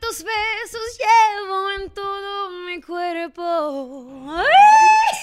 tus 0.00 0.22
besos 0.22 0.98
llevo 0.98 1.70
en 1.72 1.90
todo 1.90 2.50
mi 2.66 2.80
cuerpo. 2.80 4.42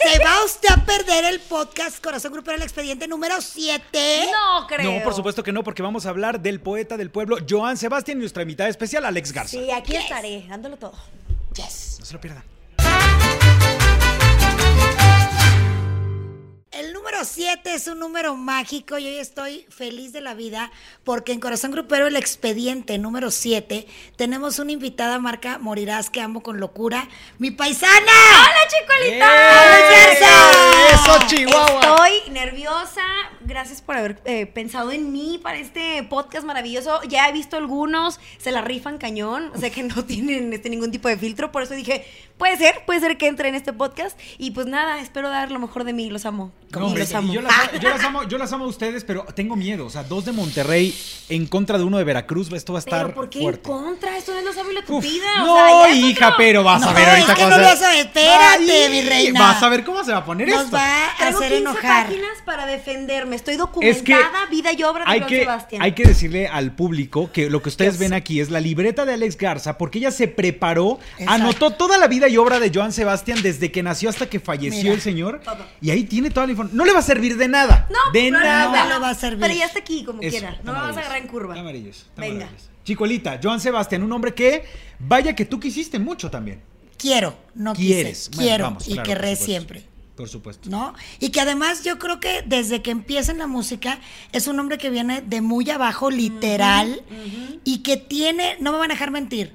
Se 0.04 0.20
va 0.24 0.44
usted 0.44 0.70
a 0.70 0.86
perder 0.86 1.26
el 1.26 1.40
podcast 1.40 2.04
Corazón 2.04 2.34
Grupero 2.34 2.58
el 2.58 2.64
expediente 2.64 3.08
número 3.08 3.42
7. 3.42 4.30
No 4.32 4.68
creo. 4.68 4.92
No, 4.92 5.04
por 5.04 5.14
supuesto 5.14 5.44
que 5.44 5.52
no, 5.52 5.64
porque 5.64 5.82
vamos 5.82 6.06
a 6.06 6.10
hablar 6.10 6.40
del 6.42 6.60
poeta 6.60 6.98
del 6.98 7.12
pueblo, 7.12 7.38
Joan 7.48 7.78
Sebastián, 7.78 8.18
y 8.18 8.22
nuestra 8.22 8.44
invitada 8.44 8.70
especial, 8.70 9.06
Alex 9.06 9.32
Garza. 9.32 9.52
Sí, 9.52 9.72
aquí 9.72 9.96
estaré, 9.96 10.46
dándolo 10.48 10.78
todo. 10.78 10.96
Yes. 11.56 11.98
No 12.00 12.06
se 12.06 12.14
lo 12.14 12.22
pierdan. 12.22 12.57
El 16.72 16.92
número 16.92 17.24
7 17.24 17.74
es 17.74 17.88
un 17.88 18.00
número 18.00 18.36
mágico 18.36 18.98
y 18.98 19.08
hoy 19.08 19.20
estoy 19.20 19.66
feliz 19.70 20.12
de 20.12 20.20
la 20.20 20.34
vida 20.34 20.70
porque 21.06 21.32
en 21.32 21.40
Corazón 21.40 21.72
Grupero 21.72 22.08
el 22.08 22.18
expediente 22.18 22.98
número 22.98 23.32
7 23.32 23.88
tenemos 24.18 24.60
una 24.60 24.74
invitada 24.74 25.18
marca 25.18 25.60
Morirás 25.60 26.10
que 26.10 26.20
amo 26.20 26.44
con 26.44 26.60
locura, 26.60 27.08
mi 27.40 27.52
paisana. 27.52 28.12
¡Hola! 29.16 29.26
¡Alex 29.26 30.20
Garza! 30.20 30.52
¡Eso, 30.94 31.28
Chihuahua! 31.28 31.80
Estoy 31.80 32.32
nerviosa. 32.34 33.06
Gracias 33.48 33.82
por 33.82 33.96
haber 33.96 34.20
eh, 34.26 34.46
pensado 34.46 34.92
en 34.92 35.12
mí 35.14 35.40
para 35.42 35.58
este 35.58 36.04
podcast 36.04 36.46
maravilloso. 36.46 37.00
Ya 37.08 37.30
he 37.30 37.32
visto 37.32 37.56
algunos, 37.56 38.20
se 38.38 38.52
la 38.52 38.60
rifan 38.62 38.98
cañón, 38.98 39.52
o 39.56 39.58
sea 39.58 39.70
que 39.70 39.84
no 39.84 40.04
tienen 40.06 40.52
este, 40.52 40.70
ningún 40.70 40.92
tipo 40.92 41.08
de 41.08 41.18
filtro. 41.18 41.50
Por 41.52 41.64
eso 41.64 41.74
dije, 41.74 42.06
puede 42.38 42.58
ser, 42.58 42.84
puede 42.86 43.00
ser 43.00 43.18
que 43.18 43.28
entre 43.28 43.48
en 43.48 43.56
este 43.56 43.72
podcast. 43.72 44.20
Y 44.38 44.52
pues 44.52 44.68
nada, 44.68 45.00
espero 45.00 45.30
dar 45.30 45.50
lo 45.52 45.60
mejor 45.60 45.86
de 45.86 45.94
mí. 45.94 46.10
Los 46.10 46.26
amo. 46.26 46.52
No, 46.72 46.82
y 46.82 46.84
hombre, 46.84 47.04
los 47.04 47.14
amo. 47.14 47.32
Yo 47.34 47.42
las, 47.42 47.54
yo 47.80 47.90
las 47.90 48.04
amo, 48.04 48.24
yo 48.24 48.38
las 48.38 48.52
amo 48.52 48.66
a 48.66 48.68
ustedes, 48.68 49.06
pero 49.06 49.24
tengo 49.34 49.56
miedo. 49.56 49.86
O 49.86 49.90
sea, 49.90 50.04
dos 50.04 50.26
de 50.26 50.34
Monterrey 50.34 50.94
en 51.30 51.48
contra 51.48 51.78
de 51.78 51.86
uno 51.86 51.98
de 51.98 52.04
Veracruz. 52.04 52.52
Esto 52.52 52.74
va 52.74 52.80
a 52.80 52.82
estar 52.82 53.04
Pero 53.04 53.16
¿por 53.16 53.30
qué 53.30 53.40
fuerte. 53.40 53.62
en 53.72 53.78
contra? 53.78 54.18
Esto 54.18 54.34
no 54.34 54.40
es 54.40 54.46
lo 54.46 54.52
sabio 54.54 54.80
Uf, 54.80 54.86
tupida. 54.86 55.44
o 55.44 55.46
no, 55.46 55.56
sea, 55.86 55.96
hija, 55.96 56.26
otro- 56.28 56.38
pero 56.38 56.64
vas 56.66 56.84
a 56.84 56.92
ver 56.92 57.08
ahorita 57.10 57.34
cómo 57.36 57.50
no. 57.52 57.56
Espérate, 57.66 58.90
mi 58.90 59.02
reina. 59.04 59.40
Vas 59.40 59.64
a 59.64 59.70
ver 59.70 59.86
cómo 59.86 60.04
se 60.04 60.12
va 60.12 60.18
a 60.18 60.26
poner 60.26 60.50
Nos 60.50 60.66
esto. 60.66 60.76
va 60.76 61.06
a 61.06 61.12
hacer 61.30 61.34
15 61.54 61.58
enojar. 61.58 62.08
páginas 62.08 62.42
para 62.46 62.66
defenderme. 62.66 63.37
Estoy 63.38 63.54
Es 63.54 63.60
documentada, 63.60 64.46
que 64.50 64.56
vida 64.56 64.74
y 64.74 64.84
obra 64.84 65.06
de 65.06 65.12
hay 65.12 65.20
Joan 65.20 65.30
que, 65.30 65.40
Sebastián. 65.40 65.82
hay 65.82 65.92
que 65.94 66.04
decirle 66.04 66.48
al 66.48 66.76
público 66.76 67.32
que 67.32 67.50
lo 67.50 67.62
que 67.62 67.70
ustedes 67.70 67.98
ven 67.98 68.14
aquí 68.14 68.40
es 68.42 68.50
la 68.52 68.60
libreta 68.60 69.06
de 69.06 69.14
Alex 69.14 69.38
Garza, 69.38 69.78
porque 69.78 70.00
ella 70.00 70.12
se 70.12 70.28
preparó, 70.28 71.00
Exacto. 71.18 71.32
anotó 71.34 71.72
toda 71.72 71.98
la 71.98 72.08
vida 72.08 72.28
y 72.28 72.38
obra 72.38 72.60
de 72.60 72.72
Joan 72.74 72.92
Sebastián 72.92 73.40
desde 73.42 73.72
que 73.72 73.82
nació 73.84 74.10
hasta 74.10 74.28
que 74.30 74.40
falleció 74.40 74.84
Mira. 74.84 74.94
el 74.96 75.02
señor. 75.02 75.42
Todo. 75.44 75.66
Y 75.82 75.90
ahí 75.92 76.04
tiene 76.04 76.30
toda 76.30 76.46
la 76.46 76.52
información. 76.52 76.78
No 76.78 76.86
le 76.86 76.94
va 76.94 77.00
a 77.00 77.04
servir 77.04 77.38
de 77.38 77.48
nada. 77.48 77.88
No, 77.90 78.12
de 78.12 78.32
no, 78.32 78.40
no, 78.40 78.46
nada. 78.46 78.84
no, 78.86 78.94
no 78.96 79.02
va 79.02 79.10
a 79.10 79.16
servir. 79.16 79.40
Pero 79.40 79.54
ya 79.54 79.66
está 79.66 79.80
aquí, 79.80 80.04
como 80.04 80.22
Eso, 80.22 80.32
quiera. 80.38 80.60
No 80.64 80.74
me 80.74 80.80
vas 80.80 80.96
a 80.98 81.00
agarrar 81.00 81.18
en 81.22 81.28
curva. 81.28 81.56
Está 81.56 82.22
Venga. 82.22 82.50
Chicolita, 82.84 83.40
Joan 83.44 83.60
Sebastián, 83.60 84.04
un 84.04 84.12
hombre 84.14 84.34
que, 84.34 84.64
vaya 85.00 85.36
que 85.36 85.46
tú 85.46 85.60
quisiste 85.60 86.00
mucho 86.00 86.32
también. 86.32 86.62
Quiero, 86.98 87.38
no 87.54 87.74
Quieres. 87.74 88.30
quise. 88.30 88.36
Bueno, 88.38 88.48
Quiero 88.50 88.64
vamos, 88.64 88.88
y 88.88 88.94
claro, 88.94 89.08
querré 89.08 89.36
siempre. 89.36 89.84
Por 90.18 90.28
supuesto. 90.28 90.68
¿no? 90.70 90.96
Y 91.20 91.30
que 91.30 91.40
además 91.40 91.84
yo 91.84 92.00
creo 92.00 92.20
que 92.20 92.42
desde 92.46 92.82
que 92.82 92.90
empieza 92.90 93.32
en 93.32 93.38
la 93.38 93.46
música 93.46 94.00
es 94.32 94.48
un 94.48 94.60
hombre 94.60 94.80
que 94.80 94.90
viene 94.90 95.22
de 95.22 95.42
muy 95.42 95.70
abajo, 95.70 96.10
literal, 96.10 97.04
y 97.64 97.84
que 97.84 97.98
tiene, 97.98 98.58
no 98.60 98.72
me 98.72 98.80
van 98.80 98.90
a 98.90 98.96
dejar 98.96 99.12
mentir, 99.12 99.54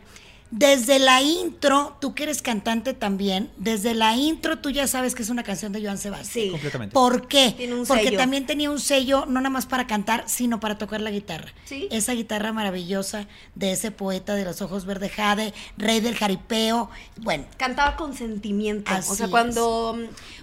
desde 0.52 0.98
la 0.98 1.22
intro, 1.22 1.96
tú 1.98 2.14
que 2.14 2.24
eres 2.24 2.42
cantante 2.42 2.92
también, 2.92 3.50
desde 3.56 3.94
la 3.94 4.14
intro 4.16 4.58
tú 4.58 4.68
ya 4.68 4.86
sabes 4.86 5.14
que 5.14 5.22
es 5.22 5.30
una 5.30 5.42
canción 5.42 5.72
de 5.72 5.82
Joan 5.82 5.96
Sebastián. 5.96 6.44
Sí. 6.44 6.50
Completamente. 6.50 6.92
¿Por 6.92 7.26
qué? 7.26 7.54
Tiene 7.56 7.74
un 7.74 7.86
Porque 7.86 8.04
sello. 8.04 8.18
también 8.18 8.44
tenía 8.44 8.70
un 8.70 8.78
sello, 8.78 9.24
no 9.24 9.40
nada 9.40 9.48
más 9.48 9.64
para 9.64 9.86
cantar, 9.86 10.24
sino 10.26 10.60
para 10.60 10.76
tocar 10.76 11.00
la 11.00 11.10
guitarra. 11.10 11.54
Sí. 11.64 11.88
Esa 11.90 12.12
guitarra 12.12 12.52
maravillosa 12.52 13.26
de 13.54 13.72
ese 13.72 13.92
poeta 13.92 14.34
de 14.34 14.44
los 14.44 14.60
ojos 14.60 14.84
verde 14.84 15.08
jade, 15.08 15.54
rey 15.78 16.00
del 16.00 16.16
jaripeo. 16.16 16.90
Bueno, 17.22 17.46
Cantaba 17.56 17.96
con 17.96 18.14
sentimiento. 18.14 18.92
Así 18.92 19.10
o 19.10 19.14
sea, 19.14 19.28
cuando 19.28 19.98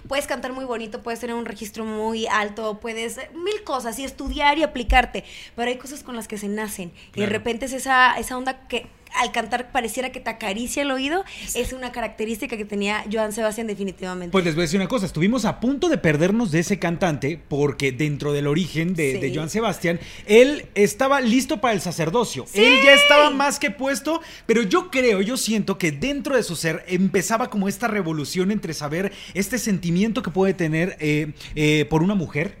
puedes 0.08 0.26
cantar 0.26 0.52
muy 0.52 0.64
bonito, 0.64 1.04
puedes 1.04 1.20
tener 1.20 1.36
un 1.36 1.44
registro 1.44 1.84
muy 1.84 2.26
alto, 2.26 2.80
puedes 2.80 3.16
mil 3.32 3.62
cosas 3.62 3.96
y 4.00 4.04
estudiar 4.04 4.58
y 4.58 4.64
aplicarte. 4.64 5.22
Pero 5.54 5.70
hay 5.70 5.78
cosas 5.78 6.02
con 6.02 6.16
las 6.16 6.26
que 6.26 6.36
se 6.36 6.48
nacen. 6.48 6.92
Y 7.14 7.20
de 7.20 7.26
repente 7.26 7.66
es 7.66 7.72
esa, 7.72 8.18
esa 8.18 8.36
onda 8.36 8.66
que 8.66 8.88
al 9.18 9.32
cantar 9.32 9.72
pareciera 9.72 10.10
que 10.12 10.20
te 10.20 10.30
acaricia 10.30 10.82
el 10.82 10.90
oído. 10.90 11.24
Es 11.54 11.72
una 11.72 11.92
característica 11.92 12.56
que 12.56 12.64
tenía 12.64 13.04
Joan 13.10 13.32
Sebastián 13.32 13.66
definitivamente. 13.66 14.32
Pues 14.32 14.44
les 14.44 14.54
voy 14.54 14.62
a 14.62 14.64
decir 14.64 14.80
una 14.80 14.88
cosa, 14.88 15.06
estuvimos 15.06 15.44
a 15.44 15.60
punto 15.60 15.88
de 15.88 15.98
perdernos 15.98 16.50
de 16.50 16.60
ese 16.60 16.78
cantante 16.78 17.40
porque 17.48 17.92
dentro 17.92 18.32
del 18.32 18.46
origen 18.46 18.94
de, 18.94 19.12
Sí. 19.12 19.18
de 19.20 19.34
Joan 19.34 19.50
Sebastián, 19.50 19.98
él 20.26 20.66
estaba 20.74 21.20
listo 21.20 21.60
para 21.60 21.74
el 21.74 21.80
sacerdocio. 21.80 22.46
Él 22.54 22.78
ya 22.84 22.94
estaba 22.94 23.30
más 23.30 23.58
que 23.58 23.70
puesto, 23.70 24.20
pero 24.46 24.62
yo 24.62 24.90
creo, 24.90 25.20
yo 25.20 25.36
siento 25.36 25.78
que 25.78 25.90
dentro 25.92 26.36
de 26.36 26.42
su 26.42 26.56
ser 26.56 26.84
empezaba 26.88 27.50
como 27.50 27.68
esta 27.68 27.88
revolución 27.88 28.50
entre 28.50 28.74
saber 28.74 29.12
este 29.34 29.58
sentimiento 29.58 30.22
que 30.22 30.30
puede 30.30 30.54
tener 30.54 30.96
eh, 31.00 31.32
eh, 31.54 31.86
por 31.90 32.02
una 32.02 32.14
mujer. 32.14 32.59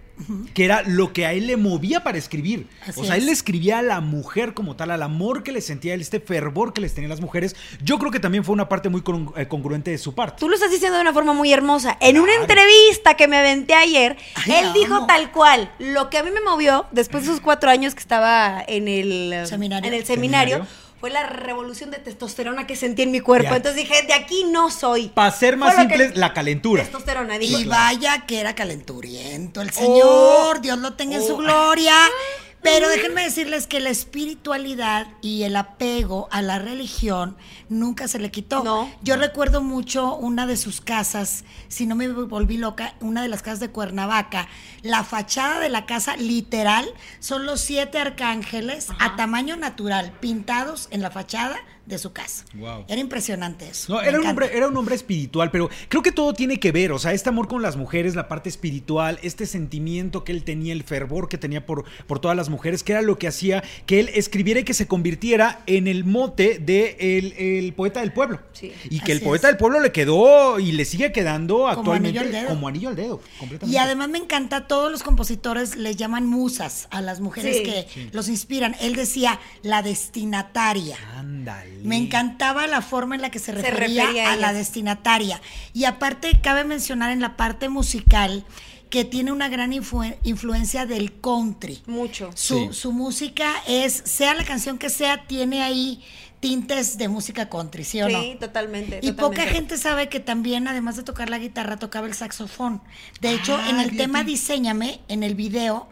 Que 0.54 0.64
era 0.64 0.82
lo 0.82 1.12
que 1.12 1.26
a 1.26 1.32
él 1.32 1.46
le 1.46 1.56
movía 1.56 2.02
para 2.02 2.18
escribir. 2.18 2.66
Así 2.86 3.00
o 3.00 3.04
sea, 3.04 3.16
es. 3.16 3.20
él 3.20 3.26
le 3.26 3.32
escribía 3.32 3.78
a 3.78 3.82
la 3.82 4.00
mujer 4.00 4.54
como 4.54 4.76
tal, 4.76 4.90
al 4.90 5.02
amor 5.02 5.42
que 5.42 5.52
le 5.52 5.60
sentía 5.60 5.94
él, 5.94 6.00
este 6.00 6.20
fervor 6.20 6.72
que 6.72 6.80
les 6.80 6.94
tenían 6.94 7.10
las 7.10 7.20
mujeres. 7.20 7.56
Yo 7.82 7.98
creo 7.98 8.10
que 8.10 8.20
también 8.20 8.44
fue 8.44 8.52
una 8.52 8.68
parte 8.68 8.88
muy 8.88 9.02
eh, 9.36 9.48
congruente 9.48 9.90
de 9.90 9.98
su 9.98 10.14
parte. 10.14 10.36
Tú 10.40 10.48
lo 10.48 10.54
estás 10.54 10.70
diciendo 10.70 10.96
de 10.96 11.02
una 11.02 11.12
forma 11.12 11.32
muy 11.32 11.52
hermosa. 11.52 11.96
En 12.00 12.18
una 12.18 12.34
entrevista 12.34 13.14
que 13.14 13.28
me 13.28 13.36
aventé 13.38 13.74
ayer, 13.74 14.16
Ay, 14.34 14.52
él 14.52 14.64
amo. 14.66 14.74
dijo 14.74 15.06
tal 15.06 15.32
cual. 15.32 15.72
Lo 15.78 16.10
que 16.10 16.18
a 16.18 16.22
mí 16.22 16.30
me 16.30 16.40
movió 16.40 16.86
después 16.92 17.24
de 17.24 17.30
esos 17.30 17.40
cuatro 17.42 17.70
años 17.70 17.94
que 17.94 18.00
estaba 18.00 18.62
en 18.66 18.88
el 18.88 19.46
Seminario. 19.46 19.88
en 19.88 19.94
el 19.94 20.04
seminario, 20.04 20.56
Seminario. 20.56 20.66
Fue 21.00 21.10
la 21.10 21.26
revolución 21.26 21.90
de 21.90 21.98
testosterona 21.98 22.66
que 22.66 22.76
sentí 22.76 23.02
en 23.02 23.10
mi 23.10 23.20
cuerpo. 23.20 23.50
Ya. 23.50 23.56
Entonces 23.56 23.82
dije, 23.88 24.02
de 24.06 24.12
aquí 24.12 24.44
no 24.44 24.70
soy. 24.70 25.08
Para 25.08 25.30
ser 25.32 25.56
más 25.56 25.74
Fue 25.74 25.88
que- 25.88 25.94
simples, 25.96 26.16
la 26.16 26.32
calentura. 26.34 26.82
Testosterona, 26.82 27.36
Y 27.36 27.38
dije. 27.40 27.64
vaya 27.66 28.26
que 28.26 28.38
era 28.40 28.54
calenturiento 28.54 29.62
el 29.62 29.70
Señor, 29.70 30.60
Dios 30.60 30.78
lo 30.78 30.92
tenga 30.94 31.16
en 31.16 31.26
su 31.26 31.34
Oh. 31.34 31.38
gloria. 31.38 31.94
Pero 32.62 32.88
déjenme 32.88 33.22
decirles 33.22 33.66
que 33.66 33.80
la 33.80 33.88
espiritualidad 33.88 35.06
y 35.22 35.44
el 35.44 35.56
apego 35.56 36.28
a 36.30 36.42
la 36.42 36.58
religión 36.58 37.36
nunca 37.68 38.06
se 38.06 38.18
le 38.18 38.30
quitó. 38.30 38.62
No. 38.62 38.90
Yo 39.02 39.16
recuerdo 39.16 39.62
mucho 39.62 40.14
una 40.16 40.46
de 40.46 40.56
sus 40.56 40.80
casas, 40.82 41.44
si 41.68 41.86
no 41.86 41.96
me 41.96 42.08
volví 42.08 42.58
loca, 42.58 42.94
una 43.00 43.22
de 43.22 43.28
las 43.28 43.42
casas 43.42 43.60
de 43.60 43.70
Cuernavaca. 43.70 44.46
La 44.82 45.04
fachada 45.04 45.58
de 45.58 45.70
la 45.70 45.86
casa, 45.86 46.16
literal, 46.16 46.92
son 47.18 47.46
los 47.46 47.60
siete 47.60 47.98
arcángeles 47.98 48.88
a 48.98 49.16
tamaño 49.16 49.56
natural, 49.56 50.12
pintados 50.20 50.88
en 50.90 51.00
la 51.00 51.10
fachada 51.10 51.56
de 51.90 51.98
su 51.98 52.12
casa. 52.12 52.44
Wow. 52.54 52.84
Era 52.88 53.00
impresionante 53.00 53.68
eso. 53.68 53.92
No, 53.92 54.00
era 54.00 54.18
un, 54.20 54.26
hombre, 54.26 54.50
era 54.56 54.68
un 54.68 54.76
hombre 54.76 54.94
espiritual, 54.94 55.50
pero 55.50 55.68
creo 55.88 56.02
que 56.02 56.12
todo 56.12 56.32
tiene 56.32 56.58
que 56.60 56.72
ver, 56.72 56.92
o 56.92 56.98
sea, 56.98 57.12
este 57.12 57.28
amor 57.28 57.48
con 57.48 57.60
las 57.62 57.76
mujeres, 57.76 58.14
la 58.14 58.28
parte 58.28 58.48
espiritual, 58.48 59.18
este 59.22 59.46
sentimiento 59.46 60.24
que 60.24 60.32
él 60.32 60.44
tenía, 60.44 60.72
el 60.72 60.82
fervor 60.84 61.28
que 61.28 61.38
tenía 61.38 61.66
por, 61.66 61.84
por 62.06 62.18
todas 62.20 62.36
las 62.36 62.48
mujeres, 62.48 62.82
que 62.82 62.92
era 62.92 63.02
lo 63.02 63.18
que 63.18 63.28
hacía 63.28 63.62
que 63.86 64.00
él 64.00 64.10
escribiera 64.14 64.60
y 64.60 64.64
que 64.64 64.74
se 64.74 64.86
convirtiera 64.86 65.62
en 65.66 65.88
el 65.88 66.04
mote 66.04 66.58
de 66.58 66.96
el, 67.18 67.32
el 67.34 67.72
poeta 67.74 68.00
del 68.00 68.12
pueblo. 68.12 68.40
Sí. 68.52 68.72
Y 68.88 69.00
que 69.00 69.12
el 69.12 69.20
poeta 69.20 69.48
es. 69.48 69.52
del 69.52 69.58
pueblo 69.58 69.80
le 69.80 69.92
quedó 69.92 70.58
y 70.60 70.72
le 70.72 70.84
sigue 70.84 71.12
quedando 71.12 71.56
Como 71.58 71.68
actualmente 71.68 72.18
anillo 72.18 72.20
al 72.36 72.42
dedo. 72.42 72.48
como 72.54 72.68
anillo 72.68 72.88
al 72.90 72.96
dedo. 72.96 73.20
completamente. 73.38 73.74
Y 73.74 73.78
además 73.78 74.08
me 74.08 74.18
encanta, 74.18 74.66
todos 74.68 74.90
los 74.90 75.02
compositores 75.02 75.76
les 75.76 75.96
llaman 75.96 76.26
musas 76.26 76.88
a 76.90 77.00
las 77.00 77.20
mujeres 77.20 77.56
Sí. 77.58 77.62
que 77.64 77.86
Sí. 77.92 78.08
los 78.12 78.28
inspiran. 78.28 78.76
Él 78.80 78.94
decía 78.94 79.40
la 79.62 79.82
destinataria. 79.82 80.96
Ándale. 81.16 81.79
Me 81.82 81.96
encantaba 81.96 82.66
la 82.66 82.82
forma 82.82 83.14
en 83.14 83.22
la 83.22 83.30
que 83.30 83.38
se 83.38 83.46
Se 83.46 83.52
refería, 83.52 84.28
a 84.28 84.32
a, 84.32 84.36
la 84.36 84.52
destinataria. 84.52 85.40
Y 85.72 85.84
aparte 85.84 86.40
cabe 86.42 86.64
mencionar 86.64 87.10
en 87.10 87.20
la 87.20 87.36
parte 87.36 87.68
musical 87.68 88.44
que 88.90 89.04
tiene 89.04 89.30
una 89.30 89.48
gran 89.48 89.72
influ- 89.72 90.16
influencia 90.24 90.84
del 90.86 91.12
country. 91.20 91.80
Mucho. 91.86 92.30
Su, 92.34 92.58
Sí. 92.58 92.68
su 92.72 92.92
música 92.92 93.52
es, 93.68 94.02
sea 94.04 94.34
la 94.34 94.44
canción 94.44 94.78
que 94.78 94.90
sea, 94.90 95.26
tiene 95.26 95.62
ahí 95.62 96.02
tintes 96.40 96.96
de 96.98 97.06
música 97.08 97.48
country, 97.48 97.84
¿sí 97.84 98.00
o 98.02 98.08
no? 98.08 98.20
Sí, 98.20 98.36
totalmente. 98.40 98.98
Y 99.02 99.12
totalmente. 99.12 99.42
poca 99.42 99.42
gente 99.52 99.76
sabe 99.78 100.08
que 100.08 100.20
también, 100.20 100.66
además 100.68 100.96
de 100.96 101.02
tocar 101.02 101.28
la 101.30 101.38
guitarra, 101.38 101.76
tocaba 101.78 102.06
el 102.06 102.14
saxofón. 102.14 102.80
De 103.20 103.32
hecho, 103.32 103.56
Ah, 103.56 103.70
en 103.70 103.78
el 103.78 103.96
tema 103.96 104.24
Diseñame, 104.24 105.00
en 105.08 105.22
el 105.22 105.34
video, 105.34 105.86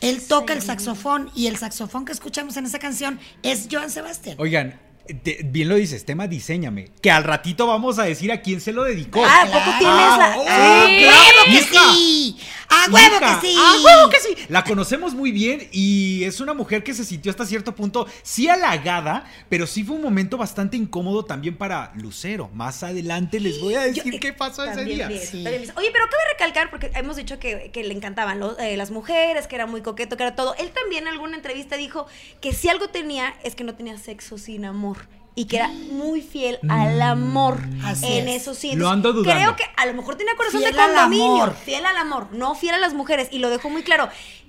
él 0.00 0.20
toca 0.26 0.52
el 0.54 0.60
saxofón 0.60 1.30
y 1.36 1.46
el 1.46 1.56
saxofón 1.56 2.04
que 2.04 2.10
escuchamos 2.12 2.56
en 2.56 2.66
esa 2.66 2.80
canción 2.80 3.20
es 3.44 3.68
Joan 3.70 3.90
Sebastián. 3.90 4.34
Oigan, 4.40 4.78
te- 5.22 5.40
bien 5.44 5.68
lo 5.68 5.74
dices, 5.76 6.04
tema 6.04 6.26
diseñame, 6.26 6.90
que 7.00 7.10
al 7.10 7.24
ratito 7.24 7.66
vamos 7.66 7.98
a 7.98 8.04
decir 8.04 8.30
a 8.32 8.40
quién 8.40 8.60
se 8.60 8.72
lo 8.72 8.84
dedicó. 8.84 9.24
Ah, 9.24 9.42
¿a 9.42 9.46
poco 9.46 9.70
tienes 9.78 9.84
la- 10.18 10.34
oh, 10.38 10.86
Sí. 10.86 10.98
claro, 11.04 11.42
¡Huevo 11.46 11.50
que 11.52 11.62
sí! 11.62 12.36
¡A 12.68 12.86
huevo 12.90 13.18
que 13.20 13.46
sí! 13.46 13.56
¡A 13.58 13.82
huevo 13.84 14.10
que 14.10 14.18
sí! 14.20 14.46
La 14.48 14.64
conocemos 14.64 15.12
muy 15.14 15.30
bien 15.30 15.68
y 15.72 16.24
es 16.24 16.40
una 16.40 16.54
mujer 16.54 16.82
que 16.82 16.94
se 16.94 17.04
sintió 17.04 17.30
hasta 17.30 17.44
cierto 17.44 17.74
punto, 17.74 18.06
sí 18.22 18.48
halagada, 18.48 19.24
pero 19.50 19.66
sí 19.66 19.84
fue 19.84 19.96
un 19.96 20.02
momento 20.02 20.38
bastante 20.38 20.76
incómodo 20.78 21.24
también 21.24 21.56
para 21.56 21.92
Lucero. 21.96 22.48
Más 22.54 22.82
adelante 22.82 23.40
les 23.40 23.60
voy 23.60 23.74
a 23.74 23.82
decir 23.82 24.04
Yo- 24.14 24.20
qué 24.20 24.32
pasó 24.32 24.64
ese 24.64 24.84
día. 24.84 25.08
Sí. 25.10 25.44
Oye, 25.46 25.90
pero 25.92 26.04
cabe 26.06 26.22
recalcar, 26.32 26.70
porque 26.70 26.90
hemos 26.94 27.16
dicho 27.16 27.38
que, 27.38 27.70
que 27.72 27.84
le 27.84 27.92
encantaban 27.94 28.40
eh, 28.58 28.76
las 28.76 28.90
mujeres, 28.90 29.46
que 29.46 29.56
era 29.56 29.66
muy 29.66 29.82
coqueto, 29.82 30.16
que 30.16 30.22
era 30.22 30.34
todo. 30.34 30.54
Él 30.56 30.70
también 30.70 31.02
en 31.06 31.12
alguna 31.12 31.36
entrevista 31.36 31.76
dijo 31.76 32.06
que 32.40 32.54
si 32.54 32.68
algo 32.68 32.88
tenía 32.88 33.34
es 33.44 33.54
que 33.54 33.64
no 33.64 33.74
tenía 33.74 33.98
sexo 33.98 34.38
sin 34.38 34.64
amor. 34.64 35.01
Y 35.34 35.46
que 35.46 35.56
era 35.56 35.68
muy 35.68 36.20
fiel 36.20 36.58
al 36.68 37.00
amor. 37.00 37.58
Así 37.84 38.06
en 38.18 38.28
es. 38.28 38.42
eso 38.42 38.54
sí. 38.54 38.74
Lo 38.74 38.88
ando 38.88 39.12
dudando. 39.12 39.32
Creo 39.40 39.56
que 39.56 39.64
a 39.76 39.86
lo 39.86 39.94
mejor 39.94 40.16
tenía 40.16 40.34
corazón 40.36 40.60
Fiel 40.60 40.74
de 40.74 40.80
al 40.80 40.90
condominio. 40.92 41.42
amor. 41.44 41.54
Fiel 41.56 41.86
al 41.86 41.96
amor, 41.96 42.28
no 42.32 42.54
fiel 42.54 42.74
a 42.74 42.78
las 42.78 42.94
mujeres. 42.94 43.28
Y 43.30 43.38
lo 43.38 43.48
dejó 43.50 43.70
muy 43.70 43.82
claro. 43.82 44.08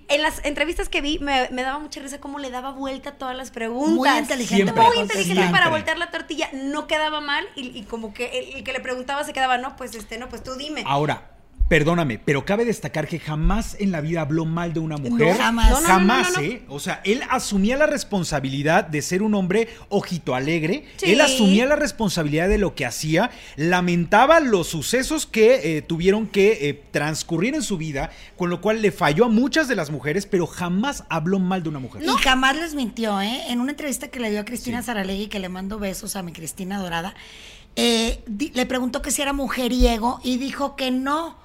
En 0.09 0.21
las 0.21 0.43
entrevistas 0.43 0.89
que 0.89 0.99
vi, 0.99 1.17
me, 1.19 1.47
me 1.51 1.63
daba 1.63 1.79
mucha 1.79 2.01
risa 2.01 2.19
cómo 2.19 2.37
le 2.37 2.49
daba 2.51 2.71
vuelta 2.71 3.11
a 3.11 3.13
todas 3.13 3.37
las 3.37 3.51
preguntas. 3.51 3.93
Muy 3.95 4.09
inteligente 4.09 4.63
Siempre. 4.73 4.83
Muy 4.83 4.97
inteligente 4.99 5.47
para 5.49 5.69
voltear 5.69 5.97
la 5.97 6.11
tortilla. 6.11 6.49
No 6.51 6.87
quedaba 6.87 7.21
mal. 7.21 7.45
Y, 7.55 7.67
y 7.77 7.83
como 7.83 8.13
que 8.13 8.25
el, 8.37 8.57
el 8.57 8.63
que 8.65 8.73
le 8.73 8.81
preguntaba 8.81 9.23
se 9.23 9.31
quedaba, 9.31 9.57
no, 9.57 9.77
pues 9.77 9.95
este, 9.95 10.17
no, 10.17 10.27
pues 10.27 10.43
tú 10.43 10.55
dime. 10.55 10.83
Ahora, 10.85 11.29
perdóname, 11.69 12.19
pero 12.19 12.45
cabe 12.45 12.65
destacar 12.65 13.07
que 13.07 13.19
jamás 13.19 13.75
en 13.79 13.91
la 13.91 13.99
vida 14.01 14.21
habló 14.21 14.45
mal 14.45 14.73
de 14.73 14.79
una 14.79 14.97
mujer. 14.97 15.35
No, 15.35 15.41
jamás. 15.41 15.69
No, 15.71 15.77
jamás. 15.77 16.37
¿eh? 16.37 16.61
O 16.67 16.79
sea, 16.79 17.01
él 17.03 17.21
asumía 17.29 17.77
la 17.77 17.87
responsabilidad 17.87 18.85
de 18.85 19.01
ser 19.01 19.23
un 19.23 19.33
hombre 19.33 19.69
ojito 19.89 20.35
alegre. 20.35 20.85
Sí. 20.97 21.11
Él 21.11 21.21
asumía 21.21 21.65
la 21.65 21.75
responsabilidad 21.75 22.47
de 22.47 22.59
lo 22.59 22.75
que 22.75 22.85
hacía. 22.85 23.31
Lamentaba 23.55 24.39
los 24.39 24.67
sucesos 24.67 25.25
que 25.25 25.77
eh, 25.77 25.81
tuvieron 25.81 26.27
que 26.27 26.69
eh, 26.69 26.83
transcurrir 26.91 27.55
en 27.55 27.63
su 27.63 27.77
vida, 27.77 28.11
con 28.37 28.49
lo 28.51 28.61
cual 28.61 28.81
le 28.81 28.91
falló 28.91 29.25
a 29.25 29.29
muchas 29.29 29.67
de 29.67 29.75
las 29.75 29.89
mujeres, 29.89 30.25
pero 30.27 30.45
jamás 30.45 31.05
habló 31.09 31.39
mal 31.39 31.63
de 31.63 31.69
una 31.69 31.79
mujer. 31.79 32.03
Y 32.03 32.07
jamás 32.21 32.55
les 32.55 32.75
mintió, 32.75 33.19
¿eh? 33.21 33.45
En 33.49 33.59
una 33.59 33.71
entrevista 33.71 34.09
que 34.09 34.19
le 34.19 34.29
dio 34.29 34.41
a 34.41 34.45
Cristina 34.45 34.83
Saralegui, 34.83 35.27
que 35.27 35.39
le 35.39 35.49
mando 35.49 35.79
besos 35.79 36.15
a 36.15 36.21
mi 36.23 36.33
Cristina 36.33 36.77
Dorada, 36.79 37.15
eh, 37.75 38.21
di- 38.27 38.51
le 38.53 38.67
preguntó 38.67 39.01
que 39.01 39.09
si 39.09 39.23
era 39.23 39.33
mujeriego 39.33 40.19
y 40.23 40.37
dijo 40.37 40.75
que 40.75 40.91
no, 40.91 41.35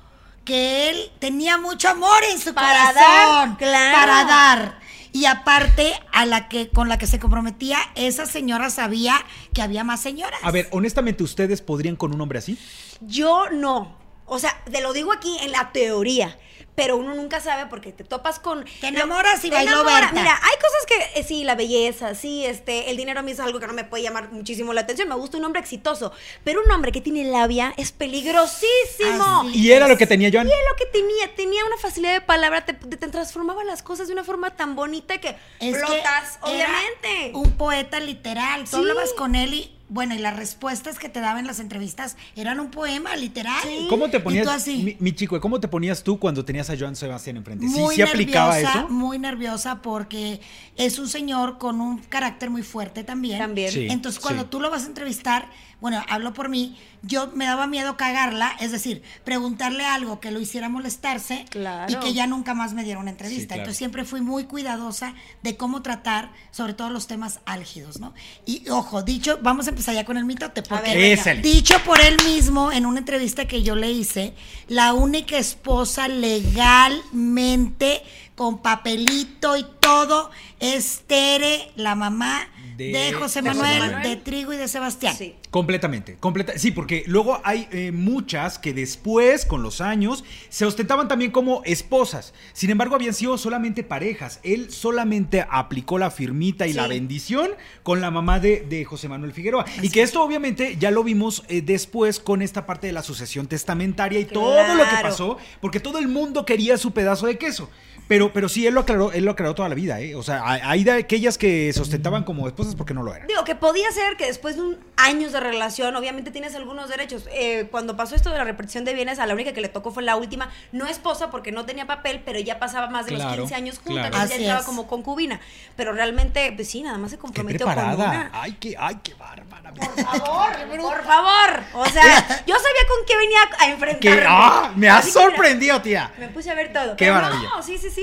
que 0.48 0.88
él 0.88 1.10
tenía 1.18 1.58
mucho 1.58 1.90
amor 1.90 2.24
en 2.32 2.38
su 2.40 2.54
Para 2.54 2.88
corazón. 2.90 3.02
dar, 3.50 3.58
claro. 3.58 3.98
Para 3.98 4.24
dar. 4.24 4.78
Y 5.12 5.26
aparte, 5.26 5.92
a 6.10 6.24
la 6.24 6.48
que 6.48 6.70
con 6.70 6.88
la 6.88 6.96
que 6.96 7.06
se 7.06 7.18
comprometía, 7.18 7.76
esa 7.96 8.24
señora 8.24 8.70
sabía 8.70 9.14
que 9.52 9.60
había 9.60 9.84
más 9.84 10.00
señoras. 10.00 10.40
A 10.42 10.50
ver, 10.50 10.66
honestamente, 10.70 11.22
¿ustedes 11.22 11.60
podrían 11.60 11.96
con 11.96 12.14
un 12.14 12.20
hombre 12.22 12.38
así? 12.38 12.58
Yo 13.02 13.50
no. 13.50 13.94
O 14.24 14.38
sea, 14.38 14.58
te 14.72 14.80
lo 14.80 14.94
digo 14.94 15.12
aquí 15.12 15.36
en 15.42 15.52
la 15.52 15.70
teoría. 15.70 16.38
Pero 16.78 16.96
uno 16.96 17.12
nunca 17.14 17.40
sabe 17.40 17.66
porque 17.68 17.90
te 17.92 18.04
topas 18.04 18.38
con. 18.38 18.64
Te 18.80 18.86
enamoras 18.86 19.44
y 19.44 19.50
bailó 19.50 19.72
enamora. 19.72 19.96
Berta. 20.06 20.12
Mira, 20.12 20.40
hay 20.40 20.56
cosas 20.56 20.86
que 20.86 21.20
eh, 21.20 21.24
sí, 21.24 21.42
la 21.42 21.56
belleza, 21.56 22.14
sí, 22.14 22.46
este, 22.46 22.88
el 22.90 22.96
dinero 22.96 23.18
a 23.18 23.22
mí 23.24 23.32
es 23.32 23.40
algo 23.40 23.58
que 23.58 23.66
no 23.66 23.72
me 23.72 23.82
puede 23.82 24.04
llamar 24.04 24.30
muchísimo 24.30 24.72
la 24.72 24.82
atención. 24.82 25.08
Me 25.08 25.16
gusta 25.16 25.38
un 25.38 25.44
hombre 25.44 25.60
exitoso. 25.60 26.12
Pero 26.44 26.62
un 26.64 26.70
hombre 26.70 26.92
que 26.92 27.00
tiene 27.00 27.24
labia 27.24 27.74
es 27.76 27.90
peligrosísimo. 27.90 29.40
Así 29.48 29.58
Y 29.58 29.72
era 29.72 29.88
lo 29.88 29.96
que 29.96 30.06
tenía 30.06 30.30
Joan. 30.32 30.46
Y 30.46 30.50
es 30.50 30.56
lo 30.70 30.76
que 30.76 30.86
tenía, 30.86 31.34
tenía 31.34 31.64
una 31.64 31.76
facilidad 31.78 32.12
de 32.12 32.20
palabra, 32.20 32.64
te, 32.64 32.74
te- 32.74 32.96
te 32.96 33.08
transformaba 33.08 33.64
las 33.64 33.82
cosas 33.82 34.06
de 34.06 34.12
una 34.12 34.24
forma 34.24 34.50
tan 34.56 34.76
bonita 34.76 35.18
que 35.18 35.30
Es 35.60 35.76
que 35.76 35.84
flotas, 35.84 36.38
era 36.46 36.68
obviamente. 36.68 37.30
Un 37.34 37.52
poeta 37.56 38.00
literal. 38.00 38.64
Tú 38.64 38.70
Sí. 38.70 38.76
hablabas 38.76 39.12
con 39.14 39.34
él 39.34 39.54
y, 39.54 39.77
bueno, 39.88 40.14
y 40.14 40.18
las 40.18 40.36
respuestas 40.36 40.98
que 40.98 41.08
te 41.08 41.20
daba 41.20 41.40
en 41.40 41.46
las 41.46 41.60
entrevistas 41.60 42.16
eran 42.36 42.60
un 42.60 42.70
poema 42.70 43.16
literal. 43.16 43.56
¿Cómo 43.88 44.08
te 44.10 44.18
Y 44.18 44.20
ponías, 44.20 44.44
tú 44.44 44.50
así. 44.50 44.82
mi, 44.82 44.96
mi 44.98 45.12
chico, 45.12 45.40
¿cómo 45.40 45.60
te 45.60 45.68
ponías 45.68 46.02
tú 46.02 46.18
cuando 46.18 46.44
tenías 46.44 46.68
a 46.70 46.76
Joan 46.78 46.94
Sebastián 46.96 47.36
enfrente? 47.38 47.66
¿Sí, 47.68 47.80
Muy 47.80 47.94
sí 47.94 48.02
aplicaba 48.02 48.54
nerviosa, 48.54 48.78
eso? 48.80 48.88
muy 48.90 49.18
nerviosa 49.18 49.82
porque 49.82 50.40
es 50.76 50.98
un 50.98 51.08
señor 51.08 51.58
con 51.58 51.80
un 51.80 51.98
carácter 51.98 52.50
muy 52.50 52.62
fuerte 52.62 53.02
también. 53.04 53.38
También. 53.38 53.72
Sí, 53.72 53.86
Entonces, 53.90 54.20
cuando 54.20 54.42
sí. 54.44 54.48
tú 54.50 54.60
lo 54.60 54.70
vas 54.70 54.84
a 54.84 54.86
entrevistar, 54.88 55.48
bueno, 55.80 56.02
hablo 56.08 56.32
por 56.34 56.48
mí, 56.48 56.76
yo 57.02 57.30
me 57.34 57.44
daba 57.44 57.66
miedo 57.68 57.96
cagarla, 57.96 58.56
es 58.58 58.72
decir, 58.72 59.02
preguntarle 59.24 59.84
algo 59.84 60.18
que 60.18 60.32
lo 60.32 60.40
hiciera 60.40 60.68
molestarse 60.68 61.44
Claro. 61.50 61.92
y 61.92 61.96
que 61.96 62.12
ya 62.12 62.26
nunca 62.26 62.54
más 62.54 62.74
me 62.74 62.82
diera 62.82 62.98
una 62.98 63.10
entrevista. 63.10 63.42
Sí, 63.42 63.46
claro. 63.46 63.60
Entonces, 63.62 63.78
siempre 63.78 64.04
fui 64.04 64.20
muy 64.20 64.44
cuidadosa 64.44 65.14
de 65.42 65.56
cómo 65.56 65.80
tratar, 65.82 66.32
sobre 66.50 66.74
todo 66.74 66.90
los 66.90 67.06
temas 67.06 67.40
álgidos, 67.46 68.00
¿no? 68.00 68.12
Y 68.44 68.68
ojo, 68.70 69.02
dicho, 69.02 69.38
vamos 69.42 69.66
a 69.66 69.70
empezar 69.70 69.94
ya 69.94 70.04
con 70.04 70.16
el 70.16 70.24
mitote, 70.24 70.62
porque 70.62 70.96
ver. 70.96 71.42
Dicho 71.42 71.76
por 71.84 72.00
él 72.00 72.16
mismo 72.26 72.72
en 72.72 72.84
una 72.84 72.98
entrevista 72.98 73.46
que 73.46 73.62
yo 73.62 73.76
le 73.76 73.92
hice, 73.92 74.34
la 74.66 74.94
única 74.94 75.38
esposa 75.38 76.08
legalmente 76.08 78.02
con 78.38 78.62
papelito 78.62 79.56
y 79.56 79.66
todo 79.80 80.30
es 80.60 81.02
Tere, 81.08 81.72
la 81.74 81.96
mamá 81.96 82.48
De- 82.76 82.92
de, 82.92 83.12
José 83.12 83.42
Manuel, 83.42 83.80
Manuel. 83.80 84.02
de 84.08 84.14
Trigo 84.16 84.52
y 84.52 84.56
de 84.56 84.68
Sebastián. 84.68 85.16
Sí. 85.16 85.34
Completamente, 85.50 86.16
completa, 86.20 86.52
sí, 86.56 86.70
porque 86.70 87.02
luego 87.08 87.40
hay 87.42 87.66
eh, 87.72 87.90
muchas 87.90 88.58
que 88.60 88.72
después, 88.72 89.44
con 89.44 89.62
los 89.64 89.80
años, 89.80 90.22
se 90.50 90.66
ostentaban 90.66 91.08
también 91.08 91.32
como 91.32 91.62
esposas. 91.64 92.32
Sin 92.52 92.70
embargo, 92.70 92.94
habían 92.94 93.14
sido 93.14 93.38
solamente 93.38 93.82
parejas. 93.82 94.38
Él 94.44 94.70
solamente 94.70 95.44
aplicó 95.50 95.98
la 95.98 96.12
firmita 96.12 96.66
y 96.68 96.74
la 96.74 96.86
bendición 96.86 97.50
con 97.82 98.00
la 98.00 98.12
mamá 98.12 98.38
de, 98.38 98.60
de 98.68 98.84
José 98.84 99.08
Manuel 99.08 99.32
Figueroa. 99.32 99.64
y 99.82 99.90
que 99.90 100.02
esto 100.02 100.22
obviamente 100.22 100.76
ya 100.78 100.92
lo 100.92 101.02
vimos 101.02 101.42
eh, 101.48 101.60
después 101.62 102.20
con 102.20 102.40
esta 102.42 102.66
parte 102.66 102.86
de 102.86 102.92
la 102.92 103.02
sucesión 103.02 103.48
testamentaria 103.48 104.20
y 104.20 104.26
todo 104.26 104.74
lo 104.76 104.84
que 104.84 104.96
pasó, 105.02 105.38
porque 105.60 105.80
todo 105.80 105.98
el 105.98 106.06
mundo 106.06 106.44
quería 106.46 106.76
su 106.78 106.92
pedazo 106.92 107.26
de 107.26 107.36
queso. 107.38 107.68
Pero, 108.08 108.32
pero 108.32 108.48
sí, 108.48 108.66
él 108.66 108.74
lo 108.74 108.80
aclaró, 108.80 109.12
él 109.12 109.24
lo 109.24 109.32
aclaró 109.32 109.54
toda 109.54 109.68
la 109.68 109.74
vida, 109.74 110.00
¿eh? 110.00 110.14
O 110.14 110.22
sea, 110.22 110.42
hay 110.46 110.82
de 110.82 110.92
aquellas 110.92 111.36
que 111.36 111.70
se 111.74 111.80
ostentaban 111.82 112.24
como 112.24 112.48
esposas 112.48 112.74
porque 112.74 112.94
no 112.94 113.02
lo 113.02 113.14
eran. 113.14 113.28
Digo, 113.28 113.44
que 113.44 113.54
podía 113.54 113.90
ser 113.92 114.16
que 114.16 114.24
después 114.26 114.56
de 114.56 114.62
un 114.62 114.78
años 114.96 115.32
de 115.32 115.40
relación, 115.40 115.94
obviamente 115.94 116.30
tienes 116.30 116.54
algunos 116.54 116.88
derechos. 116.88 117.28
Eh, 117.32 117.68
cuando 117.70 117.96
pasó 117.96 118.14
esto 118.16 118.30
de 118.30 118.38
la 118.38 118.44
repartición 118.44 118.84
de 118.84 118.94
bienes, 118.94 119.18
a 119.18 119.26
la 119.26 119.34
única 119.34 119.52
que 119.52 119.60
le 119.60 119.68
tocó 119.68 119.90
fue 119.90 120.02
la 120.02 120.16
última, 120.16 120.50
no 120.72 120.86
esposa 120.86 121.30
porque 121.30 121.52
no 121.52 121.66
tenía 121.66 121.86
papel, 121.86 122.22
pero 122.24 122.38
ya 122.40 122.58
pasaba 122.58 122.88
más 122.88 123.04
de 123.06 123.12
los 123.12 123.20
Claro, 123.20 123.42
15 123.42 123.54
años 123.54 123.76
juntas, 123.78 123.94
claro. 123.94 124.06
entonces 124.06 124.28
ya 124.30 124.34
Así 124.34 124.42
entraba 124.44 124.60
es. 124.60 124.66
como 124.66 124.86
concubina. 124.86 125.40
Pero 125.76 125.92
realmente, 125.92 126.50
pues 126.56 126.68
sí, 126.68 126.82
nada 126.82 126.96
más 126.98 127.10
se 127.10 127.16
Qué 127.16 127.20
comprometió 127.20 127.66
con 127.66 127.74
preparada. 127.74 128.04
una. 128.08 128.30
Ay, 128.32 128.56
qué, 128.58 128.74
ay, 128.78 128.98
qué 129.02 129.14
bárbara. 129.14 129.72
Por 129.74 129.84
favor, 130.04 130.56
por 130.80 131.04
favor. 131.04 131.62
O 131.74 131.84
sea, 131.86 132.26
yo 132.46 132.54
sabía 132.54 132.84
con 132.88 133.06
qué 133.06 133.16
venía 133.18 133.38
a 133.58 133.68
enfrentarme. 133.70 134.22
Ah, 134.26 134.72
me 134.74 134.88
has 134.88 135.12
sorprendido, 135.12 135.80
tía. 135.82 136.10
me 136.18 136.28
puse 136.28 136.50
a 136.50 136.54
ver 136.54 136.72
todo. 136.72 136.96
Qué 136.96 137.04
Pero 137.04 137.14
maravilla. 137.14 137.50
No, 137.54 137.62
sí, 137.62 137.76
sí, 137.78 137.90
sí. 137.90 137.97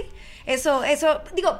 Eso, 0.45 0.83
eso. 0.83 1.21
Digo, 1.35 1.59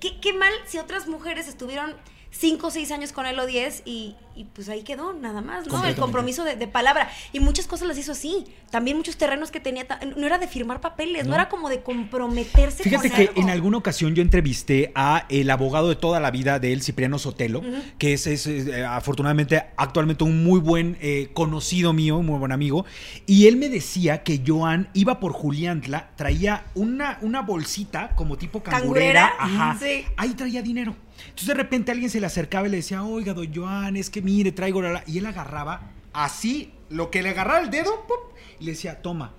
qué, 0.00 0.20
qué 0.20 0.32
mal 0.32 0.52
si 0.66 0.78
otras 0.78 1.06
mujeres 1.06 1.48
estuvieron 1.48 1.94
5 2.30 2.66
o 2.66 2.70
6 2.70 2.90
años 2.92 3.12
con 3.12 3.26
él 3.26 3.38
o 3.38 3.46
10 3.46 3.82
y, 3.84 4.16
y 4.36 4.44
pues 4.44 4.68
ahí 4.68 4.82
quedó, 4.82 5.12
nada 5.12 5.40
más, 5.40 5.66
¿no? 5.66 5.84
El 5.84 5.94
compromiso 5.96 6.44
de, 6.44 6.56
de 6.56 6.66
palabra. 6.68 7.10
Y 7.32 7.40
muchas 7.40 7.66
cosas 7.66 7.88
las 7.88 7.98
hizo 7.98 8.12
así. 8.12 8.44
También 8.70 8.96
muchos 8.96 9.16
terrenos 9.16 9.50
que 9.50 9.60
tenía. 9.60 9.86
No 10.16 10.26
era 10.26 10.38
de 10.38 10.46
firmar 10.48 10.80
papeles, 10.80 11.24
no, 11.24 11.30
No. 11.30 11.34
era 11.36 11.48
como 11.48 11.68
de 11.68 11.80
comprometerse 11.82 12.82
Fíjate 12.82 13.08
con 13.08 13.16
que 13.16 13.28
algo. 13.28 13.40
en 13.40 13.50
alguna 13.50 13.76
ocasión 13.78 14.14
yo 14.14 14.22
entrevisté 14.22 14.92
a 14.94 15.26
el 15.28 15.50
abogado 15.50 15.88
de 15.88 15.96
toda 15.96 16.20
la 16.20 16.30
vida 16.30 16.58
de 16.58 16.72
él, 16.72 16.82
Cipriano 16.82 17.18
Sotelo, 17.18 17.62
que 17.98 18.12
es, 18.14 18.26
es, 18.26 18.46
eh, 18.46 18.84
afortunadamente 18.84 19.62
actualmente 19.76 20.24
un 20.24 20.44
muy 20.44 20.60
buen 20.60 20.96
eh, 21.00 21.30
conocido 21.34 21.92
mío, 21.92 22.18
un 22.18 22.26
muy 22.26 22.38
buen 22.38 22.52
amigo, 22.52 22.84
y 23.26 23.46
él 23.46 23.56
me 23.56 23.68
decía 23.68 24.22
que 24.22 24.42
Joan 24.46 24.88
iba 24.94 25.20
por 25.20 25.32
Juliantla, 25.32 26.10
traía 26.16 26.64
una, 26.74 27.18
una 27.22 27.42
bolsita 27.42 28.10
como 28.16 28.36
tipo 28.36 28.62
cangurera, 28.62 29.32
¿Cangurera? 29.38 29.62
ajá, 29.70 29.78
Sí. 29.80 30.04
ahí 30.16 30.30
traía 30.34 30.62
dinero. 30.62 30.94
Entonces 31.22 31.48
de 31.48 31.54
repente 31.54 31.92
alguien 31.92 32.08
se 32.08 32.18
le 32.18 32.26
acercaba 32.26 32.66
y 32.66 32.70
le 32.70 32.78
decía, 32.78 33.02
oiga, 33.04 33.34
don 33.34 33.52
Joan, 33.54 33.96
es 33.96 34.08
que 34.08 34.22
mire, 34.30 34.52
traigo 34.52 34.80
la... 34.82 34.92
la", 34.92 35.04
Y 35.06 35.18
él 35.18 35.26
agarraba 35.26 35.90
así, 36.12 36.72
lo 36.88 37.10
que 37.10 37.22
le 37.22 37.30
agarraba 37.30 37.60
el 37.60 37.70
dedo, 37.70 38.06
y 38.58 38.64
le 38.64 38.72
decía, 38.72 39.02
toma. 39.02 39.32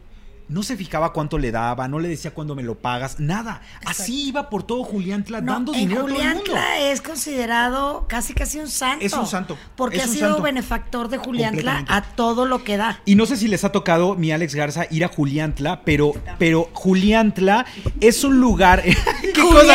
No 0.51 0.63
se 0.63 0.75
fijaba 0.75 1.13
cuánto 1.13 1.37
le 1.37 1.49
daba, 1.51 1.87
no 1.87 1.97
le 1.99 2.09
decía 2.09 2.31
cuándo 2.31 2.55
me 2.55 2.61
lo 2.61 2.75
pagas, 2.75 3.19
nada. 3.19 3.61
Así 3.85 4.27
iba 4.27 4.49
por 4.49 4.63
todo 4.63 4.83
Juliantla 4.83 5.39
No, 5.41 5.53
dando 5.53 5.71
dinero 5.71 6.01
a 6.01 6.03
todo 6.03 6.07
el 6.09 6.13
mundo. 6.13 6.31
Juliantla 6.41 6.79
es 6.91 7.01
considerado 7.01 8.05
casi 8.09 8.33
casi 8.33 8.59
un 8.59 8.67
santo. 8.67 9.05
Es 9.05 9.13
un 9.13 9.25
santo, 9.25 9.57
Porque 9.75 9.97
es 9.97 10.03
ha 10.03 10.07
sido 10.07 10.27
santo. 10.27 10.43
benefactor 10.43 11.07
de 11.07 11.17
Juliantla 11.17 11.77
Completamente. 11.77 11.93
a 12.11 12.15
todo 12.15 12.45
lo 12.45 12.63
que 12.65 12.75
da. 12.77 12.99
Y 13.05 13.15
no 13.15 13.25
sé 13.25 13.37
si 13.37 13.47
les 13.47 13.63
ha 13.63 13.71
tocado, 13.71 14.15
mi 14.15 14.31
Alex 14.31 14.53
Garza, 14.53 14.85
ir 14.91 15.05
a 15.05 15.07
Juliantla, 15.07 15.83
pero, 15.85 16.11
pero 16.37 16.69
Juliantla 16.73 17.65
es 18.01 18.23
un 18.25 18.39
lugar. 18.41 18.83
¿Qué, 19.33 19.33
cosa, 19.41 19.73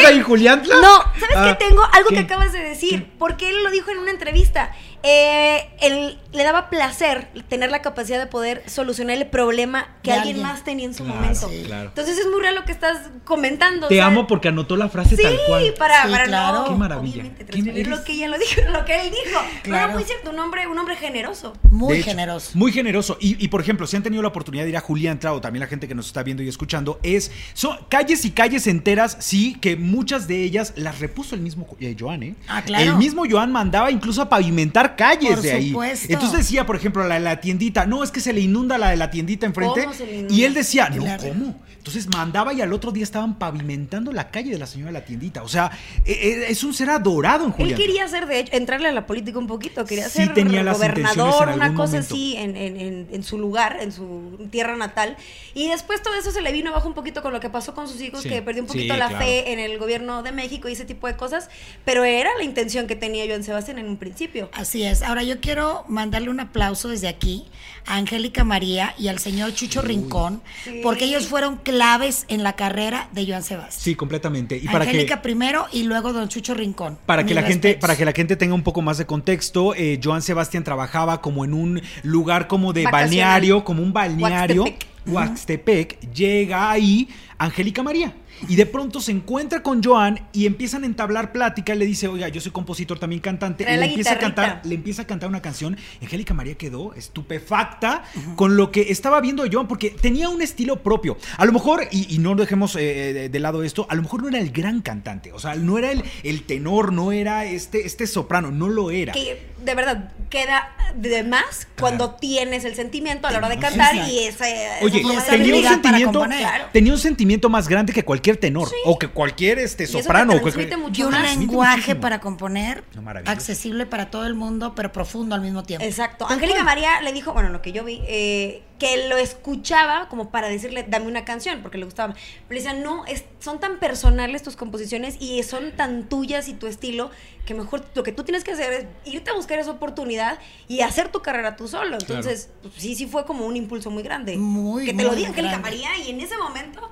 ¿qué 0.00 0.06
ahí, 0.06 0.22
Juliantla? 0.22 0.76
No, 0.76 0.98
¿sabes 1.18 1.36
Ah, 1.36 1.56
qué 1.58 1.66
tengo? 1.66 1.82
Algo 1.92 2.08
¿qué? 2.10 2.14
que 2.14 2.20
acabas 2.22 2.52
de 2.52 2.60
decir, 2.60 3.10
porque 3.18 3.48
él 3.50 3.64
lo 3.64 3.70
dijo 3.70 3.90
en 3.90 3.98
una 3.98 4.12
entrevista. 4.12 4.70
Eh, 5.08 5.68
él 5.82 6.18
le 6.32 6.42
daba 6.42 6.68
placer 6.68 7.28
tener 7.48 7.70
la 7.70 7.80
capacidad 7.80 8.18
de 8.18 8.26
poder 8.26 8.64
solucionar 8.66 9.16
el 9.16 9.26
problema 9.28 9.86
que 10.02 10.10
alguien, 10.12 10.36
alguien. 10.36 10.42
más 10.48 10.64
tenía 10.64 10.84
en 10.86 10.94
su 10.94 11.04
Claro, 11.04 11.20
momento. 11.20 11.48
sí. 11.48 11.62
claro. 11.64 11.88
Entonces 11.90 12.18
es 12.18 12.26
muy 12.26 12.40
real 12.40 12.56
lo 12.56 12.64
que 12.64 12.72
estás 12.72 12.98
comentando. 13.24 13.86
Te 13.86 13.94
o 13.94 13.96
sea, 13.98 14.06
amo 14.06 14.26
porque 14.26 14.48
anotó 14.48 14.76
la 14.76 14.88
frase 14.88 15.14
Sí, 15.16 15.22
tal 15.22 15.38
cual. 15.46 15.72
para, 15.78 16.02
Sí, 16.06 16.10
para 16.10 16.24
claro. 16.24 16.58
no, 16.58 16.64
Qué 16.64 16.74
maravilla. 16.74 17.12
obviamente, 17.12 17.36
¿Quién 17.44 17.46
transmitir 17.64 17.86
eres? 17.86 17.98
lo 17.98 18.04
que 18.04 18.12
ella 18.14 18.28
lo 18.28 18.38
dijo, 18.38 18.60
lo 18.72 18.84
que 18.84 19.00
él 19.00 19.10
dijo. 19.10 19.40
Claro. 19.62 19.84
era 19.84 19.94
muy 19.94 20.02
cierto, 20.04 20.30
un 20.30 20.38
hombre, 20.40 20.66
un 20.66 20.76
hombre 20.78 20.96
generoso. 20.96 21.52
Muy 21.70 21.98
hecho, 21.98 22.06
generoso. 22.06 22.50
Muy 22.54 22.72
generoso. 22.72 23.16
Y, 23.20 23.42
y, 23.44 23.46
por 23.48 23.60
ejemplo, 23.60 23.86
si 23.86 23.96
han 23.96 24.02
tenido 24.02 24.22
la 24.22 24.28
oportunidad 24.28 24.64
de 24.64 24.70
ir 24.70 24.76
a 24.76 24.80
Juliantla 24.80 25.32
o 25.34 25.40
también 25.40 25.60
la 25.60 25.68
gente 25.68 25.86
que 25.86 25.94
nos 25.94 26.06
está 26.08 26.24
viendo 26.24 26.42
y 26.42 26.48
escuchando, 26.48 26.98
es 27.04 27.30
son 27.54 27.78
calles 27.88 28.24
y 28.24 28.32
calles 28.32 28.66
enteras, 28.66 29.16
sí, 29.20 29.56
que 29.60 29.76
muchas 29.76 30.26
de 30.26 30.42
ellas 30.42 30.72
las 30.76 30.98
repuso 30.98 31.34
el 31.36 31.42
mismo 31.42 31.66
eh, 31.80 31.94
Joan, 31.98 32.22
¿eh? 32.24 32.34
Ah, 32.48 32.62
claro. 32.62 32.84
El 32.84 32.96
mismo 32.96 33.22
Joan 33.30 33.52
mandaba 33.52 33.90
incluso 33.92 34.22
a 34.22 34.28
pavimentar 34.28 34.95
calles 34.96 35.30
Por 35.34 35.42
de 35.42 35.52
ahí. 35.52 35.68
supuesto. 35.70 36.06
Entonces 36.12 36.38
decía, 36.38 36.66
por 36.66 36.76
ejemplo, 36.76 37.06
la 37.06 37.14
de 37.14 37.20
la 37.20 37.40
tiendita, 37.40 37.86
no, 37.86 38.02
es 38.02 38.10
que 38.10 38.20
se 38.20 38.32
le 38.32 38.40
inunda 38.40 38.78
la 38.78 38.90
de 38.90 38.96
la 38.96 39.10
tiendita 39.10 39.46
enfrente. 39.46 39.82
¿Cómo 39.82 39.94
se 39.94 40.06
le 40.06 40.14
inunda? 40.18 40.34
Y 40.34 40.44
él 40.44 40.54
decía, 40.54 40.88
no, 40.90 41.02
Claro. 41.04 41.28
¿cómo? 41.28 41.66
Entonces 41.78 42.08
mandaba 42.08 42.52
y 42.52 42.60
al 42.60 42.72
otro 42.72 42.90
día 42.90 43.04
estaban 43.04 43.38
pavimentando 43.38 44.10
la 44.10 44.28
calle 44.32 44.50
de 44.50 44.58
la 44.58 44.66
señora 44.66 44.90
de 44.90 44.98
la 44.98 45.04
tiendita. 45.04 45.44
O 45.44 45.48
sea, 45.48 45.70
e- 46.04 46.10
e- 46.10 46.50
es 46.50 46.64
un 46.64 46.74
ser 46.74 46.90
adorado 46.90 47.44
en 47.44 47.50
Él 47.52 47.56
Julián. 47.58 47.78
quería 47.78 48.08
ser, 48.08 48.26
de 48.26 48.40
hecho, 48.40 48.56
entrarle 48.56 48.88
a 48.88 48.92
la 48.92 49.06
política 49.06 49.38
un 49.38 49.46
poquito, 49.46 49.84
quería 49.84 50.08
Sí 50.08 50.24
ser 50.24 50.34
tenía 50.34 50.64
las 50.64 50.76
gobernador, 50.78 51.48
en 51.50 51.54
una 51.54 51.74
cosa 51.74 51.92
momento. 51.92 52.12
así 52.14 52.34
en, 52.36 52.56
en- 52.56 52.80
en- 52.80 53.08
en 53.12 53.22
su 53.22 53.38
lugar, 53.38 53.78
en 53.80 53.92
su 53.92 54.48
tierra 54.50 54.76
natal. 54.76 55.16
Y 55.54 55.68
después 55.68 56.02
todo 56.02 56.14
eso 56.14 56.32
se 56.32 56.40
le 56.42 56.50
vino 56.50 56.70
abajo 56.72 56.88
un 56.88 56.94
poquito 56.94 57.22
con 57.22 57.32
lo 57.32 57.38
que 57.38 57.50
pasó 57.50 57.72
con 57.72 57.86
sus 57.86 58.00
hijos, 58.00 58.22
Sí, 58.24 58.30
que 58.30 58.42
perdió 58.42 58.62
un 58.62 58.66
poquito 58.66 58.94
sí, 58.94 58.98
la 58.98 59.06
claro. 59.06 59.24
fe 59.24 59.52
en 59.52 59.60
el 59.60 59.78
gobierno 59.78 60.24
de 60.24 60.32
México 60.32 60.68
y 60.68 60.72
ese 60.72 60.86
tipo 60.86 61.06
de 61.06 61.14
cosas. 61.16 61.48
Pero 61.84 62.02
era 62.02 62.30
la 62.36 62.42
intención 62.42 62.88
que 62.88 62.96
tenía 62.96 63.26
Joan 63.28 63.44
Sebastián 63.44 63.78
en 63.78 63.86
un 63.88 63.96
principio. 63.96 64.50
Así 64.54 64.82
es. 64.82 64.85
Ahora 65.02 65.22
yo 65.22 65.40
quiero 65.40 65.84
mandarle 65.88 66.30
un 66.30 66.40
aplauso 66.40 66.88
desde 66.88 67.08
aquí 67.08 67.44
a 67.86 67.96
Angélica 67.96 68.42
María 68.44 68.94
y 68.98 69.08
al 69.08 69.18
señor 69.18 69.54
Chucho 69.54 69.80
Rincón, 69.80 70.42
Sí. 70.64 70.80
porque 70.82 71.04
ellos 71.04 71.26
fueron 71.28 71.56
claves 71.58 72.24
en 72.28 72.42
la 72.42 72.54
carrera 72.54 73.08
de 73.12 73.26
Joan 73.26 73.42
Sebastián. 73.42 73.80
Sí, 73.82 73.94
completamente. 73.94 74.56
Y 74.56 74.66
para 74.68 74.84
Angélica 74.84 75.16
que 75.16 75.22
primero 75.22 75.66
y 75.72 75.84
luego 75.84 76.12
don 76.12 76.28
Chucho 76.28 76.54
Rincón. 76.54 76.98
Para 77.06 77.24
que 77.24 77.34
la 77.34 77.42
gente, 77.42 77.74
para 77.74 77.96
que 77.96 78.04
la 78.04 78.12
gente 78.12 78.36
tenga 78.36 78.54
un 78.54 78.62
poco 78.62 78.82
más 78.82 78.98
de 78.98 79.06
contexto, 79.06 79.74
eh, 79.74 80.00
Joan 80.02 80.22
Sebastián 80.22 80.64
trabajaba 80.64 81.20
como 81.20 81.44
en 81.44 81.54
un 81.54 81.80
lugar 82.02 82.48
como 82.48 82.72
de 82.72 82.84
Vacacional. 82.84 83.08
balneario, 83.08 83.64
como 83.64 83.82
un 83.82 83.92
balneario. 83.92 84.62
Huaxtepec. 84.64 84.86
Huaxtepec, 85.06 86.12
llega 86.12 86.70
ahí 86.70 87.08
Angélica 87.38 87.82
María. 87.82 88.12
Y 88.48 88.56
de 88.56 88.66
pronto 88.66 89.00
se 89.00 89.12
encuentra 89.12 89.62
con 89.62 89.82
Joan 89.82 90.20
y 90.32 90.46
empiezan 90.46 90.82
a 90.82 90.86
entablar 90.86 91.32
plática. 91.32 91.74
Le 91.74 91.86
dice, 91.86 92.08
oiga, 92.08 92.28
yo 92.28 92.40
soy 92.40 92.52
compositor, 92.52 92.98
también 92.98 93.20
cantante. 93.20 93.64
Trae 93.64 93.78
le 93.78 93.86
empieza 93.86 94.12
a 94.12 94.18
cantar, 94.18 94.62
le 94.64 94.74
empieza 94.74 95.02
a 95.02 95.06
cantar 95.06 95.28
una 95.28 95.42
canción. 95.42 95.76
Angélica 96.02 96.34
María 96.34 96.56
quedó 96.56 96.94
estupefacta 96.94 98.04
con 98.36 98.56
lo 98.56 98.70
que 98.70 98.92
estaba 98.92 99.20
viendo 99.20 99.44
Joan, 99.50 99.68
porque 99.68 99.90
tenía 99.90 100.28
un 100.28 100.42
estilo 100.42 100.82
propio. 100.82 101.16
A 101.36 101.44
lo 101.44 101.52
mejor, 101.52 101.88
y, 101.90 102.14
y 102.14 102.18
no 102.18 102.34
dejemos 102.34 102.76
eh, 102.76 103.12
de, 103.12 103.28
de 103.28 103.40
lado 103.40 103.62
esto, 103.62 103.86
a 103.88 103.94
lo 103.94 104.02
mejor 104.02 104.22
no 104.22 104.28
era 104.28 104.38
el 104.38 104.50
gran 104.50 104.80
cantante. 104.80 105.32
O 105.32 105.38
sea, 105.38 105.54
no 105.54 105.78
era 105.78 105.92
el, 105.92 106.04
el 106.22 106.42
tenor, 106.42 106.92
no 106.92 107.12
era 107.12 107.44
este, 107.44 107.86
este 107.86 108.06
soprano, 108.06 108.50
no 108.50 108.68
lo 108.68 108.90
era. 108.90 109.12
Que 109.12 109.55
de 109.64 109.74
verdad 109.74 110.10
queda 110.30 110.72
de 110.96 111.22
más 111.22 111.66
cuando 111.78 112.14
tienes 112.14 112.64
el 112.64 112.74
sentimiento 112.74 113.26
a 113.28 113.30
la 113.30 113.38
hora 113.38 113.48
de 113.48 113.58
cantar 113.58 113.92
sí. 113.94 114.00
y 114.12 114.18
ese. 114.26 114.68
Oye, 114.82 114.98
Y 114.98 115.02
forma 115.02 115.18
esa 115.20 115.32
de 115.32 115.38
tenía 115.38 115.56
un 115.56 115.64
sentimiento. 115.68 116.24
Claro. 116.24 116.64
tenía 116.72 116.92
un 116.92 116.98
sentimiento 116.98 117.48
más 117.48 117.68
grande 117.68 117.92
que 117.92 118.04
cualquier 118.04 118.36
tenor 118.36 118.68
o 118.84 118.98
que 118.98 119.08
cualquier 119.08 119.58
este 119.58 119.84
Y 119.84 119.86
soprano. 119.86 120.32
o 120.34 120.40
transmite 120.40 120.70
cualquier- 120.70 120.78
mucho 120.78 121.00
Y 121.02 121.04
un 121.04 121.22
lenguaje 121.22 121.76
muchísimo. 121.76 122.00
para 122.00 122.20
componer 122.20 122.84
No, 122.94 123.08
accesible 123.26 123.86
para 123.86 124.10
todo 124.10 124.26
el 124.26 124.34
mundo, 124.34 124.74
pero 124.74 124.92
profundo 124.92 125.34
al 125.34 125.40
mismo 125.40 125.62
tiempo. 125.62 125.84
Exacto. 125.86 126.26
Angélica 126.28 126.62
María 126.64 127.00
le 127.02 127.12
dijo, 127.12 127.32
bueno, 127.32 127.48
lo 127.50 127.62
que 127.62 127.72
yo 127.72 127.84
vi, 127.84 128.02
eh, 128.06 128.62
que 128.78 129.08
lo 129.08 129.16
escuchaba 129.16 130.08
como 130.08 130.30
para 130.30 130.48
decirle, 130.48 130.84
dame 130.86 131.06
una 131.06 131.24
canción, 131.24 131.62
porque 131.62 131.78
le 131.78 131.84
gustaba. 131.86 132.12
Pero 132.14 132.48
le 132.48 132.56
decía, 132.56 132.72
no, 132.74 133.06
es- 133.06 133.24
son 133.38 133.58
tan 133.58 133.78
personales 133.78 134.42
tus 134.42 134.56
composiciones 134.56 135.16
y 135.20 135.42
son 135.44 135.72
tan 135.76 136.08
tuyas 136.08 136.48
y 136.48 136.54
tu 136.54 136.66
estilo, 136.66 137.10
que 137.46 137.54
mejor 137.54 137.84
lo 137.94 138.02
que 138.02 138.12
tú 138.12 138.24
tienes 138.24 138.44
que 138.44 138.52
hacer 138.52 138.72
es 138.72 138.86
irte 139.10 139.30
a 139.30 139.34
buscar 139.34 139.58
esa 139.58 139.70
oportunidad 139.70 140.38
y 140.68 140.80
hacer 140.80 141.10
tu 141.10 141.22
carrera 141.22 141.56
tú 141.56 141.68
solo. 141.68 141.96
Entonces, 141.98 142.50
pues, 142.62 142.74
sí, 142.76 142.94
sí 142.94 143.06
fue 143.06 143.24
como 143.24 143.46
un 143.46 143.56
impulso 143.56 143.90
muy 143.90 144.02
grande. 144.02 144.36
Muy, 144.36 144.84
Que 144.86 144.92
te 144.92 145.02
lo 145.02 145.08
muy 145.10 145.16
diga 145.18 145.28
Angélica. 145.30 145.58
María 145.58 145.88
y 146.04 146.10
en 146.10 146.20
ese 146.20 146.36
momento... 146.36 146.90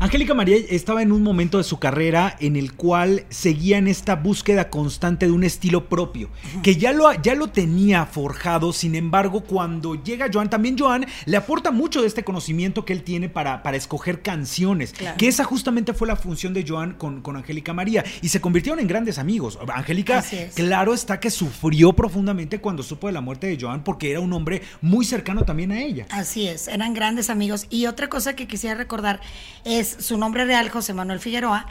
Angélica 0.00 0.34
María 0.34 0.56
estaba 0.68 1.02
en 1.02 1.12
un 1.12 1.22
momento 1.22 1.58
de 1.58 1.64
su 1.64 1.78
carrera 1.78 2.36
en 2.40 2.56
el 2.56 2.74
cual 2.74 3.24
seguía 3.30 3.78
en 3.78 3.88
esta 3.88 4.16
búsqueda 4.16 4.68
constante 4.68 5.26
de 5.26 5.32
un 5.32 5.44
estilo 5.44 5.88
propio, 5.88 6.30
que 6.62 6.76
ya 6.76 6.92
lo, 6.92 7.12
ya 7.22 7.34
lo 7.34 7.48
tenía 7.48 8.04
forjado, 8.06 8.72
sin 8.72 8.94
embargo, 8.96 9.42
cuando 9.44 9.94
llega 10.02 10.28
Joan, 10.32 10.50
también 10.50 10.76
Joan 10.78 11.06
le 11.26 11.36
aporta 11.36 11.70
mucho 11.70 12.00
de 12.02 12.08
este 12.08 12.24
conocimiento 12.24 12.84
que 12.84 12.92
él 12.92 13.02
tiene 13.02 13.28
para, 13.28 13.62
para 13.62 13.76
escoger 13.76 14.22
canciones, 14.22 14.92
Claro. 14.92 15.16
que 15.16 15.28
esa 15.28 15.44
justamente 15.44 15.92
fue 15.94 16.08
la 16.08 16.16
función 16.16 16.54
de 16.54 16.64
Joan 16.66 16.94
con, 16.94 17.20
con 17.22 17.36
Angélica 17.36 17.72
María, 17.72 18.04
y 18.22 18.28
se 18.28 18.40
convirtieron 18.40 18.80
en 18.80 18.86
grandes 18.88 19.18
amigos. 19.18 19.58
Angélica, 19.72 20.18
es. 20.30 20.54
claro 20.54 20.94
está 20.94 21.20
que 21.20 21.30
sufrió 21.30 21.92
profundamente 21.92 22.60
cuando 22.60 22.82
supo 22.82 23.06
de 23.06 23.12
la 23.12 23.20
muerte 23.20 23.46
de 23.46 23.58
Joan, 23.60 23.84
porque 23.84 24.10
era 24.10 24.20
un 24.20 24.32
hombre 24.32 24.62
muy 24.80 25.04
cercano 25.04 25.44
también 25.44 25.72
a 25.72 25.80
ella. 25.82 26.06
Así 26.10 26.48
es, 26.48 26.68
eran 26.68 26.94
grandes 26.94 27.30
amigos. 27.30 27.66
Y 27.70 27.86
otra 27.86 28.08
cosa 28.08 28.34
que 28.34 28.46
quisiera 28.46 28.74
recordar 28.74 29.20
es 29.64 29.83
su 29.84 30.18
nombre 30.18 30.44
real, 30.44 30.68
José 30.70 30.94
Manuel 30.94 31.20
Figueroa, 31.20 31.66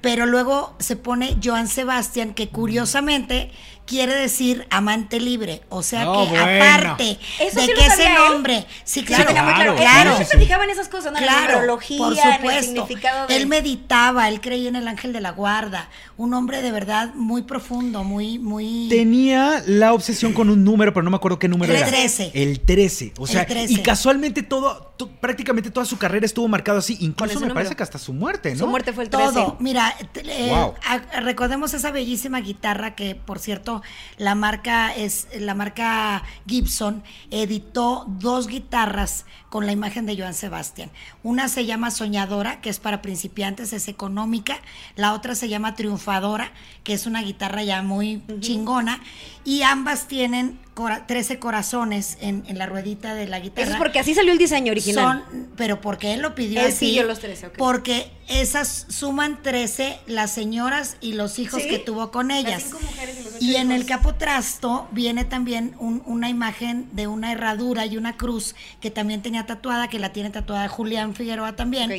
pero 0.00 0.26
luego 0.26 0.74
se 0.78 0.96
pone 0.96 1.36
Joan 1.42 1.68
Sebastián, 1.68 2.34
que 2.34 2.48
curiosamente 2.48 3.50
quiere 3.86 4.14
decir 4.14 4.66
amante 4.70 5.20
libre. 5.20 5.62
O 5.68 5.82
sea 5.82 6.04
No, 6.04 6.24
que 6.24 6.30
bueno. 6.30 6.44
aparte 6.44 7.18
Eso 7.40 7.60
de 7.60 7.66
sí 7.66 7.72
que 7.74 7.86
ese 7.86 8.12
nombre, 8.12 8.66
sí, 8.84 9.00
Sí, 9.00 9.04
claro, 9.06 9.30
claro, 9.32 9.76
claro, 9.76 10.10
Él 10.12 10.16
sí, 10.18 10.24
se 10.24 10.30
sí. 10.32 10.38
fijaba 10.44 10.64
en 10.64 10.70
esas 10.70 10.88
cosas, 10.88 11.12
la 11.12 11.18
Claro, 11.20 11.54
numerología, 11.54 11.98
por 11.98 12.12
en 12.12 12.18
el 12.18 12.34
supuesto. 12.36 12.62
significado 12.72 13.26
de... 13.26 13.36
Él 13.36 13.46
meditaba, 13.46 14.28
él 14.28 14.40
creía 14.40 14.68
en 14.68 14.76
el 14.76 14.88
ángel 14.88 15.12
de 15.12 15.20
la 15.20 15.30
guarda, 15.30 15.88
un 16.16 16.34
hombre 16.34 16.62
de 16.62 16.72
verdad 16.72 17.14
muy 17.14 17.42
profundo, 17.42 18.04
muy, 18.04 18.38
muy. 18.38 18.88
Tenía 18.88 19.62
la 19.66 19.92
obsesión 19.92 20.32
con 20.32 20.50
un 20.50 20.64
número, 20.64 20.92
pero 20.92 21.04
no 21.04 21.10
me 21.10 21.16
acuerdo 21.16 21.38
qué 21.38 21.48
número 21.48 21.72
El 21.72 21.78
era. 21.78 21.86
13. 21.88 22.32
El 22.34 22.60
13. 22.60 23.12
O 23.18 23.26
sea, 23.26 23.42
El 23.42 23.46
13. 23.48 23.72
y 23.74 23.82
casualmente 23.82 24.42
todo, 24.42 24.92
to- 24.96 25.08
prácticamente 25.08 25.70
toda 25.70 25.86
su 25.86 25.98
carrera 25.98 26.26
estuvo 26.26 26.48
marcado 26.48 26.78
así. 26.78 26.96
Incluso 27.00 27.34
me 27.34 27.40
número. 27.40 27.54
parece 27.54 27.76
que 27.76 27.82
hasta 27.82 27.98
su 27.98 28.12
muerte, 28.12 28.52
¿no? 28.52 28.58
Su 28.60 28.66
muerte 28.66 28.92
fue 28.92 29.04
el 29.04 29.10
13. 29.10 29.32
Todo, 29.32 29.56
mira, 29.60 29.94
eh, 30.14 30.48
Wow. 30.50 30.74
a- 30.86 31.20
recordemos 31.20 31.74
esa 31.74 31.90
bellísima 31.90 32.40
guitarra 32.40 32.94
que, 32.94 33.14
por 33.14 33.38
cierto, 33.38 33.75
la 34.18 34.34
marca 34.34 34.94
es 34.94 35.26
la 35.38 35.54
marca 35.54 36.22
Gibson 36.46 37.02
editó 37.30 38.04
dos 38.08 38.46
guitarras 38.48 39.24
con 39.50 39.64
la 39.66 39.72
imagen 39.72 40.06
de 40.06 40.16
Joan 40.18 40.34
Sebastián. 40.34 40.90
Una 41.22 41.48
se 41.48 41.64
llama 41.66 41.90
Soñadora, 41.90 42.60
que 42.60 42.68
es 42.68 42.78
para 42.78 43.00
principiantes, 43.00 43.72
es 43.72 43.88
económica. 43.88 44.58
La 44.96 45.12
otra 45.14 45.34
se 45.34 45.48
llama 45.48 45.74
Triunfadora, 45.74 46.52
que 46.84 46.92
es 46.92 47.06
una 47.06 47.22
guitarra 47.22 47.62
ya 47.62 47.82
muy 47.82 48.22
chingona. 48.40 49.00
Y 49.44 49.62
ambas 49.62 50.08
tienen 50.08 50.58
cora- 50.74 51.06
13 51.06 51.38
corazones 51.38 52.18
en, 52.20 52.44
en 52.48 52.58
la 52.58 52.66
ruedita 52.66 53.14
de 53.14 53.28
la 53.28 53.38
guitarra. 53.38 53.62
Eso 53.62 53.72
es 53.74 53.78
porque 53.78 54.00
así 54.00 54.14
salió 54.14 54.32
el 54.32 54.38
diseño 54.38 54.72
original. 54.72 55.24
Son, 55.30 55.48
pero 55.56 55.80
porque 55.80 56.12
él 56.14 56.20
lo 56.20 56.34
pidió 56.34 56.60
Él 56.60 56.66
así. 56.72 56.86
pidió 56.88 57.04
los 57.04 57.20
13, 57.20 57.46
ok. 57.46 57.54
Porque 57.56 58.10
esas 58.28 58.86
suman 58.88 59.40
13 59.42 60.00
las 60.08 60.32
señoras 60.32 60.96
y 61.00 61.12
los 61.12 61.38
hijos 61.38 61.62
Sí, 61.62 61.68
que 61.68 61.78
tuvo 61.78 62.10
con 62.10 62.28
las 62.28 62.38
ellas. 62.38 62.62
cinco 62.64 62.80
mujeres 62.82 63.16
y 63.20 63.24
los 63.24 63.34
ocho 63.36 63.44
Y 63.44 63.56
en 63.56 63.65
hijos. 63.74 63.80
el 63.82 63.86
capotrasto 63.86 64.88
viene 64.92 65.24
también 65.24 65.74
un- 65.78 66.02
una 66.06 66.28
imagen 66.28 66.88
de 66.92 67.06
una 67.06 67.32
herradura 67.32 67.86
y 67.86 67.96
una 67.96 68.16
cruz 68.16 68.54
que 68.80 68.90
también 68.90 69.22
tenía 69.22 69.46
tatuada, 69.46 69.88
que 69.88 69.98
la 69.98 70.12
tiene 70.12 70.30
tatuada 70.30 70.68
Julián 70.68 71.14
Figueroa 71.14 71.56
también. 71.56 71.90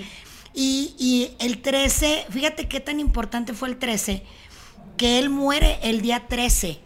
Y 0.53 1.31
el 1.39 1.61
13, 1.61 2.25
fíjate 2.29 2.67
qué 2.67 2.79
tan 2.79 2.99
importante 2.99 3.53
fue 3.53 3.69
el 3.69 3.77
13, 3.77 4.23
que 4.97 5.19
él 5.19 5.29
muere 5.29 5.77
el 5.83 6.01
día 6.01 6.25
13 6.27 6.79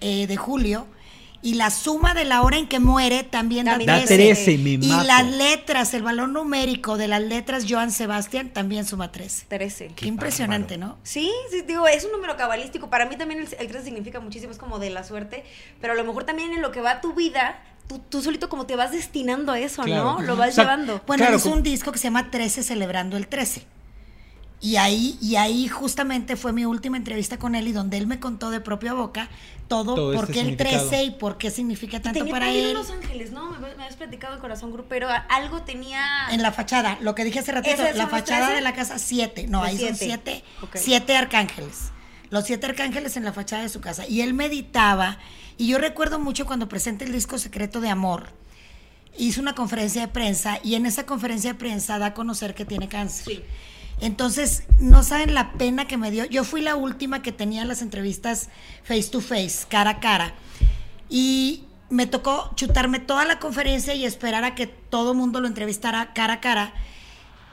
eh, 0.00 0.26
de 0.26 0.36
julio. 0.36 0.86
Y 1.40 1.54
la 1.54 1.70
suma 1.70 2.14
de 2.14 2.24
la 2.24 2.42
hora 2.42 2.56
en 2.58 2.66
que 2.66 2.80
muere 2.80 3.22
también 3.22 3.66
da 3.66 3.72
También 3.72 4.04
13. 4.06 4.16
Da 4.16 4.34
13, 4.34 4.58
me 4.58 4.70
Y 4.70 4.88
las 4.88 5.24
letras, 5.24 5.94
el 5.94 6.02
valor 6.02 6.28
numérico 6.28 6.96
de 6.96 7.06
las 7.06 7.22
letras 7.22 7.64
Joan 7.68 7.92
Sebastián 7.92 8.50
también 8.52 8.84
suma 8.84 9.12
13. 9.12 9.46
13. 9.48 9.92
Qué 9.94 10.06
impresionante, 10.06 10.78
¿no? 10.78 10.98
Sí, 11.04 11.30
sí, 11.50 11.62
digo, 11.62 11.86
es 11.86 12.04
un 12.04 12.10
número 12.12 12.36
cabalístico. 12.36 12.90
Para 12.90 13.06
mí 13.06 13.16
también 13.16 13.40
el, 13.40 13.48
el 13.58 13.68
13 13.68 13.84
significa 13.84 14.18
muchísimo, 14.18 14.50
es 14.50 14.58
como 14.58 14.80
de 14.80 14.90
la 14.90 15.04
suerte. 15.04 15.44
Pero 15.80 15.92
a 15.92 15.96
lo 15.96 16.04
mejor 16.04 16.24
también 16.24 16.52
en 16.52 16.60
lo 16.60 16.72
que 16.72 16.80
va 16.80 17.00
tu 17.00 17.14
vida, 17.14 17.62
tú, 17.86 18.00
tú 18.00 18.20
solito 18.20 18.48
como 18.48 18.66
te 18.66 18.74
vas 18.74 18.90
destinando 18.90 19.52
a 19.52 19.60
eso, 19.60 19.82
Claro. 19.84 20.18
¿no? 20.18 20.22
Lo 20.22 20.36
vas 20.36 20.50
O 20.50 20.52
sea, 20.52 20.64
llevando. 20.64 21.00
Bueno, 21.06 21.22
Claro, 21.22 21.36
hizo 21.36 21.50
un 21.52 21.62
disco 21.62 21.92
que 21.92 21.98
se 21.98 22.04
llama 22.04 22.32
13 22.32 22.64
celebrando 22.64 23.16
el 23.16 23.28
13. 23.28 23.62
Y 24.60 24.76
ahí, 24.76 25.16
y 25.20 25.36
ahí 25.36 25.68
justamente 25.68 26.34
fue 26.34 26.52
mi 26.52 26.64
última 26.64 26.96
entrevista 26.96 27.38
con 27.38 27.54
él 27.54 27.68
y 27.68 27.72
donde 27.72 27.96
él 27.96 28.08
me 28.08 28.18
contó 28.18 28.50
de 28.50 28.60
propia 28.60 28.92
boca 28.92 29.28
todo, 29.68 29.94
Todo 29.94 30.14
por 30.14 30.24
este 30.24 30.32
qué 30.32 30.40
el 30.40 30.46
significado. 30.46 30.88
13 30.88 31.04
y 31.04 31.10
por 31.12 31.38
qué 31.38 31.50
significa 31.50 32.00
tanto 32.00 32.18
tenía 32.18 32.32
para 32.32 32.50
él. 32.50 32.72
Los 32.72 32.90
Ángeles, 32.90 33.30
¿no? 33.30 33.50
Me, 33.52 33.58
me 33.58 33.68
habías 33.74 33.96
platicado 33.96 34.34
de 34.34 34.40
Corazón 34.40 34.72
Grupero. 34.72 35.08
Algo 35.28 35.62
tenía... 35.62 36.02
En 36.30 36.42
la 36.42 36.50
fachada, 36.52 36.98
lo 37.02 37.14
que 37.14 37.24
dije 37.24 37.38
hace 37.40 37.52
ratito, 37.52 37.74
¿Ese 37.74 37.90
son 37.90 37.98
la 37.98 38.06
fachada 38.08 38.46
13? 38.46 38.54
de 38.56 38.60
la 38.62 38.72
casa, 38.72 38.98
siete. 38.98 39.46
No, 39.46 39.62
ahí 39.62 39.78
son 39.78 39.94
siete. 39.94 40.42
siete, 40.74 41.16
arcángeles. 41.16 41.92
Los 42.30 42.46
siete 42.46 42.66
arcángeles 42.66 43.16
en 43.16 43.24
la 43.24 43.32
fachada 43.32 43.62
de 43.62 43.68
su 43.68 43.80
casa. 43.80 44.06
Y 44.08 44.22
él 44.22 44.34
meditaba. 44.34 45.18
Y 45.56 45.68
yo 45.68 45.78
recuerdo 45.78 46.18
mucho 46.18 46.46
cuando 46.46 46.68
presenta 46.68 47.04
el 47.04 47.12
disco 47.12 47.38
Secreto 47.38 47.80
de 47.80 47.90
Amor. 47.90 48.30
Hizo 49.18 49.40
una 49.40 49.54
conferencia 49.54 50.00
de 50.00 50.08
prensa 50.08 50.60
y 50.64 50.74
en 50.76 50.86
esa 50.86 51.04
conferencia 51.04 51.52
de 51.52 51.58
prensa 51.58 51.98
da 51.98 52.06
a 52.06 52.14
conocer 52.14 52.54
que 52.54 52.64
tiene 52.64 52.88
cáncer. 52.88 53.26
Sí. 53.26 53.44
Entonces, 54.00 54.64
no 54.78 55.02
saben 55.02 55.34
la 55.34 55.52
pena 55.52 55.86
que 55.86 55.96
me 55.96 56.10
dio. 56.10 56.24
Yo 56.24 56.44
fui 56.44 56.60
la 56.60 56.76
última 56.76 57.22
que 57.22 57.32
tenía 57.32 57.64
las 57.64 57.82
entrevistas 57.82 58.48
face 58.84 59.10
to 59.10 59.20
face, 59.20 59.66
cara 59.68 59.90
a 59.90 60.00
cara. 60.00 60.34
Y 61.08 61.64
me 61.90 62.06
tocó 62.06 62.52
chutarme 62.54 62.98
toda 62.98 63.24
la 63.24 63.38
conferencia 63.38 63.94
y 63.94 64.04
esperar 64.04 64.44
a 64.44 64.54
que 64.54 64.66
todo 64.66 65.14
mundo 65.14 65.40
lo 65.40 65.48
entrevistara 65.48 66.12
cara 66.12 66.34
a 66.34 66.40
cara. 66.40 66.72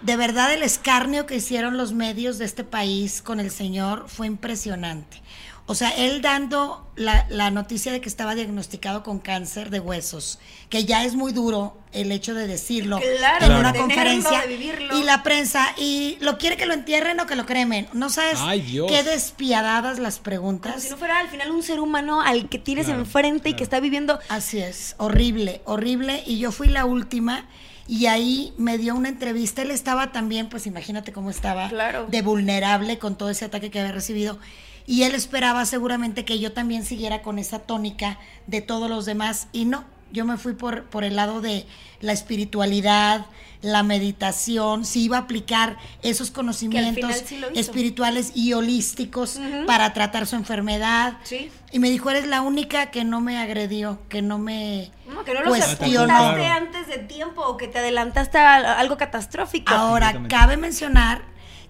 De 0.02 0.18
verdad, 0.18 0.54
el 0.54 0.62
escarnio 0.62 1.26
que 1.26 1.38
hicieron 1.38 1.78
los 1.78 1.94
medios 1.94 2.38
de 2.38 2.46
este 2.46 2.64
país 2.64 3.22
con 3.22 3.40
el 3.40 3.50
señor 3.50 4.06
fue 4.08 4.28
impresionante. 4.28 5.22
O 5.68 5.74
sea, 5.74 5.90
él 5.90 6.22
dando 6.22 6.88
la, 6.96 7.26
la, 7.30 7.50
noticia 7.50 7.92
de 7.92 8.00
que 8.00 8.08
estaba 8.08 8.36
diagnosticado 8.36 9.02
con 9.02 9.18
cáncer 9.18 9.72
de 9.72 9.80
huesos, 9.80 10.38
que 10.70 10.86
ya 10.86 11.04
es 11.06 11.16
muy 11.16 11.34
duro 11.34 11.76
el 11.92 12.12
hecho 12.12 12.36
de 12.36 12.46
decirlo 12.46 13.00
claro, 13.18 13.46
en 13.48 13.52
una 13.54 13.74
conferencia. 13.74 14.42
de 14.42 14.48
vivirlo. 14.48 14.96
Y 15.00 15.04
la 15.04 15.24
prensa, 15.24 15.66
y 15.78 16.18
lo 16.22 16.38
quiere 16.38 16.56
que 16.56 16.68
lo 16.68 16.74
entierren 16.76 17.20
o 17.20 17.26
que 17.26 17.36
lo 17.36 17.48
cremen. 17.48 17.88
No 17.94 18.12
sabes 18.12 18.38
Ay, 18.42 18.62
Dios. 18.62 18.92
qué 18.92 19.02
despiadadas 19.02 19.98
las 19.98 20.18
Como 20.18 20.24
preguntas. 20.26 20.84
si 20.84 20.90
no 20.92 20.98
fuera 20.98 21.18
al 21.20 21.30
final 21.30 21.50
un 21.50 21.64
ser 21.64 21.80
humano 21.80 22.22
al 22.22 22.48
que 22.48 22.60
tienes 22.60 22.86
Claro, 22.86 23.00
enfrente 23.02 23.50
y 23.50 23.54
que 23.56 23.64
está 23.64 23.80
viviendo. 23.80 24.20
Así 24.30 24.60
es, 24.60 24.94
horrible, 25.00 25.62
horrible. 25.66 26.22
Y 26.28 26.38
yo 26.38 26.52
fui 26.52 26.68
la 26.68 26.86
última 26.86 27.46
y 27.88 28.06
ahí 28.06 28.54
me 28.58 28.78
dio 28.78 28.94
una 28.94 29.10
entrevista. 29.10 29.64
Él 29.64 29.72
estaba 29.72 30.12
también, 30.12 30.48
pues 30.48 30.68
imagínate 30.68 31.12
cómo 31.12 31.32
estaba, 31.32 31.70
Claro. 31.70 32.06
de 32.06 32.22
vulnerable 32.22 33.00
con 33.00 33.16
todo 33.18 33.32
ese 33.32 33.46
ataque 33.46 33.72
que 33.72 33.80
había 33.80 33.92
recibido. 33.92 34.38
Y 34.88 35.04
él 35.04 35.16
esperaba 35.16 35.66
seguramente 35.66 36.26
que 36.26 36.40
yo 36.40 36.52
también 36.52 36.86
siguiera 36.86 37.22
con 37.22 37.40
esa 37.40 37.60
tónica 37.60 38.20
de 38.48 38.62
todos 38.62 38.90
los 38.90 39.06
demás. 39.06 39.48
Y 39.52 39.66
no, 39.66 39.84
yo 40.12 40.26
me 40.26 40.38
fui 40.38 40.54
por, 40.54 40.86
por 40.86 41.04
el 41.04 41.16
lado 41.16 41.42
de 41.42 41.66
la 42.02 42.14
espiritualidad, 42.14 43.26
la 43.62 43.82
meditación, 43.82 44.86
si 44.86 45.06
iba 45.06 45.18
a 45.18 45.22
aplicar 45.22 45.78
esos 46.04 46.30
conocimientos 46.30 47.24
sí 47.26 47.42
espirituales 47.56 48.32
y 48.36 48.54
holísticos 48.54 49.40
para 49.66 49.92
tratar 49.94 50.28
su 50.28 50.36
enfermedad. 50.36 51.18
Sí. 51.24 51.50
Y 51.72 51.80
me 51.80 51.90
dijo, 51.90 52.12
eres 52.12 52.28
la 52.28 52.42
única 52.42 52.92
que 52.92 53.04
no 53.04 53.22
me 53.22 53.40
agredió, 53.40 54.00
que 54.08 54.22
no 54.22 54.38
me 54.38 54.92
No, 55.12 55.24
que 55.24 55.34
no 55.34 55.42
lo 55.42 55.50
cuestionó. 55.50 56.06
Claro. 56.06 56.44
antes 56.44 56.88
de 56.88 57.00
tiempo 57.00 57.42
o 57.42 57.58
que 57.58 57.68
te 57.68 57.80
adelantaste 57.80 58.38
a 58.38 58.80
algo 58.80 58.98
catastrófico. 58.98 59.74
Ahora, 59.74 60.28
cabe 60.30 60.58
mencionar 60.58 61.24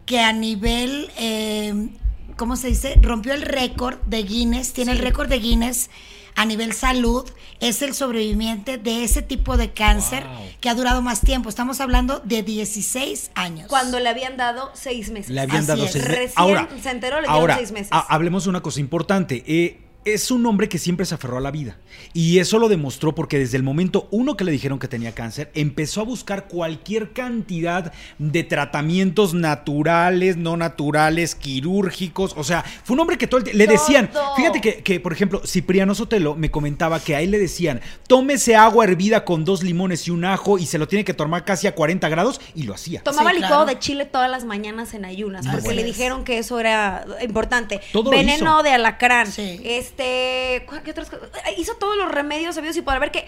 que 0.05 0.19
a 0.19 0.33
nivel, 0.33 1.09
eh, 1.17 1.89
¿cómo 2.37 2.55
se 2.55 2.67
dice? 2.69 2.95
Rompió 3.01 3.33
el 3.33 3.41
récord 3.41 3.97
de 4.05 4.23
Guinness, 4.23 4.73
tiene 4.73 4.91
el 4.91 4.99
récord 4.99 5.27
de 5.29 5.39
Guinness 5.39 5.89
a 6.37 6.45
nivel 6.45 6.73
salud, 6.73 7.29
es 7.61 7.81
el 7.81 7.93
sobreviviente 7.93 8.77
de 8.77 9.05
ese 9.05 9.21
tipo 9.21 9.55
de 9.55 9.71
cáncer 9.71 10.25
Wow. 10.25 10.37
que 10.59 10.67
ha 10.69 10.75
durado 10.75 11.01
más 11.01 11.21
tiempo. 11.21 11.47
Estamos 11.47 11.79
hablando 11.79 12.19
de 12.25 12.43
16 12.43 13.31
años. 13.35 13.67
Cuando 13.69 13.99
le 14.01 14.09
habían 14.09 14.35
dado 14.35 14.69
seis 14.73 15.11
meses. 15.11 15.31
Le 15.31 15.39
habían 15.39 15.59
Así 15.59 15.67
dado 15.67 15.85
es. 15.85 15.91
seis 15.93 16.03
meses. 16.03 16.17
Recién 16.19 16.33
Ahora, 16.35 16.67
se 16.81 16.89
enteró, 16.89 17.15
le 17.21 17.27
dieron 17.27 17.39
ahora, 17.39 17.55
seis 17.57 17.71
meses. 17.71 17.87
ha- 17.91 18.05
hablemos 18.13 18.43
de 18.43 18.49
una 18.49 18.61
cosa 18.61 18.81
importante. 18.81 19.43
Eh, 19.47 19.79
es 20.05 20.31
un 20.31 20.45
hombre 20.45 20.69
que 20.69 20.77
siempre 20.77 21.05
se 21.05 21.15
aferró 21.15 21.37
a 21.37 21.41
la 21.41 21.51
vida. 21.51 21.77
Y 22.13 22.39
eso 22.39 22.59
lo 22.59 22.69
demostró 22.69 23.15
porque 23.15 23.39
desde 23.39 23.57
el 23.57 23.63
momento 23.63 24.07
uno 24.11 24.37
que 24.37 24.43
le 24.43 24.51
dijeron 24.51 24.79
que 24.79 24.87
tenía 24.87 25.13
cáncer, 25.13 25.51
empezó 25.55 26.01
a 26.01 26.03
buscar 26.03 26.47
cualquier 26.47 27.11
cantidad 27.13 27.91
de 28.19 28.43
tratamientos 28.43 29.33
naturales, 29.33 30.37
no 30.37 30.57
naturales, 30.57 31.35
quirúrgicos. 31.35 32.33
O 32.37 32.43
sea, 32.43 32.63
fue 32.83 32.93
un 32.95 32.99
hombre 33.01 33.17
que 33.17 33.27
todo 33.27 33.39
el 33.41 33.45
tie- 33.47 33.53
le 33.53 33.67
decían, 33.67 34.09
fíjate 34.35 34.61
que, 34.61 34.83
que, 34.83 34.99
por 34.99 35.11
ejemplo, 35.13 35.41
Cipriano 35.45 35.95
Sotelo 35.95 36.35
me 36.35 36.51
comentaba 36.51 36.99
que 36.99 37.15
a 37.15 37.21
él 37.21 37.31
le 37.31 37.39
decían, 37.39 37.81
tómese 38.07 38.55
agua 38.55 38.83
hervida 38.85 39.25
con 39.25 39.43
dos 39.45 39.63
limones 39.63 40.07
y 40.07 40.11
un 40.11 40.25
ajo 40.25 40.57
y 40.57 40.65
se 40.65 40.77
lo 40.77 40.87
tiene 40.87 41.03
que 41.03 41.13
tomar 41.13 41.43
casi 41.45 41.67
a 41.67 41.75
40 41.75 42.07
grados 42.09 42.39
y 42.53 42.63
lo 42.63 42.73
hacía. 42.73 43.01
Tomaba 43.03 43.31
Sí, 43.31 43.37
licuado 43.37 43.63
claro. 43.63 43.75
de 43.75 43.79
chile 43.79 44.05
todas 44.05 44.29
las 44.29 44.45
mañanas 44.45 44.93
en 44.93 45.05
ayunas, 45.05 45.45
Así 45.47 45.55
porque 45.55 45.73
le 45.75 45.81
es. 45.81 45.87
dijeron 45.87 46.23
que 46.23 46.37
eso 46.37 46.59
era 46.59 47.05
importante. 47.23 47.81
Todo 47.91 48.11
lo 48.11 48.17
Veneno 48.17 48.55
hizo. 48.55 48.63
de 48.63 48.69
alacrán. 48.71 49.31
Sí. 49.31 49.59
Este, 49.63 49.94
¿cuál- 50.67 50.83
¿qué 50.83 50.91
otras 50.91 51.09
cosas? 51.09 51.29
Hizo 51.57 51.73
todos 51.75 51.95
los 51.97 52.11
remedios 52.11 52.55
sabidos 52.55 52.77
y 52.77 52.81
por 52.81 52.99
ver 52.99 53.11
que, 53.11 53.25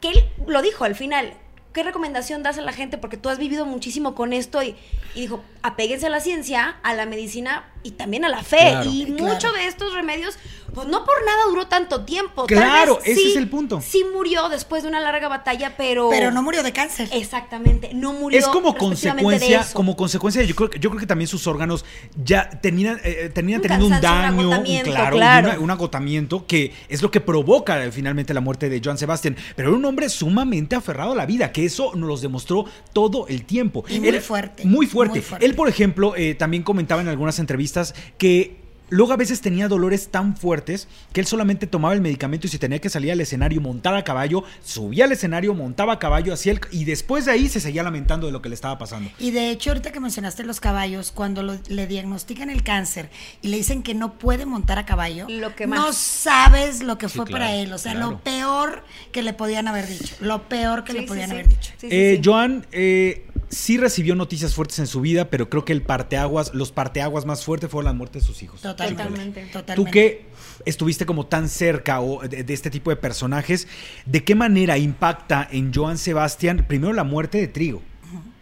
que 0.00 0.08
él 0.10 0.24
lo 0.46 0.62
dijo 0.62 0.84
al 0.84 0.94
final. 0.94 1.34
¿Qué 1.72 1.84
recomendación 1.84 2.42
das 2.42 2.58
a 2.58 2.62
la 2.62 2.72
gente? 2.72 2.98
Porque 2.98 3.16
tú 3.16 3.28
has 3.28 3.38
vivido 3.38 3.64
muchísimo 3.64 4.16
con 4.16 4.32
esto 4.32 4.60
y, 4.60 4.74
y 5.14 5.20
dijo, 5.20 5.40
apéguense 5.62 6.06
a 6.06 6.10
la 6.10 6.18
ciencia, 6.18 6.78
a 6.82 6.94
la 6.94 7.06
medicina 7.06 7.70
y 7.84 7.92
también 7.92 8.24
a 8.24 8.28
la 8.28 8.42
fe. 8.42 8.56
Claro. 8.58 8.90
Y 8.90 9.04
Claro. 9.06 9.32
muchos 9.34 9.54
de 9.54 9.66
estos 9.66 9.94
remedios, 9.94 10.36
pues 10.74 10.88
no 10.88 11.04
por 11.04 11.14
nada 11.24 11.38
duró 11.48 11.66
tanto 11.66 12.04
tiempo. 12.04 12.46
Tal 12.46 12.56
Claro, 12.58 12.96
vez 12.96 13.08
ese 13.08 13.20
sí- 13.20 13.30
es 13.30 13.36
el 13.36 13.48
punto. 13.48 13.80
Sí 13.80 14.04
murió 14.12 14.48
después 14.48 14.82
de 14.82 14.88
una 14.88 15.00
larga 15.00 15.28
batalla, 15.28 15.74
pero... 15.76 16.08
Pero 16.10 16.30
no 16.30 16.42
murió 16.42 16.62
de 16.62 16.72
cáncer. 16.72 17.08
Exactamente, 17.12 17.90
no 17.94 18.12
murió. 18.12 18.38
Es 18.38 18.46
como 18.48 18.74
consecuencia, 18.76 19.58
de 19.58 19.64
eso. 19.64 19.74
como 19.74 19.96
consecuencia, 19.96 20.42
yo 20.42 20.54
creo, 20.54 20.70
que- 20.70 20.78
yo 20.78 20.90
creo 20.90 21.00
que 21.00 21.06
también 21.06 21.28
sus 21.28 21.46
órganos 21.46 21.84
ya 22.22 22.48
terminan, 22.50 23.00
eh, 23.04 23.30
terminan 23.34 23.60
Un 23.60 23.62
teniendo 23.62 23.86
un 23.86 24.00
daño, 24.00 24.32
un, 24.34 24.40
agotamiento, 24.40 24.90
claro, 24.90 25.16
y 25.16 25.18
claro. 25.18 25.48
una- 25.50 25.58
un 25.60 25.70
agotamiento 25.70 26.46
que 26.46 26.72
es 26.88 27.02
lo 27.02 27.10
que 27.10 27.20
provoca 27.20 27.84
eh, 27.84 27.92
finalmente 27.92 28.34
la 28.34 28.40
muerte 28.40 28.68
de 28.68 28.80
Joan 28.84 28.98
Sebastián. 28.98 29.36
Pero 29.56 29.68
era 29.70 29.78
un 29.78 29.84
hombre 29.84 30.08
sumamente 30.08 30.76
aferrado 30.76 31.12
a 31.12 31.16
la 31.16 31.26
vida, 31.26 31.52
que 31.52 31.64
eso 31.64 31.94
nos 31.94 32.08
los 32.08 32.20
demostró 32.22 32.64
todo 32.92 33.26
el 33.28 33.44
tiempo. 33.44 33.84
Y 33.88 34.00
muy 34.00 34.12
fuerte, 34.20 34.64
Muy 34.64 34.86
fuerte. 34.86 35.14
muy 35.14 35.20
fuerte. 35.22 35.46
Él, 35.46 35.54
por 35.54 35.68
ejemplo, 35.68 36.14
eh, 36.16 36.34
también 36.34 36.62
comentaba 36.62 37.00
en 37.00 37.08
algunas 37.08 37.38
entrevistas 37.38 37.94
que 38.18 38.59
Luego 38.90 39.12
a 39.12 39.16
veces 39.16 39.40
tenía 39.40 39.68
dolores 39.68 40.08
tan 40.10 40.36
fuertes 40.36 40.88
que 41.12 41.20
él 41.20 41.26
solamente 41.26 41.66
tomaba 41.66 41.94
el 41.94 42.00
medicamento 42.00 42.46
y 42.46 42.50
si 42.50 42.58
tenía 42.58 42.78
que 42.80 42.90
salir 42.90 43.12
al 43.12 43.20
escenario, 43.20 43.60
montar 43.60 43.94
a 43.94 44.04
caballo, 44.04 44.44
subía 44.62 45.04
al 45.04 45.12
escenario, 45.12 45.54
montaba 45.54 45.94
a 45.94 45.98
caballo, 45.98 46.32
hacía 46.34 46.52
el, 46.52 46.60
y 46.72 46.84
después 46.84 47.24
de 47.24 47.32
ahí 47.32 47.48
se 47.48 47.60
seguía 47.60 47.82
lamentando 47.82 48.26
de 48.26 48.32
lo 48.32 48.42
que 48.42 48.48
le 48.48 48.54
estaba 48.54 48.78
pasando. 48.78 49.10
Y 49.18 49.30
de 49.30 49.50
hecho, 49.50 49.70
ahorita 49.70 49.92
que 49.92 50.00
mencionaste 50.00 50.44
los 50.44 50.60
caballos, 50.60 51.12
cuando 51.12 51.42
lo- 51.42 51.58
le 51.68 51.86
diagnostican 51.86 52.50
el 52.50 52.62
cáncer 52.62 53.10
y 53.42 53.48
le 53.48 53.56
dicen 53.56 53.82
que 53.82 53.94
no 53.94 54.18
puede 54.18 54.44
montar 54.46 54.78
a 54.78 54.86
caballo, 54.86 55.26
Lo 55.28 55.54
que 55.54 55.66
más. 55.66 55.78
no 55.78 55.92
sabes 55.92 56.82
lo 56.82 56.98
que 56.98 57.08
Sí, 57.08 57.16
fue 57.16 57.26
claro, 57.26 57.44
para 57.44 57.54
él. 57.56 57.72
O 57.72 57.78
sea, 57.78 57.92
claro. 57.92 58.10
lo 58.12 58.18
peor 58.20 58.84
que 59.12 59.22
le 59.22 59.32
podían 59.32 59.68
haber 59.68 59.86
dicho. 59.88 60.14
Lo 60.20 60.48
peor 60.48 60.84
que 60.84 60.92
Sí, 60.92 60.98
le 61.00 61.06
podían 61.06 61.28
sí. 61.30 61.34
haber 61.34 61.48
dicho. 61.48 61.72
Sí, 61.78 61.88
sí, 61.88 61.88
Eh, 61.90 62.14
sí. 62.16 62.22
Joan 62.24 62.66
eh, 62.72 63.26
sí 63.50 63.76
recibió 63.76 64.14
noticias 64.14 64.54
fuertes 64.54 64.78
en 64.78 64.86
su 64.86 65.00
vida, 65.00 65.28
pero 65.28 65.50
creo 65.50 65.64
que 65.64 65.72
el 65.72 65.82
parteaguas, 65.82 66.54
los 66.54 66.72
parteaguas 66.72 67.26
más 67.26 67.44
fuertes 67.44 67.70
fueron 67.70 67.86
la 67.86 67.92
muerte 67.92 68.20
de 68.20 68.24
sus 68.24 68.42
hijos. 68.42 68.60
Totalmente. 68.62 69.46
Totalmente. 69.52 69.74
Tú 69.74 69.84
que 69.84 70.26
estuviste 70.64 71.04
como 71.04 71.26
tan 71.26 71.48
cerca 71.48 72.00
o 72.00 72.26
de, 72.26 72.44
de 72.44 72.54
este 72.54 72.70
tipo 72.70 72.90
de 72.90 72.96
personajes, 72.96 73.68
¿de 74.06 74.24
qué 74.24 74.34
manera 74.34 74.78
impacta 74.78 75.46
en 75.50 75.74
Joan 75.74 75.98
Sebastián 75.98 76.64
primero 76.66 76.92
la 76.92 77.04
muerte 77.04 77.38
de 77.38 77.48
Trigo? 77.48 77.82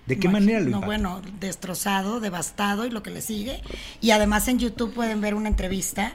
¿De 0.06 0.18
qué 0.18 0.28
manera 0.28 0.58
lo 0.60 0.64
no, 0.64 0.76
impacta? 0.78 0.86
bueno, 0.86 1.22
destrozado, 1.38 2.18
devastado 2.18 2.86
y 2.86 2.90
lo 2.90 3.02
que 3.02 3.10
le 3.10 3.20
sigue. 3.20 3.60
Y 4.00 4.12
además 4.12 4.48
en 4.48 4.58
YouTube 4.58 4.94
pueden 4.94 5.20
ver 5.20 5.34
una 5.34 5.48
entrevista 5.48 6.14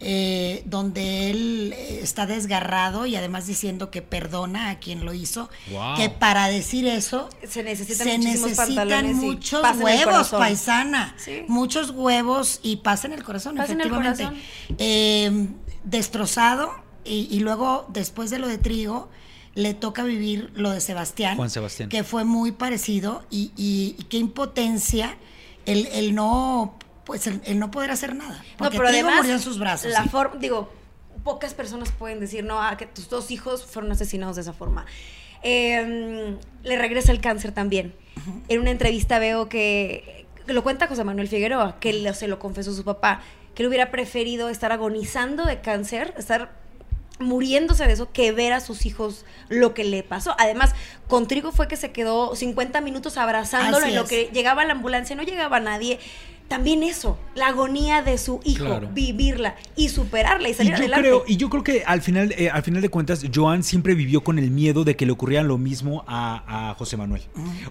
eh, 0.00 0.62
donde 0.66 1.30
él 1.30 1.74
eh, 1.76 2.00
está 2.02 2.26
desgarrado 2.26 3.06
y 3.06 3.16
además 3.16 3.46
diciendo 3.46 3.90
que 3.90 4.02
perdona 4.02 4.70
a 4.70 4.78
quien 4.78 5.04
lo 5.04 5.14
hizo. 5.14 5.48
Wow. 5.70 5.96
Que 5.96 6.10
para 6.10 6.48
decir 6.48 6.86
eso 6.86 7.28
Se 7.48 7.62
necesitan 7.62 8.22
se 8.22 9.14
muchos 9.14 9.62
huevos, 9.78 10.28
paisana. 10.30 11.14
Sí. 11.16 11.42
Muchos 11.48 11.90
huevos 11.90 12.60
y 12.62 12.76
paz 12.76 13.04
en 13.04 13.12
el 13.12 13.22
corazón, 13.22 13.56
Paz 13.56 13.70
en 13.70 13.80
el 13.80 13.86
efectivamente. 13.86 14.24
corazón. 14.24 14.42
Eh, 14.78 15.48
destrozado 15.84 16.70
y, 17.04 17.28
y 17.30 17.40
luego 17.40 17.86
después 17.92 18.30
de 18.30 18.38
lo 18.38 18.48
de 18.48 18.58
Trigo 18.58 19.08
le 19.54 19.72
toca 19.74 20.02
vivir 20.02 20.50
lo 20.56 20.70
de 20.70 20.80
Sebastián. 20.80 21.36
Juan 21.36 21.50
Sebastián. 21.50 21.88
Que 21.88 22.02
fue 22.02 22.24
muy 22.24 22.50
parecido 22.52 23.24
y, 23.30 23.52
y- 23.56 23.94
y 23.98 24.04
qué 24.04 24.16
impotencia 24.18 25.16
el, 25.66 25.86
el 25.92 26.14
no 26.14 26.76
pues 27.04 27.26
el, 27.26 27.40
el 27.44 27.58
no 27.58 27.70
poder 27.70 27.90
hacer 27.90 28.14
nada. 28.14 28.36
No, 28.38 28.56
Porque 28.58 28.78
pero 28.78 28.88
Trigo 28.90 29.06
además, 29.08 29.16
murió 29.18 29.34
en 29.34 29.40
sus 29.40 29.58
brazos. 29.58 29.90
La 29.92 30.02
sí. 30.04 30.08
forma, 30.08 30.36
digo, 30.40 30.72
pocas 31.22 31.54
personas 31.54 31.90
pueden 31.92 32.20
decir, 32.20 32.44
no, 32.44 32.60
ah, 32.62 32.76
que 32.76 32.86
tus 32.86 33.08
dos 33.08 33.30
hijos 33.30 33.64
fueron 33.66 33.92
asesinados 33.92 34.36
de 34.36 34.42
esa 34.42 34.52
forma. 34.52 34.86
Eh, 35.42 36.36
le 36.62 36.78
regresa 36.78 37.12
el 37.12 37.20
cáncer 37.20 37.52
también. 37.52 37.94
En 38.48 38.60
una 38.60 38.70
entrevista 38.70 39.18
veo 39.18 39.48
que, 39.48 40.26
que 40.46 40.52
lo 40.52 40.62
cuenta 40.62 40.86
José 40.86 41.04
Manuel 41.04 41.28
Figueroa, 41.28 41.78
que 41.80 41.92
lo- 41.92 42.14
se 42.14 42.28
lo 42.28 42.38
confesó 42.38 42.72
su 42.74 42.84
papá, 42.84 43.20
que 43.54 43.62
él 43.62 43.68
hubiera 43.68 43.90
preferido 43.90 44.48
estar 44.48 44.72
agonizando 44.72 45.44
de 45.44 45.60
cáncer, 45.60 46.14
estar 46.16 46.52
muriéndose 47.20 47.86
de 47.86 47.92
eso 47.92 48.10
que 48.10 48.32
ver 48.32 48.52
a 48.52 48.60
sus 48.60 48.86
hijos 48.86 49.24
lo 49.48 49.74
que 49.74 49.84
le 49.84 50.02
pasó. 50.02 50.34
Además, 50.38 50.72
con 51.06 51.28
Trigo 51.28 51.52
fue 51.52 51.68
que 51.68 51.76
se 51.76 51.92
quedó 51.92 52.34
50 52.34 52.80
minutos 52.80 53.16
abrazándolo 53.18 53.84
Así 53.84 53.90
en 53.90 53.94
lo 53.94 54.06
que 54.06 54.30
llegaba 54.32 54.64
la 54.64 54.72
ambulancia, 54.72 55.14
no 55.14 55.22
llegaba 55.22 55.60
nadie. 55.60 56.00
También 56.48 56.82
eso, 56.82 57.18
la 57.34 57.48
agonía 57.48 58.02
de 58.02 58.18
su 58.18 58.40
hijo, 58.44 58.66
Claro. 58.66 58.88
vivirla 58.92 59.56
y 59.76 59.88
superarla 59.88 60.48
y 60.48 60.52
Y 60.52 60.54
salir 60.54 60.72
yo, 60.72 60.78
adelante. 60.78 61.02
creo, 61.08 61.24
y 61.26 61.36
yo 61.36 61.48
creo 61.50 61.64
que 61.64 61.82
al 61.86 62.02
final, 62.02 62.32
eh, 62.36 62.50
al 62.50 62.62
final 62.62 62.82
de 62.82 62.90
cuentas, 62.90 63.24
Joan 63.34 63.62
siempre 63.62 63.94
vivió 63.94 64.22
con 64.22 64.38
el 64.38 64.50
miedo 64.50 64.84
de 64.84 64.94
que 64.94 65.06
le 65.06 65.12
ocurriera 65.12 65.42
lo 65.42 65.56
mismo 65.58 66.04
a, 66.06 66.70
a 66.70 66.74
José 66.74 66.96
Manuel. 66.98 67.22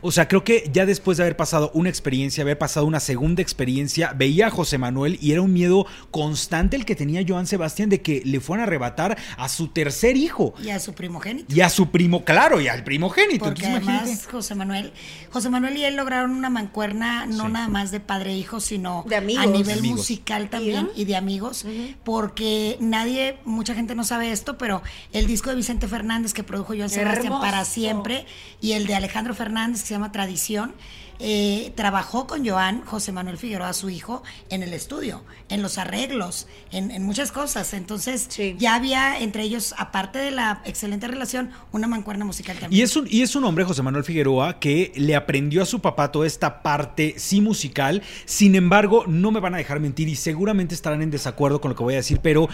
O 0.01 0.11
sea, 0.11 0.27
creo 0.27 0.43
que 0.43 0.69
ya 0.73 0.85
después 0.87 1.17
de 1.17 1.23
haber 1.23 1.37
pasado 1.37 1.69
una 1.75 1.89
experiencia, 1.89 2.41
haber 2.41 2.57
pasado 2.57 2.85
una 2.87 2.99
segunda 2.99 3.41
experiencia, 3.43 4.11
veía 4.13 4.47
a 4.47 4.49
José 4.49 4.77
Manuel 4.79 5.17
y 5.21 5.31
era 5.31 5.41
un 5.41 5.53
miedo 5.53 5.85
constante 6.11 6.75
el 6.75 6.83
que 6.85 6.95
tenía 6.95 7.23
Joan 7.25 7.45
Sebastián 7.47 7.89
de 7.89 8.01
que 8.01 8.21
le 8.25 8.39
fueran 8.39 8.63
a 8.63 8.67
arrebatar 8.67 9.17
a 9.37 9.49
su 9.49 9.67
tercer 9.67 10.17
hijo 10.17 10.55
Y 10.61 10.69
a 10.71 10.79
su 10.79 10.93
primogénito. 10.93 11.53
y 11.55 11.61
a 11.61 11.69
su 11.69 11.89
primo, 11.91 12.25
claro, 12.25 12.59
y 12.59 12.67
al 12.67 12.83
primogénito. 12.83 13.45
Porque 13.45 13.65
Entonces, 13.65 13.87
además 13.87 14.03
imagínate. 14.07 14.31
José 14.31 14.55
Manuel, 14.55 14.93
José 15.31 15.49
Manuel 15.49 15.77
y 15.77 15.85
él 15.85 15.95
lograron 15.95 16.31
una 16.31 16.49
mancuerna 16.49 17.25
no 17.27 17.45
Sí. 17.45 17.51
nada 17.51 17.67
más 17.69 17.91
de 17.91 17.99
padre 17.99 18.31
e 18.33 18.37
hijo, 18.37 18.59
sino 18.59 18.72
De 19.07 19.15
amigos. 19.15 19.43
a 19.43 19.47
nivel 19.47 19.79
Amigos. 19.79 19.97
musical 19.99 20.49
también 20.49 20.89
¿Sí? 20.95 21.01
y 21.01 21.05
de 21.05 21.15
amigos, 21.15 21.65
porque 22.03 22.77
nadie, 22.79 23.37
mucha 23.45 23.73
gente 23.75 23.95
no 23.95 24.03
sabe 24.03 24.31
esto, 24.31 24.57
pero 24.57 24.81
el 25.11 25.27
disco 25.27 25.49
de 25.49 25.55
Vicente 25.55 25.87
Fernández 25.87 26.33
que 26.33 26.43
produjo 26.43 26.73
Joan 26.75 26.89
Sebastián 26.89 27.33
para 27.39 27.65
siempre 27.65 28.25
y 28.61 28.73
el 28.73 28.87
de 28.87 28.95
Alejandro 28.95 29.33
Fernández 29.33 29.81
que 29.81 29.87
se 29.87 29.93
llama 29.93 30.11
Tradición, 30.11 30.73
eh, 31.19 31.71
trabajó 31.75 32.27
con 32.27 32.47
Joan, 32.47 32.83
José 32.85 33.11
Manuel 33.11 33.37
Figueroa, 33.37 33.73
su 33.73 33.89
hijo, 33.89 34.23
en 34.49 34.63
el 34.63 34.73
estudio, 34.73 35.23
en 35.49 35.61
los 35.61 35.77
arreglos, 35.77 36.47
en, 36.71 36.91
en 36.91 37.03
muchas 37.03 37.31
cosas. 37.31 37.73
Entonces, 37.73 38.25
Sí. 38.29 38.55
ya 38.57 38.75
había 38.75 39.19
entre 39.19 39.43
ellos, 39.43 39.73
aparte 39.77 40.19
de 40.19 40.31
la 40.31 40.61
excelente 40.65 41.07
relación, 41.07 41.51
una 41.71 41.87
mancuerna 41.87 42.25
musical 42.25 42.57
también. 42.57 42.79
Y 42.79 42.83
es, 42.83 42.95
un, 42.95 43.07
y 43.09 43.21
es 43.21 43.35
un 43.35 43.43
hombre, 43.45 43.63
José 43.63 43.81
Manuel 43.81 44.03
Figueroa, 44.03 44.59
que 44.59 44.91
le 44.95 45.15
aprendió 45.15 45.61
a 45.63 45.65
su 45.65 45.79
papá 45.79 46.11
toda 46.11 46.27
esta 46.27 46.61
parte 46.63 47.15
sí 47.17 47.41
musical. 47.41 48.01
Sin 48.25 48.55
embargo, 48.55 49.05
no 49.07 49.31
me 49.31 49.39
van 49.39 49.53
a 49.53 49.57
dejar 49.57 49.79
mentir 49.79 50.07
y 50.09 50.15
seguramente 50.15 50.75
estarán 50.75 51.01
en 51.01 51.11
desacuerdo 51.11 51.61
con 51.61 51.69
lo 51.69 51.75
que 51.75 51.83
voy 51.83 51.93
a 51.93 51.97
decir, 51.97 52.19
pero 52.21 52.49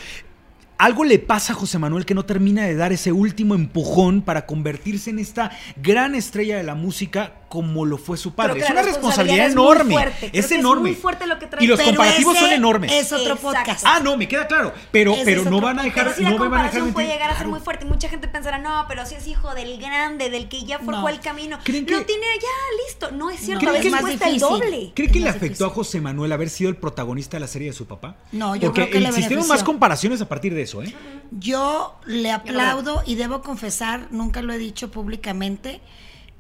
algo 0.78 1.04
le 1.04 1.20
pasa 1.20 1.52
a 1.54 1.56
José 1.58 1.78
Manuel 1.78 2.06
que 2.06 2.16
no 2.16 2.24
termina 2.26 2.64
de 2.66 2.76
dar 2.76 2.94
ese 2.94 3.12
último 3.12 3.54
empujón 3.54 4.22
para 4.22 4.46
convertirse 4.46 5.10
en 5.10 5.20
esta 5.20 5.52
gran 5.76 6.16
estrella 6.16 6.56
de 6.56 6.64
la 6.64 6.74
música 6.76 7.39
como 7.50 7.86
lo 7.86 7.98
fue 7.98 8.16
su 8.18 8.34
padre. 8.34 8.54
Que 8.54 8.60
Es 8.62 8.66
la 8.70 8.74
una 8.74 8.82
responsabilidad 8.84 9.48
responsabilidad 9.48 9.48
es 9.48 9.56
muy 9.56 9.64
enorme. 9.66 9.94
fuerte. 9.94 10.26
Es 10.28 10.32
que 10.32 10.40
es 10.40 10.52
enorme. 10.60 10.82
muy 10.92 10.96
fuerte 10.96 11.28
lo 11.28 11.40
que 11.40 11.48
trae. 11.48 11.64
Y 11.64 11.68
los 11.68 11.82
comparativos 11.82 12.38
son 12.38 12.52
enormes. 12.52 12.92
Es 12.92 13.12
otro 13.12 13.34
Exacto. 13.34 13.42
podcast. 13.60 13.84
Ah, 13.86 14.00
no, 14.04 14.16
me 14.18 14.28
queda 14.28 14.48
claro. 14.48 14.72
Pero, 14.92 15.14
Ese 15.14 15.26
pero 15.26 15.44
no 15.46 15.60
van 15.60 15.80
a 15.80 15.84
dejar, 15.84 16.14
Pero 16.16 16.22
la 16.24 16.30
no 16.30 16.38
me 16.44 16.48
van 16.48 16.62
a 16.62 16.64
dejar 16.70 16.94
puede 16.94 17.08
llegar 17.08 17.24
a 17.30 17.34
ser 17.34 17.38
Claro. 17.38 17.50
muy 17.52 17.60
fuerte 17.60 17.86
y 17.86 17.88
mucha 17.90 18.08
gente 18.08 18.28
pensará, 18.28 18.60
no, 18.60 18.86
pero 18.88 19.06
si 19.06 19.16
es 19.16 19.28
hijo 19.28 19.54
del 19.56 19.80
grande, 19.82 20.30
del 20.30 20.48
que 20.48 20.64
ya 20.64 20.78
forjó 20.80 21.02
No. 21.02 21.10
el 21.10 21.20
camino, 21.20 21.58
¿Creen 21.64 21.86
lo 21.90 21.98
que- 22.00 22.06
tiene 22.06 22.26
ya 22.40 22.86
listo. 22.88 23.12
No 23.12 23.30
es 23.32 23.40
cierto, 23.40 23.66
No, 23.66 23.72
a 23.72 23.74
es 23.74 23.80
veces 23.80 23.92
más 23.92 24.02
cuesta 24.02 24.30
el 24.30 24.40
doble. 24.40 24.92
¿Cree 24.96 25.10
que 25.10 25.20
le 25.20 25.30
afectó 25.30 25.66
a. 25.66 25.70
José 25.70 26.02
Manuel 26.02 26.32
haber 26.32 26.50
sido 26.50 26.70
el 26.70 26.76
protagonista 26.78 27.38
de 27.38 27.42
la 27.42 27.48
serie 27.48 27.70
de 27.70 27.74
su 27.74 27.88
papá? 27.88 28.16
No, 28.32 28.56
yo 28.56 28.68
Porque 28.68 28.82
creo 28.82 28.92
que 28.94 29.00
le 29.00 29.08
existieron 29.10 29.48
más 29.48 29.64
comparaciones 29.64 30.22
a 30.22 30.28
partir 30.30 30.54
de 30.54 30.62
eso, 30.64 30.84
¿eh? 30.84 30.94
Yo 31.32 31.96
le 32.06 32.32
aplaudo 32.32 33.02
y 33.06 33.16
debo 33.16 33.42
confesar, 33.42 34.08
nunca 34.12 34.42
lo 34.42 34.54
he 34.54 34.58
dicho 34.58 34.92
públicamente. 34.92 35.80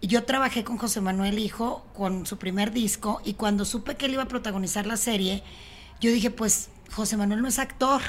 Yo 0.01 0.23
trabajé 0.23 0.63
con 0.63 0.77
José 0.77 1.01
Manuel 1.01 1.39
Hijo 1.39 1.85
con 1.95 2.25
su 2.25 2.37
primer 2.37 2.71
disco 2.71 3.21
y 3.25 3.33
cuando 3.33 3.65
supe 3.65 3.95
que 3.95 4.05
él 4.05 4.13
iba 4.13 4.23
a 4.23 4.27
protagonizar 4.27 4.85
la 4.85 4.95
serie, 4.97 5.43
yo 5.99 6.11
dije, 6.11 6.31
pues 6.31 6.69
José 6.93 7.17
Manuel 7.17 7.41
no 7.41 7.47
es 7.49 7.59
actor. 7.59 8.01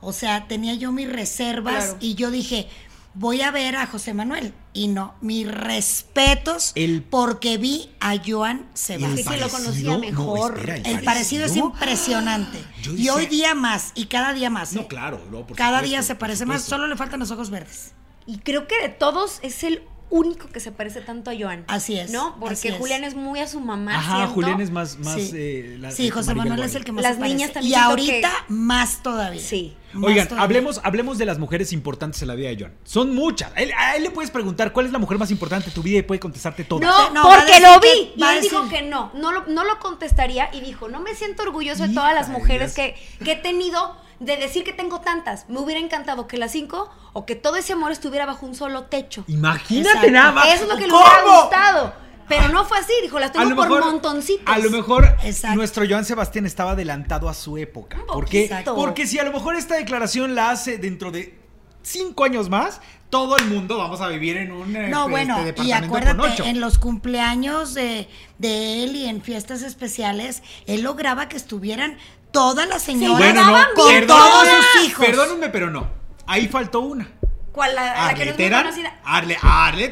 O 0.00 0.12
sea, 0.12 0.46
tenía 0.46 0.74
yo 0.74 0.92
mis 0.92 1.10
reservas 1.10 1.84
Claro. 1.86 1.98
y 2.00 2.14
yo 2.14 2.30
dije, 2.30 2.68
voy 3.14 3.40
a 3.40 3.50
ver 3.50 3.74
a 3.74 3.86
José 3.88 4.14
Manuel. 4.14 4.54
Y 4.72 4.86
no, 4.86 5.16
mis 5.20 5.50
respetos 5.50 6.70
El- 6.76 7.02
porque 7.02 7.58
vi 7.58 7.90
a 7.98 8.14
Joan 8.24 8.64
Sebastián. 8.74 9.16
Sí, 9.16 9.24
sí, 9.24 9.40
lo 9.40 9.48
conocía 9.48 9.90
no, 9.94 9.98
mejor. 9.98 10.56
espera, 10.56 10.76
El 10.88 11.02
parecido 11.02 11.46
es 11.46 11.56
impresionante. 11.56 12.62
Y 12.96 13.08
hoy 13.08 13.26
día 13.26 13.56
más, 13.56 13.90
y 13.96 14.06
cada 14.06 14.32
día 14.34 14.50
más. 14.50 14.72
No, 14.72 14.82
¿eh? 14.82 14.86
claro, 14.88 15.20
no, 15.32 15.44
por 15.44 15.56
Cada 15.56 15.78
supuesto, 15.78 15.88
día 15.88 16.02
se 16.04 16.14
parece 16.14 16.46
más, 16.46 16.62
solo 16.62 16.86
le 16.86 16.94
faltan 16.94 17.18
los 17.18 17.32
ojos 17.32 17.50
verdes. 17.50 17.92
Y 18.24 18.38
creo 18.38 18.68
que 18.68 18.80
de 18.82 18.88
todos 18.90 19.40
es 19.42 19.64
el 19.64 19.82
único 20.10 20.48
que 20.48 20.60
se 20.60 20.72
parece 20.72 21.00
tanto 21.00 21.30
a 21.30 21.34
Joan. 21.38 21.64
Así 21.68 21.98
es, 21.98 22.10
¿No? 22.10 22.36
Porque 22.40 22.68
es. 22.68 22.74
Julián 22.76 23.04
es 23.04 23.14
muy 23.14 23.40
a 23.40 23.46
su 23.46 23.60
mamá. 23.60 23.96
Ajá, 23.96 24.16
siento. 24.16 24.34
Julián 24.34 24.60
es 24.60 24.70
más, 24.70 24.98
más 24.98 25.14
sí, 25.14 25.30
eh, 25.34 25.76
la- 25.78 25.90
Sí, 25.90 26.10
José 26.10 26.34
Manuel 26.34 26.60
es 26.62 26.74
el 26.74 26.84
que 26.84 26.92
más 26.92 27.02
Las 27.02 27.14
se 27.14 27.18
parece. 27.20 27.34
niñas 27.36 27.52
también 27.52 27.72
Y 27.72 27.74
ahorita 27.82 28.30
que- 28.46 28.52
más 28.52 29.02
todavía. 29.02 29.40
Sí. 29.42 29.74
Más 29.92 30.04
Oigan, 30.10 30.26
todavía. 30.28 30.44
hablemos, 30.44 30.80
hablemos 30.84 31.16
de 31.18 31.24
las 31.24 31.38
mujeres 31.38 31.72
importantes 31.72 32.20
en 32.22 32.28
la 32.28 32.34
vida 32.34 32.48
de 32.50 32.56
Joan. 32.58 32.74
Son 32.84 33.14
muchas. 33.14 33.50
A 33.56 33.60
él, 33.62 33.72
a 33.76 33.96
él 33.96 34.02
le 34.02 34.10
puedes 34.10 34.30
preguntar 34.30 34.72
cuál 34.72 34.84
es 34.86 34.92
la 34.92 34.98
mujer 34.98 35.18
más 35.18 35.30
importante 35.30 35.66
de 35.70 35.72
tu 35.74 35.82
vida 35.82 35.98
y 35.98 36.02
puede 36.02 36.20
contestarte 36.20 36.64
todas. 36.64 36.84
No, 36.88 37.10
No, 37.10 37.22
porque 37.22 37.60
lo 37.60 37.80
que- 37.80 37.88
vi. 37.88 38.12
Y 38.16 38.22
él 38.22 38.40
dijo 38.42 38.68
que 38.68 38.82
no. 38.82 39.10
No 39.14 39.32
lo, 39.32 39.46
no 39.46 39.64
lo 39.64 39.78
contestaría 39.78 40.50
y 40.52 40.60
dijo, 40.60 40.88
no 40.88 41.00
me 41.00 41.14
siento 41.14 41.42
orgulloso 41.42 41.86
de 41.88 41.94
todas 41.94 42.14
las 42.14 42.28
mujeres 42.28 42.74
que, 42.74 42.96
que 43.24 43.32
he 43.32 43.36
tenido 43.36 43.96
de 44.20 44.36
decir 44.36 44.64
que 44.64 44.72
tengo 44.72 45.00
tantas. 45.00 45.48
Me 45.48 45.58
hubiera 45.60 45.80
encantado 45.80 46.26
que 46.26 46.36
las 46.38 46.52
cinco 46.52 46.90
o 47.12 47.24
que 47.26 47.34
todo 47.34 47.56
ese 47.56 47.72
amor 47.72 47.92
estuviera 47.92 48.26
bajo 48.26 48.46
un 48.46 48.54
solo 48.54 48.84
techo. 48.84 49.24
Imagínate 49.28 49.88
Exacto. 49.88 50.10
nada 50.10 50.32
más. 50.32 50.48
Eso 50.48 50.64
es 50.64 50.68
lo 50.68 50.76
que 50.76 50.86
le 50.86 50.92
hubiera 50.92 51.22
gustado. 51.22 52.08
Pero 52.28 52.48
no 52.48 52.64
fue 52.66 52.78
así, 52.78 52.92
dijo, 53.00 53.18
las 53.18 53.32
tengo 53.32 53.56
por 53.56 53.84
montoncitos. 53.84 54.54
a 54.54 54.58
lo 54.58 54.70
mejor 54.70 55.16
Exacto. 55.24 55.56
nuestro 55.56 55.84
Joan 55.88 56.04
Sebastián 56.04 56.44
estaba 56.44 56.72
adelantado 56.72 57.28
a 57.28 57.34
su 57.34 57.56
época. 57.56 57.98
¿Por 58.06 58.26
qué? 58.26 58.50
Porque 58.66 59.06
si 59.06 59.18
a 59.18 59.24
lo 59.24 59.32
mejor 59.32 59.56
esta 59.56 59.76
declaración 59.76 60.34
la 60.34 60.50
hace 60.50 60.76
dentro 60.76 61.10
de 61.10 61.38
cinco 61.82 62.24
años 62.24 62.50
más, 62.50 62.82
todo 63.08 63.38
el 63.38 63.46
mundo 63.46 63.78
vamos 63.78 64.02
a 64.02 64.08
vivir 64.08 64.36
en 64.36 64.52
un 64.52 64.76
eh, 64.76 64.88
No, 64.88 65.04
este, 65.04 65.10
bueno, 65.10 65.38
y 65.64 65.72
acuérdate, 65.72 66.48
en 66.48 66.60
los 66.60 66.78
cumpleaños 66.78 67.72
de, 67.72 68.08
de 68.36 68.84
él 68.84 68.94
y 68.96 69.06
en 69.06 69.22
fiestas 69.22 69.62
especiales, 69.62 70.42
él 70.66 70.82
lograba 70.82 71.28
que 71.30 71.38
estuvieran 71.38 71.96
todas 72.32 72.68
las 72.68 72.82
señoras 72.82 73.18
Bueno, 73.18 73.44
no, 73.44 73.64
con 73.74 74.06
todos 74.06 74.48
sus 74.74 74.84
hijos. 74.84 75.06
Perdónenme, 75.06 75.48
pero 75.48 75.70
no. 75.70 75.88
Ahí 76.26 76.48
faltó 76.48 76.80
una. 76.80 77.08
¿Cuál? 77.52 77.74
La, 77.74 78.06
la 78.06 78.14
que 78.14 78.24
no 78.26 78.30
es 78.32 78.38
muy 78.38 78.50
conocida. 78.50 79.00
Arle, 79.04 79.36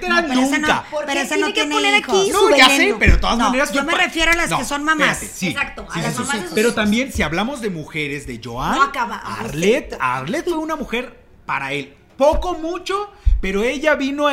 No, 0.09 0.17
pero 0.29 0.41
esa 0.41 0.59
no. 0.59 0.69
nunca. 0.69 0.85
Porque 0.91 1.07
Pero 1.09 1.21
esa 1.21 1.29
tiene 1.35 1.41
no 1.41 1.47
que 1.49 1.53
tiene 1.55 1.75
poner 1.75 1.99
hijos. 2.01 2.21
aquí 2.21 2.31
No, 2.31 2.39
su 2.41 2.51
ya 2.57 2.69
sé, 2.69 2.95
pero 2.99 3.13
de 3.15 3.19
todas 3.19 3.39
No, 3.39 3.45
maneras. 3.47 3.73
yo 3.73 3.83
me 3.85 3.95
refiero 3.95 4.31
a 4.33 4.37
las 4.37 4.53
que 4.55 4.65
son 4.65 4.85
mamás. 4.85 5.23
espérate, 5.23 5.35
sí, 5.39 5.49
Exacto, 5.49 5.87
a 5.91 6.01
las 6.01 6.13
sí, 6.15 6.19
mamás 6.21 6.31
sí. 6.37 6.39
de 6.39 6.45
sus 6.45 6.55
Pero 6.55 6.69
hijos. 6.69 6.75
también, 6.77 7.13
si 7.13 7.23
hablamos 7.23 7.61
de 7.61 7.71
mujeres 7.71 8.27
de 8.27 8.41
Joan. 8.45 8.79
Arlet, 9.25 9.97
Arlet 9.99 10.45
fue 10.45 10.59
una 10.59 10.77
mujer 10.77 11.19
para 11.45 11.73
él. 11.73 11.97
Poco, 12.17 12.55
mucho, 12.55 13.11
pero 13.41 13.63
ella 13.63 13.95
vino 13.95 14.27
a, 14.29 14.33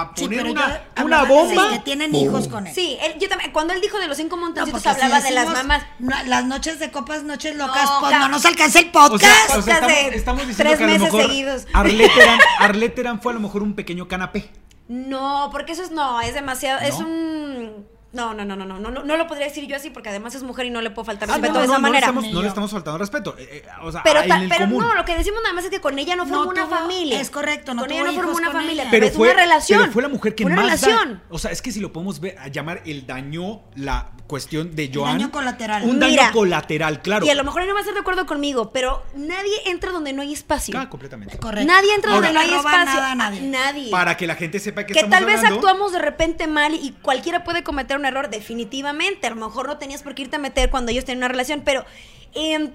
a 0.00 0.12
Sí, 0.16 0.24
poner 0.24 0.46
una, 0.46 0.82
yo 0.96 1.26
bomba. 1.26 1.70
que 1.70 1.78
tienen 1.80 2.14
hijos 2.14 2.48
con 2.48 2.66
él. 2.66 2.74
Sí, 2.74 2.98
él- 3.00 3.14
yo 3.20 3.28
también, 3.28 3.52
cuando 3.52 3.72
él 3.72 3.80
dijo 3.80 3.98
de 3.98 4.08
los 4.08 4.16
cinco 4.16 4.36
No, 4.36 4.42
montoncitos, 4.42 4.82
si 4.82 4.88
hablaba 4.88 5.20
de 5.20 5.30
las 5.30 5.48
mamás. 5.48 5.82
no, 6.00 6.16
las 6.26 6.44
noches 6.44 6.78
de 6.80 6.90
copas, 6.90 7.22
noches 7.22 7.54
locas, 7.56 7.84
No, 7.84 8.00
pues 8.00 8.18
no 8.18 8.28
nos 8.28 8.44
alcanza 8.44 8.80
el 8.80 8.88
O 8.88 8.92
podcast. 8.92 9.22
sea, 9.48 9.58
o 9.58 9.62
sea, 9.62 9.74
estamos, 9.74 9.94
de 9.96 10.16
estamos 10.16 10.46
diciendo 10.48 10.64
tres 10.74 10.78
que 10.78 10.84
a 10.84 10.86
lo 10.86 10.92
meses 10.92 11.12
mejor 11.12 11.22
seguidos. 11.30 11.66
Arleteran, 11.72 12.38
Arleteran 12.58 13.20
fue 13.22 13.32
a 13.32 13.34
lo 13.36 13.40
mejor 13.40 13.62
un 13.62 13.74
pequeño 13.74 14.08
canapé. 14.08 14.50
No, 14.88 15.50
porque 15.52 15.72
eso 15.72 15.82
es 15.84 15.92
no, 15.92 16.20
es 16.20 16.34
demasiado, 16.34 16.80
es 16.80 16.98
¿No? 16.98 17.06
un 17.06 17.86
no, 18.12 18.34
no, 18.34 18.44
no, 18.44 18.56
no, 18.56 18.64
no, 18.66 18.78
no, 18.78 18.90
no, 18.90 19.16
lo 19.16 19.26
podría 19.28 19.46
decir 19.46 19.66
yo 19.66 19.76
así 19.76 19.90
porque 19.90 20.08
además 20.08 20.34
es 20.34 20.42
mujer 20.42 20.66
y 20.66 20.70
no 20.70 20.80
le 20.80 20.90
puedo 20.90 21.04
faltar 21.04 21.28
Ah, 21.30 21.34
respeto 21.34 21.54
no, 21.54 21.60
de 21.60 21.66
esa 21.66 21.78
manera. 21.78 22.10
no 22.12 22.42
le 22.42 22.48
estamos 22.48 22.70
faltando 22.70 22.98
respeto. 22.98 23.36
eh, 23.38 23.62
eh, 23.64 23.68
o 23.82 23.92
sea, 23.92 24.02
pero 24.02 24.20
en 24.22 24.28
ta- 24.28 24.42
el 24.42 24.48
pero 24.48 24.64
común. 24.64 24.82
no, 24.82 24.94
lo 24.94 25.04
que 25.04 25.16
decimos 25.16 25.40
nada 25.42 25.54
más 25.54 25.64
es 25.64 25.70
que 25.70 25.80
con 25.80 25.98
ella 25.98 26.16
no 26.16 26.26
formó 26.26 26.44
No 26.46 26.50
una 26.50 26.64
tuvo- 26.66 26.70
familia. 26.76 27.20
es 27.20 27.30
correcto, 27.30 27.72
no 27.74 27.82
con 27.82 27.92
ella 27.92 28.02
no 28.04 28.12
formó 28.12 28.32
una 28.36 28.50
familia, 28.50 28.88
pero, 28.90 29.06
es 29.06 29.12
fue, 29.14 29.30
una 29.30 29.40
relación. 29.42 29.80
pero 29.80 29.92
fue 29.92 30.02
la 30.02 30.08
mujer 30.08 30.34
que 30.34 30.44
una 30.44 30.56
más 30.56 30.80
da- 30.80 30.86
relación. 30.88 31.22
o 31.28 31.38
sea, 31.38 31.50
es 31.52 31.62
que 31.62 31.70
si 31.72 31.78
lo 31.80 31.92
podemos 31.92 32.18
ver, 32.20 32.36
a 32.38 32.48
llamar 32.48 32.82
el 32.84 33.06
daño, 33.06 33.60
la 33.76 34.10
cuestión 34.26 34.74
de 34.76 34.90
Joan. 34.92 35.18
daño 35.18 35.30
colateral. 35.32 35.82
Un 35.84 35.98
Mira. 35.98 36.22
daño 36.24 36.32
colateral, 36.32 37.02
claro. 37.02 37.26
Y 37.26 37.30
a 37.30 37.34
lo 37.34 37.44
mejor 37.44 37.62
él 37.62 37.68
no 37.68 37.74
va 37.74 37.80
a 37.80 37.82
estar 37.82 37.94
de 37.94 38.00
acuerdo 38.00 38.26
conmigo, 38.26 38.72
pero 38.72 39.04
nadie 39.14 39.52
entra 39.66 39.90
donde 39.92 40.12
no 40.12 40.22
hay 40.22 40.32
espacio. 40.32 40.78
Ah, 40.78 40.88
completamente. 40.88 41.36
Correcto. 41.38 41.66
Nadie 41.72 41.94
entra 41.94 42.12
Ahora, 42.12 42.28
donde 42.28 42.34
no 42.34 42.52
hay 42.52 42.54
espacio. 42.58 43.14
nadie. 43.16 43.40
Nadie. 43.42 43.90
Para 43.90 44.16
que 44.16 44.26
la 44.26 44.34
gente 44.36 44.58
sepa 44.58 44.84
que, 44.84 44.92
que 44.94 45.00
estamos 45.00 45.16
tal 45.18 45.26
vez 45.26 45.44
actuamos 45.44 45.92
de 45.92 45.98
repente 46.00 46.46
mal 46.46 46.74
y 46.74 46.92
cualquiera 47.02 47.44
puede 47.44 47.62
cometer 47.62 47.99
un 48.00 48.06
error, 48.06 48.28
definitivamente. 48.30 49.26
A 49.26 49.30
lo 49.30 49.36
mejor 49.36 49.66
no 49.68 49.78
tenías 49.78 50.02
por 50.02 50.14
qué 50.14 50.22
irte 50.22 50.36
a 50.36 50.38
meter 50.40 50.70
cuando 50.70 50.90
ellos 50.90 51.04
tenían 51.04 51.18
una 51.18 51.28
relación, 51.28 51.62
pero 51.64 51.84
em, 52.34 52.70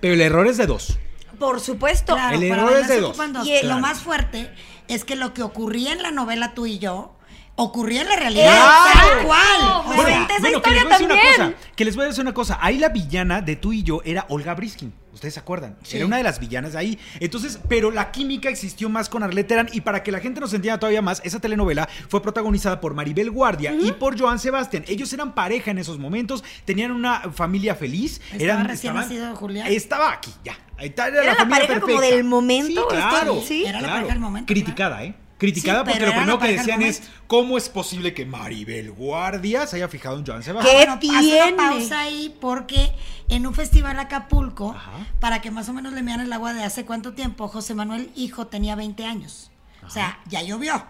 Pero 0.00 0.14
el 0.14 0.20
error 0.20 0.46
es 0.46 0.56
de 0.56 0.66
dos. 0.66 0.98
por 1.38 1.60
supuesto. 1.60 2.14
Claro, 2.14 2.36
El 2.36 2.42
error 2.44 2.72
es 2.72 2.88
de 2.88 2.94
se 2.94 3.00
dos. 3.00 3.10
ocupan 3.10 3.32
dos. 3.32 3.46
Y 3.46 3.52
el- 3.52 3.68
Lo 3.68 3.78
más 3.78 4.00
fuerte 4.00 4.50
es 4.88 5.04
que 5.04 5.16
lo 5.16 5.32
que 5.34 5.42
ocurría 5.42 5.92
en 5.92 6.02
la 6.02 6.10
novela 6.10 6.54
tú 6.54 6.66
y 6.66 6.78
yo 6.78 7.14
ocurría 7.56 8.02
en 8.02 8.08
la 8.08 8.16
realidad. 8.16 8.68
Tal 8.92 9.26
cual. 9.26 9.82
Bueno, 9.86 10.08
esa 10.08 10.26
que 10.26 10.42
les 10.42 10.52
historia 10.56 10.82
voy 10.84 10.92
a 10.92 10.94
decir 10.94 11.06
una 11.06 11.14
también. 11.14 11.52
cosa. 11.52 11.52
Que 11.76 11.84
les 11.84 11.96
voy 11.96 12.04
a 12.04 12.08
decir 12.08 12.22
una 12.22 12.34
cosa. 12.34 12.58
Ahí 12.60 12.78
la 12.78 12.88
villana 12.88 13.40
de 13.42 13.56
tú 13.56 13.72
y 13.72 13.82
yo 13.82 14.00
era 14.04 14.26
Olga 14.28 14.54
Briskin. 14.54 14.92
¿Ustedes 15.14 15.34
se 15.34 15.40
acuerdan? 15.40 15.76
Sí. 15.82 15.96
Era 15.96 16.06
una 16.06 16.16
de 16.18 16.22
las 16.24 16.40
villanas 16.40 16.72
de 16.72 16.78
ahí. 16.78 16.98
Entonces, 17.20 17.58
pero 17.68 17.90
la 17.90 18.10
química 18.10 18.48
existió 18.48 18.88
más 18.88 19.08
con 19.08 19.22
Arleteran. 19.22 19.68
Y 19.72 19.80
para 19.80 20.02
que 20.02 20.12
la 20.12 20.20
gente 20.20 20.40
nos 20.40 20.52
entienda 20.52 20.78
todavía 20.78 21.00
más, 21.02 21.22
esa 21.24 21.40
telenovela 21.40 21.88
fue 22.08 22.20
protagonizada 22.20 22.80
por 22.80 22.94
Maribel 22.94 23.30
Guardia 23.30 23.72
y 23.72 23.92
por 23.92 24.18
Joan 24.18 24.38
Sebastián. 24.38 24.84
Ellos 24.88 25.12
eran 25.12 25.34
pareja 25.34 25.70
en 25.70 25.78
esos 25.78 25.98
momentos, 25.98 26.42
tenían 26.64 26.90
una 26.90 27.20
familia 27.32 27.74
feliz. 27.74 28.20
Estaba 28.32 28.42
eran, 28.42 28.64
recién 28.68 28.94
nacido 28.94 29.34
Julián. 29.36 29.66
Estaba 29.70 30.12
aquí, 30.12 30.32
ya. 30.44 30.58
Ahí 30.76 30.88
está, 30.88 31.06
Era, 31.06 31.22
Era 31.22 31.32
la 31.32 31.36
familia 31.36 31.60
pareja 31.68 31.80
como 31.80 32.00
del 32.00 32.24
momento, 32.24 32.88
Sí, 32.90 32.96
claro. 32.96 33.40
sí. 33.46 33.64
Era 33.64 33.72
la 33.74 33.78
claro. 33.78 33.94
pareja 33.94 34.12
del 34.14 34.20
momento, 34.20 34.52
Criticada, 34.52 35.04
¿eh? 35.04 35.14
Criticada 35.44 35.84
Sí, 35.84 35.90
porque 35.90 36.06
lo 36.06 36.12
primero 36.12 36.38
que 36.38 36.48
decían 36.52 36.82
es 36.82 37.02
cómo 37.26 37.56
es 37.58 37.68
posible 37.68 38.14
que 38.14 38.26
Maribel 38.26 38.90
Guardia 38.92 39.66
se 39.66 39.76
haya 39.76 39.88
fijado 39.88 40.18
en 40.18 40.26
Joan 40.26 40.42
Sebastián. 40.42 40.76
¿Qué 40.76 40.76
Bueno, 40.78 40.92
haz 40.94 41.00
tiene? 41.00 41.52
una 41.52 41.56
pausa 41.70 42.00
ahí 42.00 42.34
porque 42.40 42.92
en 43.28 43.46
un 43.46 43.54
festival 43.54 43.98
Acapulco, 43.98 44.72
Ajá. 44.76 45.06
para 45.20 45.40
que 45.40 45.50
más 45.50 45.68
o 45.68 45.72
menos 45.72 45.92
le 45.92 46.02
mean 46.02 46.20
el 46.20 46.32
agua 46.32 46.52
de 46.54 46.62
hace 46.64 46.84
cuánto 46.84 47.12
tiempo, 47.14 47.48
José 47.48 47.74
Manuel 47.74 48.10
Hijo 48.14 48.46
tenía 48.46 48.74
20 48.76 49.04
años. 49.06 49.50
O 49.86 49.90
sea, 49.90 50.18
ya 50.26 50.42
llovió. 50.42 50.84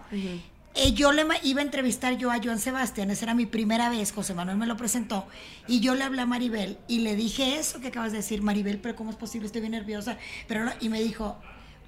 Eh, 0.77 0.91
yo 0.93 1.13
le 1.13 1.25
iba 1.43 1.61
a 1.61 1.63
entrevistar 1.63 2.17
yo 2.17 2.31
a 2.31 2.39
Joan 2.43 2.59
Sebastián, 2.59 3.09
esa 3.09 3.23
era 3.25 3.33
mi 3.33 3.45
primera 3.45 3.89
vez, 3.89 4.11
José 4.11 4.33
Manuel 4.33 4.57
me 4.57 4.65
lo 4.65 4.75
presentó, 4.75 5.25
y 5.69 5.79
yo 5.79 5.95
le 5.95 6.03
hablé 6.03 6.21
a 6.21 6.25
Maribel 6.25 6.77
y 6.89 6.99
le 6.99 7.15
dije 7.15 7.57
eso 7.57 7.79
que 7.79 7.87
acabas 7.87 8.11
de 8.11 8.17
decir, 8.17 8.41
Maribel, 8.41 8.79
pero 8.79 8.93
¿cómo 8.97 9.09
es 9.09 9.15
posible? 9.15 9.45
Estoy 9.45 9.61
bien 9.61 9.71
nerviosa. 9.71 10.17
Pero 10.49 10.65
no, 10.65 10.71
y 10.81 10.89
me 10.89 11.01
dijo, 11.01 11.37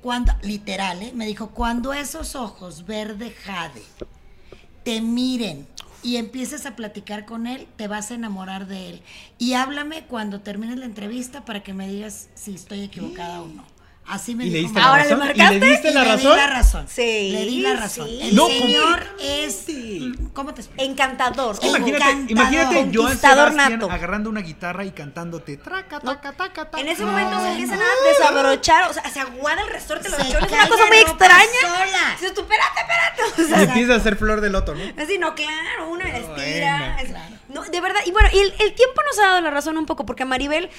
cuando, 0.07 0.31
literal, 0.41 1.03
¿eh? 1.03 1.11
me 1.13 1.25
dijo, 1.25 1.49
cuando 1.49 1.91
esos 1.91 2.37
ojos 2.37 2.85
verde 2.85 3.29
jade 3.29 3.83
te 4.85 5.01
miren 5.01 5.67
y 6.01 6.15
empieces 6.15 6.65
a 6.65 6.77
platicar 6.77 7.25
con 7.25 7.45
él, 7.45 7.67
te 7.75 7.89
vas 7.89 8.09
a 8.09 8.13
enamorar 8.13 8.67
de 8.67 8.89
él. 8.89 9.01
Y 9.37 9.55
háblame 9.55 10.05
cuando 10.05 10.39
termines 10.39 10.77
la 10.77 10.85
entrevista 10.85 11.43
para 11.43 11.61
que 11.61 11.73
me 11.73 11.89
digas 11.89 12.29
si 12.35 12.55
estoy 12.55 12.83
equivocada 12.83 13.41
o 13.41 13.49
no. 13.49 13.65
Así 14.09 14.35
me 14.35 14.45
¿Y 14.45 14.49
le 14.49 14.59
dijo 14.59 14.69
diste 14.69 14.79
Mario. 14.81 15.15
Ahora 15.15 15.33
la 15.35 15.51
le 15.51 15.59
le 15.59 15.65
diste 15.69 15.89
Y 15.89 15.93
la 15.93 16.03
le 16.03 16.11
razón? 16.11 16.31
di 16.31 16.37
la 16.37 16.47
razón. 16.47 16.87
Sí, 16.87 17.29
Le 17.33 17.45
di 17.45 17.59
la 17.61 17.73
razón. 17.75 18.07
sí. 18.07 18.19
El 18.21 18.35
No, 18.35 18.47
señor 18.47 19.03
es. 19.19 19.65
¿Cómo 20.33 20.53
te 20.53 20.61
explico? 20.61 20.83
Encantador. 20.83 21.55
Es 21.55 21.59
que 21.59 21.67
Imagínate, 21.67 22.03
Encantador. 22.11 22.31
imagínate 22.31 22.91
Joan 22.97 23.17
Sebastián 23.19 23.55
nato. 23.79 23.91
agarrando 23.91 24.29
una 24.29 24.41
guitarra 24.41 24.85
y 24.85 24.91
cantándote 24.91 25.57
traca, 25.57 25.99
taca, 25.99 26.31
taca, 26.33 26.65
taca. 26.69 26.79
En 26.79 26.87
ese 26.87 27.01
No, 27.03 27.11
momento 27.11 27.39
se 27.41 27.49
empiezan 27.51 27.79
a 27.81 28.07
desabrochar, 28.07 28.89
o 28.89 28.93
sea, 28.93 29.09
se 29.09 29.19
aguada 29.19 29.61
el 29.61 29.69
resorte, 29.69 30.09
los 30.09 30.17
Se 30.17 30.31
chones, 30.31 30.43
es 30.51 30.51
una 30.57 30.67
cosa 30.69 30.85
muy 30.87 30.97
extraña. 30.97 31.61
sola. 31.61 32.11
Dices 32.19 32.33
tú, 32.33 32.41
espérate, 32.41 32.79
espérate. 32.79 33.41
O 33.41 33.41
Y 33.41 33.49
sea, 33.49 33.63
empieza 33.63 33.93
a 33.93 33.97
hacer 33.97 34.15
flor 34.15 34.39
de 34.41 34.49
loto, 34.49 34.73
¿no? 34.73 34.83
Así, 35.03 35.17
no, 35.17 35.35
claro, 35.35 35.89
uno 35.89 36.03
la 36.05 36.17
estira. 36.17 36.93
Bueno. 36.97 37.19
es- 37.19 37.37
No, 37.49 37.63
de 37.63 37.79
verdad, 37.81 38.01
y 38.05 38.11
bueno, 38.11 38.27
y 38.33 38.39
el, 38.39 38.53
el 38.59 38.73
tiempo 38.75 39.01
nos 39.05 39.17
ha 39.19 39.27
dado 39.27 39.41
la 39.41 39.51
razón 39.51 39.77
un 39.77 39.85
poco, 39.85 40.05
porque 40.05 40.25
Maribel 40.25 40.69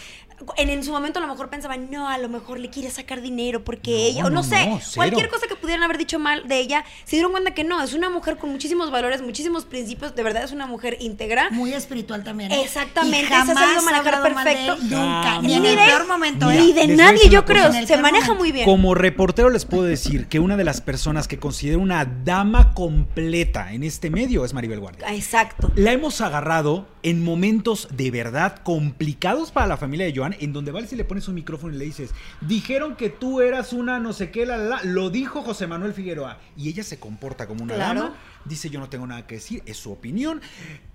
en, 0.56 0.68
en 0.70 0.84
su 0.84 0.90
momento 0.92 1.18
a 1.18 1.22
lo 1.22 1.28
mejor 1.28 1.48
pensaba, 1.50 1.76
no, 1.76 2.08
a 2.08 2.18
lo 2.18 2.28
mejor 2.28 2.58
le 2.60 2.70
quiere 2.70 2.90
sacar 2.90 3.20
dinero 3.20 3.64
porque 3.64 3.90
No, 3.90 3.96
ella, 3.96 4.20
o 4.26 4.30
no, 4.30 4.36
no, 4.36 4.42
sé, 4.42 4.66
no, 4.66 4.80
cualquier 4.94 5.28
cosa 5.28 5.46
que 5.46 5.56
pudieran 5.56 5.82
haber 5.82 5.98
dicho 5.98 6.18
mal 6.18 6.46
de 6.48 6.58
ella, 6.58 6.84
se 7.04 7.16
dieron 7.16 7.32
cuenta 7.32 7.52
que 7.54 7.64
no, 7.64 7.82
es 7.82 7.92
una 7.94 8.10
mujer 8.10 8.36
con 8.36 8.50
muchísimos 8.50 8.90
valores, 8.90 9.22
muchísimos 9.22 9.64
principios, 9.64 10.14
de 10.14 10.22
verdad 10.22 10.44
es 10.44 10.52
una 10.52 10.66
mujer 10.66 10.96
íntegra. 11.00 11.50
Muy 11.50 11.72
espiritual 11.72 12.24
también. 12.24 12.52
¿eh? 12.52 12.62
Exactamente, 12.62 13.24
Y 13.24 13.28
se 13.28 13.34
ha 13.34 13.38
jamás 13.44 13.58
sabido 13.64 13.82
manejar 13.82 14.14
hablado 14.14 14.34
mal 14.34 14.44
de 14.44 14.50
él, 14.52 14.56
perfecto. 14.66 14.82
Nunca. 14.84 15.22
Jamás. 15.22 15.42
Ni 15.44 15.54
en 15.54 15.66
el 15.66 15.76
de- 15.76 15.84
peor 15.84 16.06
momento. 16.06 16.46
Mira, 16.46 16.58
¿eh? 16.62 16.66
Ni 16.66 16.72
de 16.72 16.86
nadie, 16.88 17.28
yo 17.28 17.44
creo, 17.44 17.72
se 17.72 17.96
maneja 17.98 18.26
momento. 18.26 18.34
muy 18.36 18.52
bien. 18.52 18.64
Como 18.64 18.94
reportero 18.94 19.50
les 19.50 19.64
puedo 19.64 19.82
decir 19.84 20.26
que 20.28 20.38
una 20.40 20.56
de 20.56 20.64
las 20.64 20.80
personas 20.80 21.28
que 21.28 21.38
considero 21.38 21.80
una 21.80 22.04
dama 22.04 22.72
completa 22.74 23.72
en 23.72 23.82
este 23.82 24.10
medio 24.10 24.44
es 24.44 24.54
Maribel 24.54 24.80
Guardia. 24.80 25.12
Exacto. 25.14 25.70
La 25.74 25.92
hemos 25.92 26.20
agarrado 26.20 26.86
en 27.02 27.22
momentos 27.24 27.88
de 27.92 28.10
verdad 28.10 28.56
complicados 28.62 29.50
para 29.52 29.66
la 29.66 29.76
familia 29.76 30.06
de 30.06 30.14
Joan, 30.14 30.27
en 30.38 30.52
donde 30.52 30.70
vale 30.72 30.86
si 30.86 30.96
le 30.96 31.04
pones 31.04 31.28
un 31.28 31.34
micrófono 31.34 31.74
y 31.74 31.78
le 31.78 31.84
dices, 31.84 32.10
dijeron 32.40 32.96
que 32.96 33.10
tú 33.10 33.40
eras 33.40 33.72
una 33.72 33.98
no 33.98 34.12
sé 34.12 34.30
qué, 34.30 34.46
la, 34.46 34.56
la, 34.56 34.64
la". 34.64 34.84
lo 34.84 35.10
dijo 35.10 35.42
José 35.42 35.66
Manuel 35.66 35.92
Figueroa, 35.92 36.38
y 36.56 36.68
ella 36.68 36.82
se 36.82 36.98
comporta 36.98 37.46
como 37.46 37.62
una 37.64 37.74
Claro. 37.74 38.00
dama, 38.02 38.16
dice 38.48 38.70
yo 38.70 38.80
no 38.80 38.88
tengo 38.88 39.06
nada 39.06 39.26
que 39.26 39.36
decir, 39.36 39.62
es 39.66 39.76
su 39.76 39.92
opinión. 39.92 40.40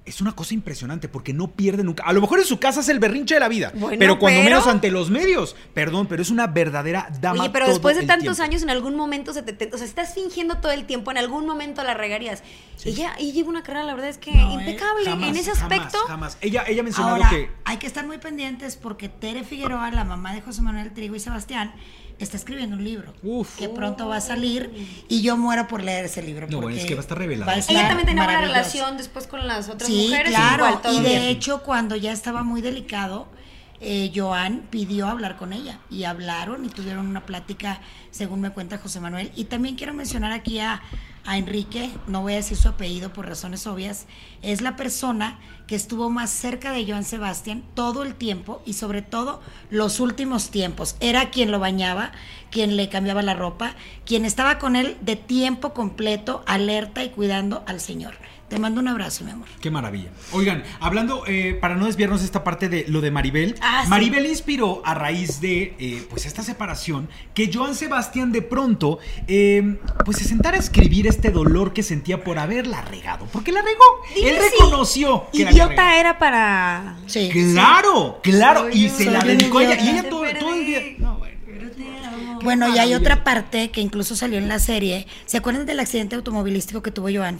Es 0.05 0.19
una 0.19 0.33
cosa 0.33 0.53
impresionante 0.53 1.07
porque 1.07 1.31
no 1.31 1.51
pierde 1.51 1.81
nunca. 1.81 2.03
A 2.03 2.11
lo 2.11 2.19
mejor 2.19 2.39
en 2.39 2.45
su 2.45 2.59
casa 2.59 2.81
es 2.81 2.89
el 2.89 2.99
berrinche 2.99 3.35
de 3.35 3.39
la 3.39 3.47
vida, 3.47 3.71
Bueno, 3.73 3.95
pero 3.97 4.19
cuando 4.19 4.41
pero- 4.41 4.49
menos 4.49 4.67
ante 4.67 4.91
los 4.91 5.09
medios. 5.09 5.55
Perdón, 5.73 6.07
pero 6.07 6.21
es 6.21 6.29
una 6.29 6.45
verdadera 6.47 7.07
dama. 7.21 7.43
Oye, 7.43 7.49
pero 7.51 7.65
todo 7.67 7.73
después 7.75 7.95
de 7.95 8.05
tantos 8.05 8.35
tiempo. 8.35 8.43
años, 8.43 8.63
en 8.63 8.69
algún 8.69 8.97
momento 8.97 9.31
se 9.33 9.43
te, 9.43 9.53
te- 9.53 9.73
O 9.73 9.77
sea, 9.77 9.87
estás 9.87 10.13
fingiendo 10.13 10.57
todo 10.57 10.73
el 10.73 10.85
tiempo, 10.85 11.09
en 11.11 11.17
algún 11.19 11.45
momento 11.45 11.83
la 11.85 11.93
regarías. 11.93 12.43
Ella, 12.83 13.13
ella 13.17 13.31
lleva 13.33 13.47
una 13.49 13.63
carrera, 13.63 13.85
la 13.85 13.93
verdad 13.93 14.09
es 14.09 14.17
que 14.17 14.33
No, 14.33 14.49
eh, 14.51 14.53
impecable 14.65 15.05
Jamás, 15.05 15.29
en 15.29 15.35
ese 15.37 15.51
jamás, 15.55 15.71
aspecto. 15.71 15.97
Jamás, 16.05 16.37
Ella, 16.41 16.65
ella 16.67 16.83
mencionado 16.83 17.15
Ahora, 17.15 17.29
que. 17.29 17.49
hay 17.63 17.77
que 17.77 17.87
estar 17.87 18.05
muy 18.05 18.17
pendientes 18.17 18.75
porque 18.75 19.07
Tere 19.07 19.45
Figueroa, 19.45 19.89
la 19.91 20.03
mamá 20.03 20.33
de 20.33 20.41
José 20.41 20.61
Manuel 20.61 20.91
Trigo 20.91 21.15
y 21.15 21.21
Sebastián, 21.21 21.73
está 22.19 22.37
escribiendo 22.37 22.75
un 22.77 22.83
libro 22.83 23.13
Uf. 23.23 23.57
que 23.57 23.69
pronto 23.69 24.07
va 24.07 24.17
a 24.17 24.21
salir 24.21 24.71
y 25.09 25.21
yo 25.21 25.35
muero 25.37 25.67
por 25.67 25.83
leer 25.83 26.05
ese 26.05 26.21
libro. 26.21 26.47
No, 26.49 26.61
bueno, 26.61 26.77
es 26.77 26.85
que 26.85 26.93
va 26.95 26.99
a 26.99 27.03
estar 27.03 27.17
revelado. 27.17 27.51
Ella 27.51 27.87
también 27.87 28.07
tenía 28.07 28.23
una 28.23 28.39
relación 28.41 28.97
después 28.97 29.27
con 29.27 29.45
las 29.47 29.69
otras 29.69 29.89
Sí, 29.89 30.05
mujeres. 30.09 30.29
claro. 30.29 30.67
igual, 30.69 30.93
y 30.95 30.99
de 31.01 31.09
bien. 31.09 31.21
hecho, 31.23 31.63
cuando 31.63 31.95
ya 31.95 32.11
estaba 32.11 32.43
muy 32.43 32.61
delicado, 32.61 33.27
eh, 33.83 34.11
Joan 34.15 34.67
pidió 34.69 35.07
hablar 35.07 35.37
con 35.37 35.53
ella 35.53 35.79
y 35.89 36.05
hablaron 36.05 36.65
y 36.65 36.69
tuvieron 36.69 37.07
una 37.07 37.25
plática, 37.25 37.81
según 38.11 38.41
me 38.41 38.51
cuenta 38.51 38.77
José 38.77 38.99
Manuel. 38.99 39.31
Y 39.35 39.45
también 39.45 39.75
quiero 39.75 39.93
mencionar 39.93 40.31
aquí 40.31 40.59
a, 40.59 40.81
a 41.25 41.37
Enrique, 41.37 41.89
no 42.07 42.21
voy 42.21 42.33
a 42.33 42.37
decir 42.37 42.57
su 42.57 42.67
apellido 42.67 43.13
por 43.13 43.27
razones 43.27 43.67
obvias, 43.67 44.07
es 44.41 44.61
la 44.61 44.75
persona 44.75 45.39
que 45.67 45.75
estuvo 45.75 46.09
más 46.09 46.29
cerca 46.29 46.71
de 46.71 46.85
Joan 46.85 47.03
Sebastián 47.03 47.63
todo 47.73 48.03
el 48.03 48.15
tiempo 48.15 48.61
y 48.65 48.73
sobre 48.73 49.01
todo 49.01 49.41
los 49.69 49.99
últimos 49.99 50.49
tiempos. 50.49 50.95
Era 50.99 51.29
quien 51.29 51.51
lo 51.51 51.59
bañaba, 51.59 52.11
quien 52.51 52.75
le 52.75 52.89
cambiaba 52.89 53.21
la 53.21 53.33
ropa, 53.33 53.75
quien 54.05 54.25
estaba 54.25 54.59
con 54.59 54.75
él 54.75 54.97
de 55.01 55.15
tiempo 55.15 55.73
completo, 55.73 56.43
alerta 56.45 57.03
y 57.03 57.09
cuidando 57.09 57.63
al 57.67 57.79
Señor. 57.79 58.15
Te 58.49 58.59
mando 58.59 58.81
un 58.81 58.87
abrazo, 58.87 59.23
mi 59.23 59.31
amor. 59.31 59.47
Qué 59.61 59.71
maravilla. 59.71 60.09
Oigan, 60.31 60.63
hablando, 60.79 61.23
eh, 61.25 61.57
para 61.59 61.75
no 61.75 61.85
desviarnos 61.87 62.19
de 62.19 62.25
esta 62.27 62.43
parte 62.43 62.69
de 62.69 62.85
lo 62.87 63.01
de 63.01 63.09
Maribel, 63.09 63.55
Ah, 63.61 63.81
sí. 63.83 63.89
Maribel 63.89 64.27
inspiró 64.27 64.83
a 64.85 64.93
raíz 64.93 65.41
de 65.41 65.73
eh, 65.79 66.05
pues 66.09 66.27
esta 66.27 66.43
separación 66.43 67.09
que 67.33 67.49
Joan 67.51 67.73
Sebastián 67.73 68.31
de 68.31 68.43
pronto 68.43 68.99
eh, 69.27 69.79
pues 70.05 70.17
se 70.17 70.25
sentara 70.25 70.57
a 70.57 70.59
escribir 70.59 71.07
este 71.07 71.31
dolor 71.31 71.73
que 71.73 71.81
sentía 71.81 72.23
por 72.23 72.37
haberla 72.37 72.81
regado. 72.81 73.27
Porque 73.31 73.51
la 73.51 73.61
regó. 73.63 73.83
Dime 74.13 74.29
Él 74.29 74.35
si 74.35 74.51
reconoció 74.61 75.25
que 75.33 75.43
la 75.45 75.49
había 75.49 75.65
Idiota 75.65 75.99
era 75.99 76.19
para. 76.19 76.97
Sí. 77.07 77.29
Claro, 77.31 78.19
claro. 78.21 78.61
Soy 78.69 78.85
y 78.85 78.89
se 78.89 79.05
la 79.09 79.21
dedicó 79.23 79.59
a 79.59 79.63
ella. 79.63 79.81
Y 79.83 79.89
ella 79.89 80.09
todo, 80.09 80.25
el 80.25 80.65
día. 80.65 80.79
No, 80.99 81.17
bueno. 81.17 81.33
Bueno, 82.43 82.75
y 82.75 82.77
hay 82.77 82.93
otra 82.93 83.23
parte 83.23 83.71
que 83.71 83.81
incluso 83.81 84.15
salió 84.15 84.37
en 84.37 84.47
la 84.49 84.59
serie. 84.59 85.07
¿Se 85.25 85.37
acuerdan 85.37 85.65
del 85.65 85.79
accidente 85.79 86.15
automovilístico 86.17 86.83
que 86.83 86.91
tuvo 86.91 87.07
Joan 87.11 87.39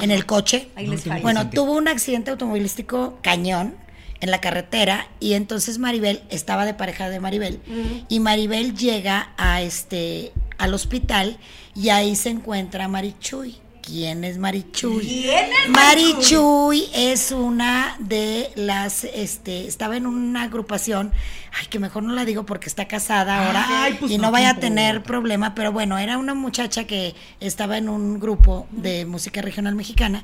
en 0.00 0.10
el 0.10 0.26
coche. 0.26 0.68
Ahí 0.76 0.86
les. 0.86 1.04
Bueno, 1.22 1.50
tuvo 1.50 1.72
un 1.72 1.88
accidente 1.88 2.30
automovilístico 2.30 3.18
cañón 3.22 3.74
en 4.20 4.30
la 4.30 4.40
carretera 4.40 5.08
y 5.20 5.34
entonces 5.34 5.78
Maribel 5.78 6.22
estaba 6.28 6.64
de 6.66 6.74
pareja 6.74 7.08
de 7.08 7.20
Maribel 7.20 7.60
y 8.08 8.20
Maribel 8.20 8.76
llega 8.76 9.32
a 9.36 9.62
este 9.62 10.32
al 10.58 10.74
hospital 10.74 11.38
y 11.74 11.90
ahí 11.90 12.16
se 12.16 12.30
encuentra 12.30 12.88
Marichuy. 12.88 13.56
¿Quién 13.88 14.22
es 14.24 14.36
Marichuy? 14.38 15.00
¿Quién 15.06 15.46
es 15.64 15.68
Marichuy 15.70 16.90
es 16.94 17.32
una 17.32 17.96
de 17.98 18.50
las 18.54 19.04
este 19.04 19.66
estaba 19.66 19.96
en 19.96 20.06
una 20.06 20.42
agrupación, 20.42 21.10
ay 21.58 21.66
que 21.68 21.78
mejor 21.78 22.02
no 22.02 22.12
la 22.12 22.24
digo 22.26 22.44
porque 22.44 22.68
está 22.68 22.86
casada 22.86 23.46
ahora 23.46 23.64
Ay, 23.84 23.96
pues 23.98 24.12
y 24.12 24.18
no, 24.18 24.24
no 24.24 24.30
vaya 24.32 24.50
a 24.50 24.54
¿qué 24.56 24.60
tener 24.60 24.96
importa? 24.96 25.08
problema, 25.08 25.54
pero 25.54 25.72
bueno, 25.72 25.96
era 25.96 26.18
una 26.18 26.34
muchacha 26.34 26.84
que 26.86 27.14
estaba 27.40 27.78
en 27.78 27.88
un 27.88 28.20
grupo 28.20 28.66
de 28.72 29.06
música 29.06 29.40
regional 29.40 29.74
mexicana 29.74 30.22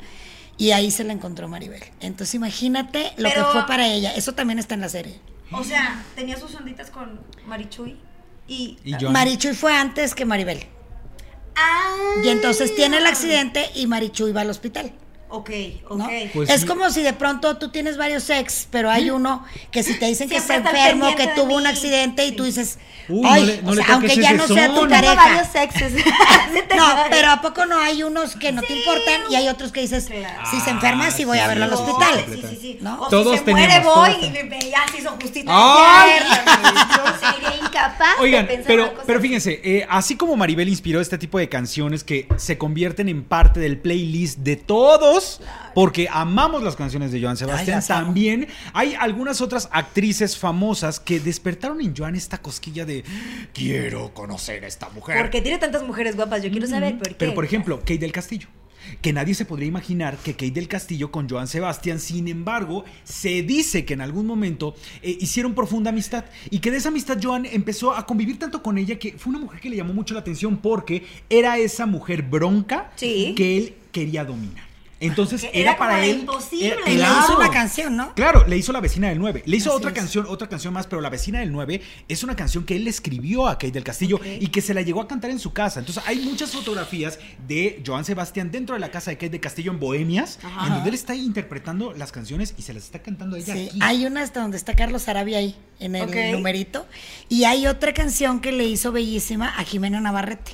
y 0.58 0.72
ahí 0.72 0.90
se 0.90 1.02
la 1.04 1.12
encontró 1.14 1.48
Maribel. 1.48 1.82
Entonces 2.00 2.34
imagínate 2.34 3.12
lo 3.16 3.28
Pero- 3.30 3.46
que 3.46 3.52
fue 3.52 3.66
para 3.66 3.88
ella. 3.88 4.12
Eso 4.14 4.34
también 4.34 4.58
está 4.58 4.74
en 4.74 4.82
la 4.82 4.88
serie. 4.88 5.18
O 5.52 5.64
sea, 5.64 6.04
tenía 6.14 6.36
sus 6.38 6.54
onditas 6.54 6.90
con 6.90 7.18
Marichuy. 7.46 7.96
Y. 8.46 8.76
Y. 8.84 8.94
Marichuy 9.06 9.54
fue 9.54 9.74
antes 9.74 10.14
que 10.14 10.24
Maribel. 10.26 10.66
Ah. 11.56 11.96
Y 12.22 12.28
entonces 12.28 12.74
tiene 12.74 12.98
el 12.98 13.06
accidente 13.06 13.70
y 13.74 13.86
Marichuy 13.86 14.32
va 14.32 14.42
al 14.42 14.50
hospital. 14.50 14.92
Ok, 15.36 15.50
ok. 15.88 15.96
¿no? 15.98 16.08
Pues 16.32 16.48
es 16.50 16.60
sí. 16.60 16.66
como 16.66 16.90
si 16.90 17.02
de 17.02 17.12
pronto 17.12 17.56
tú 17.56 17.70
tienes 17.70 17.96
varios 17.96 18.30
ex, 18.30 18.68
pero 18.70 18.88
hay 18.90 19.10
uno 19.10 19.44
que 19.72 19.82
si 19.82 19.94
te 19.98 20.06
dicen 20.06 20.28
que 20.28 20.36
está 20.36 20.54
enfermo, 20.56 21.14
que 21.16 21.26
tuvo 21.28 21.56
un 21.56 21.66
accidente 21.66 22.24
y 22.24 22.32
tú 22.32 22.44
dices, 22.44 22.78
Uy, 23.08 23.20
no 23.22 23.32
ay, 23.32 23.44
le- 23.46 23.62
no 23.62 23.70
o 23.70 23.74
le 23.74 23.82
sea, 23.84 23.94
aunque 23.94 24.16
ya 24.16 24.32
no 24.32 24.46
sea 24.46 24.72
tu 24.72 24.88
pareja. 24.88 25.14
varios 25.14 25.48
No, 26.76 26.86
pero 27.10 27.30
¿a 27.30 27.40
poco 27.42 27.66
no 27.66 27.78
hay 27.78 28.02
unos 28.02 28.36
que 28.36 28.52
no 28.52 28.62
te 28.62 28.76
importan 28.76 29.22
y 29.30 29.34
hay 29.36 29.48
otros 29.48 29.72
que 29.72 29.80
dices, 29.80 30.06
Claro. 30.06 30.42
si 30.50 30.60
se 30.60 30.70
enferma, 30.70 31.10
sí 31.10 31.24
voy 31.24 31.38
a 31.38 31.44
Ah, 31.44 31.48
verlo 31.48 31.64
al 31.64 31.72
hospital? 31.72 32.24
Sí, 32.28 32.42
sí, 32.50 32.58
sí. 32.60 32.78
¿No? 32.80 33.00
O 33.02 33.08
Todos 33.08 33.38
si 33.38 33.44
se 33.44 33.50
muere, 33.50 33.66
tenemos, 33.68 33.94
voy 33.94 34.10
todos 34.14 34.24
y 34.24 34.30
me, 34.30 34.70
ya 34.70 34.84
se 34.90 34.98
hizo 34.98 35.10
justicia. 35.10 35.44
¡Ay! 35.48 36.10
Yo 36.96 37.30
sería 37.32 37.56
incapaz 37.56 38.16
Oigan, 38.20 38.46
de 38.46 38.48
pensar 38.54 38.66
pero, 38.66 38.82
una 38.84 38.92
cosa 38.92 39.04
pero 39.06 39.20
fíjense, 39.20 39.60
eh, 39.64 39.86
así 39.90 40.16
como 40.16 40.36
Maribel 40.36 40.68
inspiró 40.68 41.00
este 41.00 41.18
tipo 41.18 41.38
de 41.38 41.48
canciones 41.48 42.04
que 42.04 42.28
se 42.36 42.56
convierten 42.58 43.08
en 43.08 43.24
parte 43.24 43.60
del 43.60 43.78
playlist 43.78 44.38
de 44.38 44.56
todos, 44.56 45.23
porque 45.74 46.08
amamos 46.10 46.62
las 46.62 46.76
canciones 46.76 47.12
de 47.12 47.20
Joan 47.20 47.36
Sebastián, 47.36 47.82
también 47.86 48.48
hay 48.72 48.94
algunas 48.94 49.40
otras 49.40 49.68
actrices 49.72 50.38
famosas 50.38 51.00
que 51.00 51.20
despertaron 51.20 51.80
en 51.80 51.94
Joan 51.96 52.14
esta 52.14 52.38
cosquilla 52.38 52.84
de 52.84 53.04
quiero 53.52 54.12
conocer 54.14 54.64
a 54.64 54.66
esta 54.66 54.88
mujer. 54.90 55.18
Porque 55.18 55.40
tiene 55.40 55.58
tantas 55.58 55.82
mujeres 55.82 56.16
guapas, 56.16 56.42
yo 56.42 56.50
quiero 56.50 56.66
saber 56.66 56.98
por 56.98 57.08
qué. 57.08 57.14
Pero 57.14 57.34
por 57.34 57.44
ejemplo, 57.44 57.78
Kate 57.80 57.98
del 57.98 58.12
Castillo. 58.12 58.48
Que 59.00 59.14
nadie 59.14 59.34
se 59.34 59.46
podría 59.46 59.66
imaginar 59.66 60.18
que 60.18 60.32
Kate 60.32 60.50
del 60.50 60.68
Castillo 60.68 61.10
con 61.10 61.26
Joan 61.26 61.48
Sebastián, 61.48 61.98
sin 61.98 62.28
embargo, 62.28 62.84
se 63.02 63.42
dice 63.42 63.86
que 63.86 63.94
en 63.94 64.02
algún 64.02 64.26
momento 64.26 64.74
eh, 65.00 65.16
hicieron 65.20 65.54
profunda 65.54 65.88
amistad 65.88 66.26
y 66.50 66.58
que 66.58 66.70
de 66.70 66.76
esa 66.76 66.90
amistad 66.90 67.18
Joan 67.20 67.46
empezó 67.46 67.94
a 67.94 68.04
convivir 68.04 68.38
tanto 68.38 68.62
con 68.62 68.76
ella 68.76 68.98
que 68.98 69.12
fue 69.16 69.30
una 69.30 69.38
mujer 69.38 69.60
que 69.60 69.70
le 69.70 69.76
llamó 69.76 69.94
mucho 69.94 70.12
la 70.12 70.20
atención 70.20 70.58
porque 70.58 71.06
era 71.30 71.56
esa 71.56 71.86
mujer 71.86 72.22
bronca 72.22 72.92
Sí. 72.96 73.32
que 73.34 73.56
él 73.56 73.74
quería 73.90 74.22
dominar. 74.22 74.73
Entonces 75.00 75.42
Que 75.42 75.48
era, 75.52 75.72
era 75.72 75.76
para 75.78 76.04
él. 76.04 76.20
imposible. 76.20 76.66
era- 76.78 76.90
Y 76.90 76.96
le 76.96 77.02
hizo 77.04 77.36
una 77.36 77.50
canción, 77.50 77.96
¿no? 77.96 78.14
Claro, 78.14 78.46
le 78.46 78.56
hizo 78.56 78.72
La 78.72 78.80
vecina 78.80 79.08
del 79.08 79.18
9. 79.18 79.42
Le 79.44 79.56
hizo 79.56 79.70
Así 79.70 79.76
otra 79.78 79.90
es. 79.90 79.96
canción, 79.96 80.26
otra 80.28 80.48
canción 80.48 80.72
más, 80.72 80.86
pero 80.86 81.02
La 81.02 81.10
vecina 81.10 81.40
del 81.40 81.52
9 81.52 81.82
es 82.08 82.22
una 82.22 82.36
canción 82.36 82.64
que 82.64 82.76
él 82.76 82.84
le 82.84 82.90
escribió 82.90 83.46
a 83.48 83.54
Kate 83.54 83.72
del 83.72 83.84
Castillo 83.84 84.20
y 84.24 84.46
que 84.48 84.60
se 84.62 84.72
la 84.72 84.82
llegó 84.82 85.00
a 85.02 85.08
cantar 85.08 85.30
en 85.30 85.38
su 85.38 85.52
casa. 85.52 85.80
Entonces 85.80 86.02
hay 86.06 86.20
muchas 86.20 86.50
fotografías 86.52 87.18
de 87.46 87.82
Joan 87.86 88.04
Sebastián 88.04 88.50
dentro 88.50 88.74
de 88.74 88.80
la 88.80 88.90
casa 88.90 89.10
de 89.10 89.16
Kate 89.16 89.30
del 89.30 89.40
Castillo 89.40 89.72
en 89.72 89.80
Bohemias, 89.80 90.38
Ajá. 90.42 90.66
en 90.68 90.72
donde 90.74 90.88
él 90.90 90.94
está 90.94 91.14
interpretando 91.14 91.92
las 91.92 92.12
canciones 92.12 92.54
y 92.56 92.62
se 92.62 92.72
las 92.72 92.84
está 92.84 93.00
cantando 93.00 93.36
a 93.36 93.38
ella 93.40 93.54
Sí, 93.54 93.68
aquí. 93.70 93.78
hay 93.82 94.06
una 94.06 94.22
hasta 94.22 94.40
donde 94.40 94.56
está 94.56 94.74
Carlos 94.74 95.08
Arabia 95.08 95.38
ahí, 95.38 95.56
en 95.80 95.96
el 95.96 96.32
numerito. 96.32 96.86
Y 97.28 97.44
hay 97.44 97.66
otra 97.66 97.92
canción 97.92 98.40
que 98.40 98.52
le 98.52 98.64
hizo 98.64 98.92
bellísima 98.92 99.48
a 99.58 99.64
Jimena 99.64 100.00
Navarrete. 100.00 100.52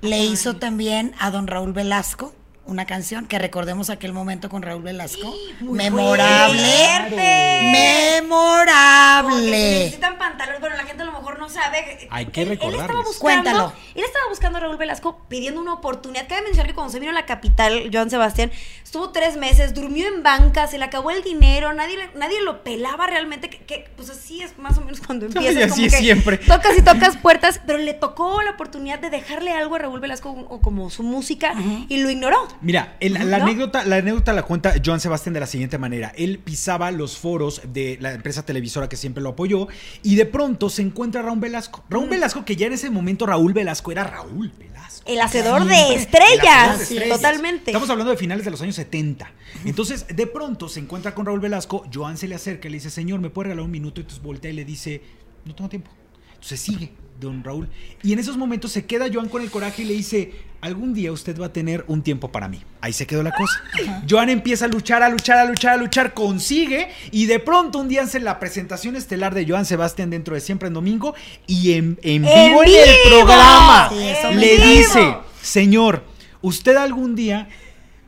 Le 0.00 0.22
hizo 0.24 0.56
también 0.56 1.14
a 1.18 1.30
don 1.30 1.46
Raúl 1.46 1.72
Velasco. 1.72 2.34
Una 2.66 2.86
canción 2.86 3.26
que 3.26 3.38
recordemos 3.38 3.90
aquel 3.90 4.12
momento 4.12 4.48
con 4.48 4.62
Raúl 4.62 4.82
Velasco. 4.82 5.34
Memorable. 5.60 6.58
fuerte. 6.58 7.60
Memorable. 7.72 9.50
necesitan 9.50 10.18
pantalones. 10.18 10.60
Bueno, 10.60 10.76
la 10.76 10.84
gente 10.84 11.02
a 11.02 11.06
lo 11.06 11.12
mejor 11.12 11.38
no 11.38 11.48
sabe. 11.48 12.08
Hay 12.10 12.26
que 12.26 12.44
buscando. 12.46 13.18
Cuéntalo. 13.18 13.72
Él 13.94 14.02
estaba 14.04 14.28
buscando 14.28 14.58
a 14.58 14.60
Raúl 14.62 14.76
Velasco 14.76 15.20
pidiendo 15.28 15.60
una 15.60 15.74
oportunidad. 15.74 16.26
Cabe 16.28 16.42
mencionar 16.42 16.66
que 16.68 16.74
cuando 16.74 16.92
se 16.92 17.00
vino 17.00 17.10
a 17.12 17.14
la 17.14 17.26
capital, 17.26 17.90
Joan 17.92 18.10
Sebastián, 18.10 18.50
estuvo 18.82 19.10
tres 19.10 19.36
meses, 19.36 19.74
durmió 19.74 20.06
en 20.08 20.22
banca, 20.22 20.66
se 20.66 20.78
le 20.78 20.84
acabó 20.84 21.10
el 21.10 21.22
dinero, 21.22 21.72
nadie, 21.74 21.96
le- 21.96 22.10
nadie 22.14 22.40
lo 22.42 22.62
pelaba 22.64 23.06
realmente. 23.06 23.50
Que, 23.50 23.58
que, 23.58 23.88
pues 23.96 24.10
así 24.10 24.42
es 24.42 24.56
más 24.58 24.78
o 24.78 24.80
menos 24.80 25.00
cuando 25.00 25.26
empiezas. 25.26 25.54
y 25.54 25.62
así 25.62 25.70
como 25.74 25.86
es 25.86 25.92
que 25.92 25.98
siempre. 25.98 26.38
Tocas 26.38 26.78
y 26.78 26.82
tocas 26.82 27.16
puertas, 27.16 27.60
pero 27.66 27.78
le 27.78 27.94
tocó 27.94 28.42
la 28.42 28.52
oportunidad 28.52 28.98
de 28.98 29.10
dejarle 29.10 29.52
algo 29.52 29.74
a 29.76 29.78
Raúl 29.80 30.00
Velasco 30.00 30.30
o 30.30 30.60
como 30.60 30.90
su 30.90 31.02
música 31.02 31.54
y 31.88 31.98
lo 31.98 32.10
ignoró. 32.10 32.48
Mira, 32.60 32.96
el- 33.00 33.14
la, 33.14 33.36
anécdota, 33.36 33.84
la 33.84 33.96
anécdota 33.96 34.32
la 34.32 34.42
cuenta 34.42 34.74
Joan 34.84 35.00
Sebastián 35.00 35.34
de 35.34 35.40
la 35.40 35.46
siguiente 35.46 35.78
manera. 35.78 36.12
Él 36.16 36.38
pisaba 36.38 36.90
los 36.90 37.16
foros 37.16 37.60
de 37.72 37.98
la 38.00 38.12
empresa 38.12 38.44
televisora 38.44 38.88
que 38.88 38.96
siempre 38.96 39.22
lo 39.22 39.30
apoyó 39.30 39.68
y 40.02 40.16
de 40.16 40.26
pronto 40.26 40.70
se 40.70 40.82
encuentra 40.82 41.22
Raúl 41.22 41.40
Velasco. 41.40 41.84
Mm. 41.88 41.92
Raúl 41.92 42.08
Velasco, 42.08 42.44
que 42.44 42.56
ya 42.56 42.66
en 42.66 42.72
ese 42.74 42.90
momento 42.90 43.26
Raúl 43.26 43.52
Velasco 43.52 43.92
era 43.92 44.04
Raúl 44.04 44.52
Velasco. 44.58 45.04
El 45.06 45.20
hacedor 45.20 45.64
de 45.64 45.94
estrellas. 45.94 46.78
De 46.78 46.84
estrellas. 46.84 47.16
Totalmente. 47.16 47.70
Estamos 47.70 47.90
hablando 47.90 48.10
de 48.12 48.16
finales 48.16 48.44
de 48.44 48.50
los 48.50 48.62
años 48.62 48.74
70. 48.76 49.30
Entonces, 49.64 50.06
de 50.08 50.26
pronto 50.26 50.68
se 50.68 50.80
encuentra 50.80 51.14
con 51.14 51.26
Raúl 51.26 51.40
Velasco, 51.40 51.84
Joan 51.92 52.16
se 52.16 52.28
le 52.28 52.34
acerca 52.34 52.68
y 52.68 52.70
le 52.70 52.76
dice, 52.76 52.90
señor, 52.90 53.20
¿me 53.20 53.30
puede 53.30 53.48
regalar 53.48 53.64
un 53.64 53.70
minuto? 53.70 54.00
Y 54.00 54.02
entonces 54.02 54.22
voltea 54.22 54.50
y 54.50 54.54
le 54.54 54.64
dice, 54.64 55.02
no 55.44 55.54
tengo 55.54 55.68
tiempo. 55.68 55.90
Entonces 56.44 56.60
sigue 56.60 56.92
don 57.18 57.42
Raúl. 57.42 57.70
Y 58.02 58.12
en 58.12 58.18
esos 58.18 58.36
momentos 58.36 58.70
se 58.70 58.84
queda 58.84 59.06
Joan 59.10 59.30
con 59.30 59.40
el 59.40 59.50
coraje 59.50 59.80
y 59.80 59.86
le 59.86 59.94
dice, 59.94 60.32
algún 60.60 60.92
día 60.92 61.10
usted 61.10 61.40
va 61.40 61.46
a 61.46 61.52
tener 61.54 61.86
un 61.88 62.02
tiempo 62.02 62.30
para 62.30 62.48
mí. 62.48 62.62
Ahí 62.82 62.92
se 62.92 63.06
quedó 63.06 63.22
la 63.22 63.32
cosa. 63.32 63.62
Joan 64.08 64.28
empieza 64.28 64.66
a 64.66 64.68
luchar, 64.68 65.02
a 65.02 65.08
luchar, 65.08 65.38
a 65.38 65.46
luchar, 65.46 65.72
a 65.72 65.76
luchar, 65.78 66.12
consigue 66.12 66.88
y 67.12 67.24
de 67.24 67.40
pronto 67.40 67.78
un 67.78 67.88
día 67.88 68.02
hace 68.02 68.20
la 68.20 68.38
presentación 68.40 68.94
estelar 68.94 69.34
de 69.34 69.46
Joan 69.48 69.64
Sebastián 69.64 70.10
dentro 70.10 70.34
de 70.34 70.42
Siempre 70.42 70.68
en 70.68 70.74
Domingo 70.74 71.14
y 71.46 71.72
en, 71.72 71.98
en 72.02 72.26
¡En 72.26 72.48
vivo 72.50 72.62
en 72.62 72.90
el 72.90 72.96
programa 73.08 73.88
Sí, 73.88 74.34
le 74.34 74.58
dice, 74.58 75.16
señor, 75.40 76.04
usted 76.42 76.76
algún 76.76 77.16
día 77.16 77.48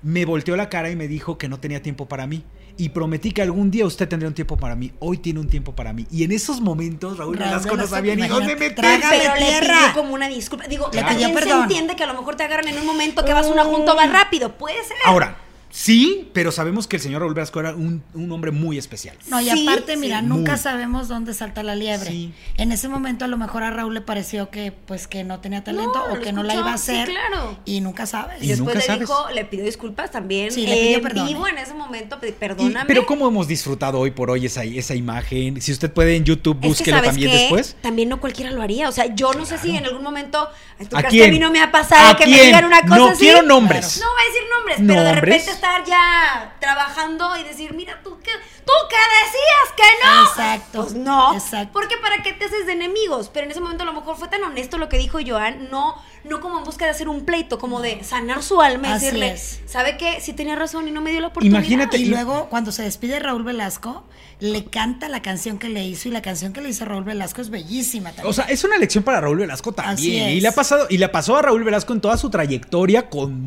me 0.03 0.27
volteó 0.27 0.57
la 0.57 0.69
cara 0.69 0.91
y 0.91 0.97
me 0.97 1.09
dijo 1.09 1.39
que 1.39 1.49
no 1.49 1.59
tenía 1.59 1.81
tiempo 1.81 2.07
para 2.07 2.27
mí. 2.27 2.45
Y 2.79 2.91
prometí 2.91 3.33
que 3.33 3.43
algún 3.43 3.71
día 3.71 3.87
usted 3.87 4.09
tendría 4.09 4.29
un 4.29 4.35
tiempo 4.35 4.57
para 4.57 4.77
mí. 4.77 4.93
Hoy 4.99 5.19
tiene 5.19 5.41
un 5.41 5.49
tiempo 5.49 5.75
para 5.75 5.93
mí. 5.93 6.07
Y 6.11 6.25
en 6.25 6.33
esos 6.33 6.61
momentos 6.61 7.17
Raúl 7.17 7.37
Raúl 7.37 7.49
Velasco 7.49 7.77
no 7.77 7.87
sabía 7.87 8.15
ni 8.15 8.29
dónde 8.29 8.55
meterse. 8.57 9.03
pero 9.09 9.35
le 9.35 9.47
tierra. 9.47 9.75
pidió 9.79 9.93
como 9.95 10.15
una 10.15 10.29
disculpa. 10.29 10.67
Digo, 10.67 10.91
Le 10.93 11.01
también 11.03 11.37
se 11.39 11.51
entiende 11.51 11.97
que 11.97 12.05
a 12.05 12.07
lo 12.07 12.15
mejor 12.15 12.37
te 12.37 12.43
agarran 12.43 12.69
en 12.69 12.79
un 12.79 12.87
momento 12.87 13.25
que 13.25 13.33
vas 13.33 13.47
a 13.47 13.51
una 13.51 13.65
junta 13.65 13.95
más 13.95 14.13
rápido. 14.13 14.57
Puede 14.59 14.83
ser. 14.85 14.97
Ahora, 15.05 15.39
sí, 15.79 16.31
pero 16.33 16.51
sabemos 16.53 16.87
que 16.87 16.97
el 16.97 17.03
señor 17.03 17.21
Raúl 17.21 17.35
Velasco 17.35 17.61
era 17.61 17.75
un, 17.75 18.03
un 18.15 18.33
hombre 18.33 18.51
muy 18.51 18.79
especial. 18.79 19.17
No, 19.29 19.41
y 19.41 19.51
Sí, 19.51 19.69
aparte, 19.69 19.93
sí. 19.95 19.99
mira, 19.99 20.23
Muy. 20.23 20.29
nunca 20.39 20.57
sabemos 20.57 21.07
dónde 21.09 21.35
salta 21.35 21.63
la 21.63 21.75
liebre. 21.75 22.11
Sí. 22.11 22.33
En 22.57 22.73
ese 22.73 22.89
momento 22.89 23.25
a 23.25 23.29
lo 23.29 23.37
mejor 23.37 23.63
a 23.63 23.71
Raúl 23.71 23.93
le 23.95 24.01
pareció 24.01 24.49
que 24.51 24.73
pues 24.73 25.07
que 25.07 25.23
no 25.25 25.41
tenía 25.41 25.63
talento 25.63 25.93
No, 26.09 26.15
o 26.15 26.21
que 26.21 26.33
no 26.33 26.43
la 26.43 26.55
iba 26.55 26.73
a 26.73 26.79
sí, 26.79 26.93
hacer. 26.93 27.09
claro. 27.11 27.59
Y 27.67 27.81
nunca 27.83 28.07
sabes. 28.07 28.43
Y 28.43 28.49
Después 28.49 28.59
nunca 28.61 28.75
le 28.75 28.81
sabes. 28.87 29.01
dijo, 29.01 29.27
le 29.35 29.45
pidió 29.45 29.65
disculpas 29.65 30.11
también. 30.11 30.51
Sí, 30.51 30.67
le 30.67 30.75
pidió 30.77 30.97
en 30.97 31.03
perdón. 31.03 31.27
vivo 31.29 31.47
en 31.47 31.59
ese 31.59 31.75
momento, 31.75 32.19
Y- 32.27 32.33
perdóname. 32.33 32.87
pero 32.87 33.05
cómo 33.07 33.29
hemos 33.29 33.47
disfrutado 33.47 33.99
hoy 34.01 34.11
por 34.13 34.31
hoy 34.31 34.47
esa, 34.47 34.65
esa 34.65 34.95
imagen. 34.95 35.61
Si 35.61 35.73
usted 35.73 35.93
puede 35.93 36.17
en 36.17 36.25
YouTube, 36.25 36.57
Es 36.57 36.63
que, 36.63 36.69
búsquelo 36.69 36.97
¿sabes 36.97 37.11
también 37.11 37.31
qué? 37.31 37.37
después. 37.39 37.77
También 37.83 38.09
no 38.09 38.21
cualquiera 38.21 38.51
lo 38.51 38.63
haría. 38.63 38.89
O 38.89 38.93
sea, 38.93 39.15
yo 39.15 39.33
no 39.35 39.45
sé 39.45 39.59
si 39.59 39.77
en 39.77 39.85
algún 39.85 40.03
momento. 40.03 40.49
En 40.79 40.89
tu 40.89 40.97
¿A 40.97 41.03
caso, 41.03 41.11
quién? 41.13 41.29
a 41.31 41.33
mí 41.33 41.39
no 41.39 41.51
me 41.51 41.61
ha 41.61 41.71
pasado 41.73 42.11
¿A 42.13 42.17
que 42.17 42.27
me 42.27 42.39
digan 42.43 42.65
una 42.65 42.83
cosa 42.83 42.97
No 42.97 43.09
así. 43.09 43.21
quiero 43.21 43.43
nombres. 43.43 43.99
No 44.01 44.07
voy 44.11 44.23
a 44.23 44.27
decir 44.33 44.46
pero 44.87 45.03
de 45.03 45.13
repente 45.15 45.51
estar 45.51 45.85
ya 45.85 46.55
trabajando 46.61 47.37
y 47.37 47.45
decir, 47.45 47.73
mira, 47.75 48.01
tú 48.03 48.19
que, 48.21 48.31
tú 48.65 48.73
que 48.89 48.97
decías 49.25 49.75
que 49.77 50.05
no. 50.05 50.23
Exacto, 50.29 50.83
Pues 50.83 50.95
no. 50.95 51.35
exacto. 51.35 51.73
Porque 51.73 51.97
para 51.99 52.23
qué 52.23 52.33
te 52.33 52.45
haces 52.47 52.67
de 52.67 52.73
enemigos. 52.73 53.31
Pero 53.33 53.45
en 53.47 53.51
ese 53.53 53.61
momento 53.61 53.83
a 53.83 53.87
lo 53.87 53.93
mejor 53.93 54.17
fue 54.17 54.29
tan 54.29 54.43
honesto 54.43 54.79
lo 54.79 54.89
que 54.89 54.99
dijo 54.99 55.19
Joan, 55.27 55.69
no, 55.71 55.95
no 56.25 56.41
como 56.41 56.59
en 56.59 56.65
busca 56.65 56.85
de 56.85 56.91
hacer 56.91 57.09
un 57.09 57.25
pleito, 57.25 57.59
como 57.59 57.81
de 57.81 58.03
sanar 58.05 58.43
su 58.43 58.61
alma 58.61 58.89
y 58.89 58.93
Así 58.93 59.05
decirle, 59.07 59.33
es. 59.33 59.61
¿sabe 59.67 59.97
qué? 59.97 60.21
Sí 60.21 60.33
tenía 60.33 60.57
razón 60.57 60.89
y 60.89 60.91
no 60.91 61.01
me 61.01 61.11
dio 61.11 61.21
la 61.21 61.29
oportunidad. 61.29 61.59
Imagínate- 61.61 61.99
Y 61.99 62.07
luego, 62.07 62.49
cuando 62.49 62.73
se 62.73 62.83
despide 62.83 63.19
Raúl 63.21 63.45
Velasco, 63.45 64.05
le 64.41 64.65
canta 64.67 65.09
la 65.09 65.23
canción 65.23 65.59
que 65.59 65.69
le 65.69 65.85
hizo 65.85 66.09
y 66.09 66.13
la 66.13 66.21
canción 66.23 66.53
que 66.53 66.61
le 66.61 66.69
hizo 66.69 66.85
Raúl 66.85 67.05
Velasco 67.05 67.41
es 67.41 67.49
bellísima 67.51 68.11
también. 68.11 68.27
O 68.29 68.33
sea, 68.33 68.45
es 68.47 68.65
una 68.65 68.77
lección 68.77 69.03
para 69.05 69.21
Raúl 69.21 69.39
Velasco 69.39 69.71
Así 69.79 69.83
también. 69.87 70.29
es. 70.29 70.35
Y 70.35 70.41
le 70.41 70.49
ha 70.49 70.53
pasado, 70.53 70.87
y 70.91 70.99
le 70.99 71.09
pasó 71.09 71.37
a 71.37 71.43
Raúl 71.43 71.65
Velasco 71.65 71.93
en 71.95 72.01
toda 72.01 72.17
su 72.19 72.29
trayectoria 72.29 73.09
con 73.09 73.41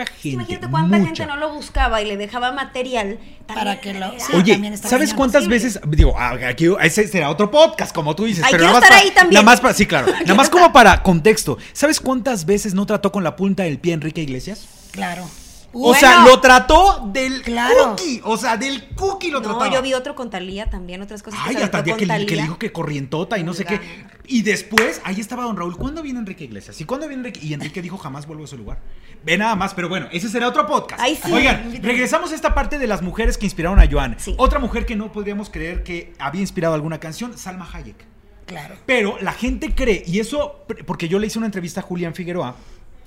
mucha 0.00 0.06
gente. 0.12 0.28
Imagínate 0.30 0.68
cuánta 0.68 0.98
mucha. 0.98 1.06
gente 1.06 1.26
no 1.26 1.36
lo 1.36 1.52
buscaba 1.54 2.00
y 2.02 2.06
le 2.06 2.16
dejaba 2.16 2.52
material 2.52 3.18
Para 3.46 3.80
que 3.80 3.92
lo- 3.94 4.12
sí. 4.18 4.32
Oye, 4.34 4.54
¿sabes 4.78 5.10
cañón. 5.10 5.16
cuántas 5.16 5.44
Posible. 5.44 5.56
veces? 5.56 5.80
Digo, 5.88 6.14
ah, 6.18 6.36
aquí 6.48 6.66
ese 6.80 7.06
será 7.08 7.28
otro 7.30 7.50
podcast, 7.50 7.94
como 7.94 8.14
tú 8.16 8.24
dices. 8.24 8.44
Ay, 8.44 8.52
pero 8.52 8.64
nada 8.64 8.74
más 8.74 8.82
estar 8.84 8.96
para- 8.98 9.08
ahí 9.08 9.14
también. 9.14 9.34
Nada 9.34 9.44
más 9.44 9.60
para, 9.60 9.74
sí, 9.74 9.86
claro. 9.86 10.06
Nada 10.20 10.34
más 10.34 10.48
como 10.50 10.72
para 10.72 11.02
contexto. 11.02 11.58
¿Sabes 11.72 12.00
cuántas 12.00 12.46
veces 12.46 12.74
no 12.74 12.86
trató 12.86 13.12
con 13.12 13.22
la 13.24 13.36
punta 13.36 13.64
del 13.64 13.78
pie 13.78 13.92
Enrique 13.94 14.22
Iglesias? 14.22 14.66
Claro. 14.92 15.28
O 15.74 15.94
sea, 15.94 16.24
lo 16.26 16.40
trató 16.40 17.08
del 17.12 17.42
Claro. 17.42 17.90
cookie. 17.96 18.20
O 18.24 18.36
sea, 18.36 18.56
del 18.56 18.88
cookie 18.94 19.30
lo 19.30 19.40
trataba. 19.40 19.66
No, 19.68 19.72
yo 19.72 19.82
vi 19.82 19.94
otro 19.94 20.14
con 20.14 20.28
Talía 20.30 20.68
también, 20.68 21.00
otras 21.02 21.22
cosas. 21.22 21.40
Ay, 21.44 21.56
hasta 21.56 21.82
que, 21.82 22.04
le- 22.06 22.26
que 22.26 22.36
le 22.36 22.42
dijo 22.42 22.58
que 22.58 22.72
corrientota 22.72 23.38
y 23.38 23.42
no 23.44 23.54
sé 23.54 23.64
qué. 23.64 23.80
Y 24.26 24.42
después, 24.42 25.00
ahí 25.04 25.20
estaba 25.20 25.44
don 25.44 25.56
Raúl. 25.56 25.76
¿Cuándo 25.76 26.02
viene 26.02 26.18
Enrique 26.20 26.44
Iglesias? 26.44 26.80
¿Y 26.80 26.84
cuándo 26.84 27.08
viene 27.08 27.20
Enrique? 27.28 27.40
Y 27.44 27.54
Enrique 27.54 27.80
dijo, 27.82 27.96
jamás 27.98 28.26
vuelvo 28.26 28.42
a 28.42 28.46
ese 28.46 28.56
lugar. 28.56 28.78
Ve 29.24 29.36
nada 29.38 29.56
más, 29.56 29.72
pero 29.74 29.88
bueno, 29.88 30.08
ese 30.12 30.28
será 30.28 30.48
otro 30.48 30.66
podcast. 30.66 31.00
Ay, 31.02 31.18
sí. 31.22 31.32
Oigan, 31.32 31.80
regresamos 31.82 32.32
a 32.32 32.34
esta 32.34 32.54
parte 32.54 32.78
de 32.78 32.86
las 32.86 33.02
mujeres 33.02 33.38
que 33.38 33.46
inspiraron 33.46 33.78
a 33.80 33.88
Joan. 33.90 34.16
Sí. 34.18 34.34
Otra 34.38 34.58
mujer 34.58 34.84
que 34.86 34.96
no 34.96 35.10
podríamos 35.12 35.48
creer 35.50 35.82
que 35.84 36.12
había 36.18 36.40
inspirado 36.40 36.74
alguna 36.74 36.98
canción, 37.00 37.36
Salma 37.38 37.68
Hayek. 37.72 38.04
Claro. 38.46 38.74
Pero 38.84 39.16
la 39.20 39.32
gente 39.32 39.74
cree, 39.74 40.02
y 40.06 40.18
eso, 40.20 40.64
porque 40.86 41.08
yo 41.08 41.18
le 41.18 41.28
hice 41.28 41.38
una 41.38 41.46
entrevista 41.46 41.80
a 41.80 41.82
Julián 41.84 42.14
Figueroa, 42.14 42.56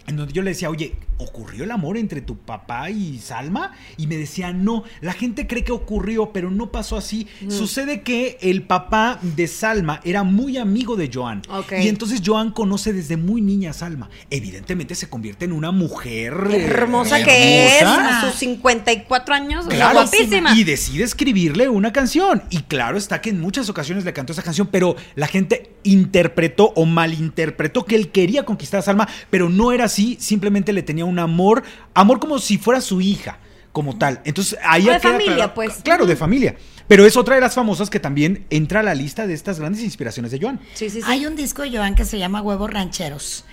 en 0.07 0.17
donde 0.17 0.33
yo 0.33 0.41
le 0.41 0.51
decía, 0.51 0.69
oye, 0.69 0.93
¿ocurrió 1.17 1.63
el 1.63 1.71
amor 1.71 1.97
entre 1.97 2.21
tu 2.21 2.37
papá 2.37 2.89
y 2.89 3.17
Salma? 3.19 3.71
Y 3.97 4.07
me 4.07 4.17
decía, 4.17 4.53
no, 4.53 4.83
la 5.01 5.13
gente 5.13 5.47
cree 5.47 5.63
que 5.63 5.71
ocurrió, 5.71 6.31
pero 6.31 6.51
no 6.51 6.71
pasó 6.71 6.97
así. 6.97 7.27
Sucede 7.49 8.01
que 8.01 8.37
el 8.41 8.63
papá 8.63 9.19
de 9.21 9.47
Salma 9.47 10.01
era 10.03 10.23
muy 10.23 10.57
amigo 10.57 10.95
de 10.95 11.09
Joan. 11.13 11.41
Ok. 11.49 11.73
Y 11.81 11.87
entonces 11.87 12.21
Joan 12.23 12.51
conoce 12.51 12.93
desde 12.93 13.17
muy 13.17 13.41
niña 13.41 13.71
a 13.71 13.73
Salma. 13.73 14.09
Evidentemente 14.29 14.93
se 14.95 15.09
convierte 15.09 15.45
en 15.45 15.51
una 15.53 15.71
mujer 15.71 16.33
eh, 16.51 16.65
Hermosa 16.65 17.23
que 17.23 17.65
es, 17.67 17.81
hermosa. 17.81 18.19
a 18.19 18.29
sus 18.29 18.39
54 18.39 19.33
años, 19.33 19.65
Claro, 19.67 19.93
guapísima. 20.01 20.55
y 20.55 20.63
decide 20.63 21.03
escribirle 21.03 21.69
una 21.69 21.91
canción. 21.93 22.43
Y 22.49 22.59
claro 22.63 22.97
está 22.97 23.21
que 23.21 23.29
en 23.31 23.39
muchas 23.41 23.69
ocasiones 23.69 24.05
le 24.05 24.13
cantó 24.13 24.33
esa 24.33 24.43
canción, 24.43 24.67
pero 24.71 24.95
la 25.15 25.27
gente 25.27 25.71
interpretó 25.83 26.73
o 26.75 26.85
malinterpretó 26.85 27.85
que 27.85 27.95
él 27.95 28.09
quería 28.11 28.43
conquistar 28.43 28.79
a 28.79 28.83
Salma, 28.83 29.07
pero 29.29 29.49
no 29.49 29.71
era 29.71 29.85
así, 29.85 29.94
simplemente 30.19 30.73
le 30.73 30.83
tenía 30.83 31.05
un 31.05 31.19
amor, 31.19 31.63
amor 31.93 32.19
como 32.19 32.39
si 32.39 32.57
fuera 32.57 32.81
su 32.81 33.01
hija, 33.01 33.39
como 33.71 33.97
tal. 33.97 34.21
Entonces 34.25 34.57
ahí 34.63 34.87
O 34.87 34.93
de 34.93 34.99
queda 34.99 35.11
familia, 35.11 35.35
claro- 35.35 35.53
pues. 35.53 35.73
Claro, 35.83 36.05
de 36.05 36.15
familia. 36.15 36.55
Pero 36.87 37.05
es 37.05 37.17
otra 37.17 37.35
de 37.35 37.41
las 37.41 37.55
famosas 37.55 37.89
que 37.89 37.99
también 37.99 38.45
entra 38.51 38.81
a 38.81 38.83
la 38.83 38.93
lista 38.93 39.25
de 39.25 39.33
estas 39.33 39.59
grandes 39.59 39.81
inspiraciones 39.83 40.31
de 40.31 40.39
Joan. 40.39 40.59
Sí, 40.75 40.89
sí, 40.89 41.01
sí. 41.01 41.07
Hay 41.07 41.25
un 41.25 41.35
disco 41.35 41.63
de 41.63 41.71
Joan 41.75 41.95
que 41.95 42.05
se 42.05 42.19
llama 42.19 42.41
Huevos 42.43 42.69
Rancheros, 42.71 43.43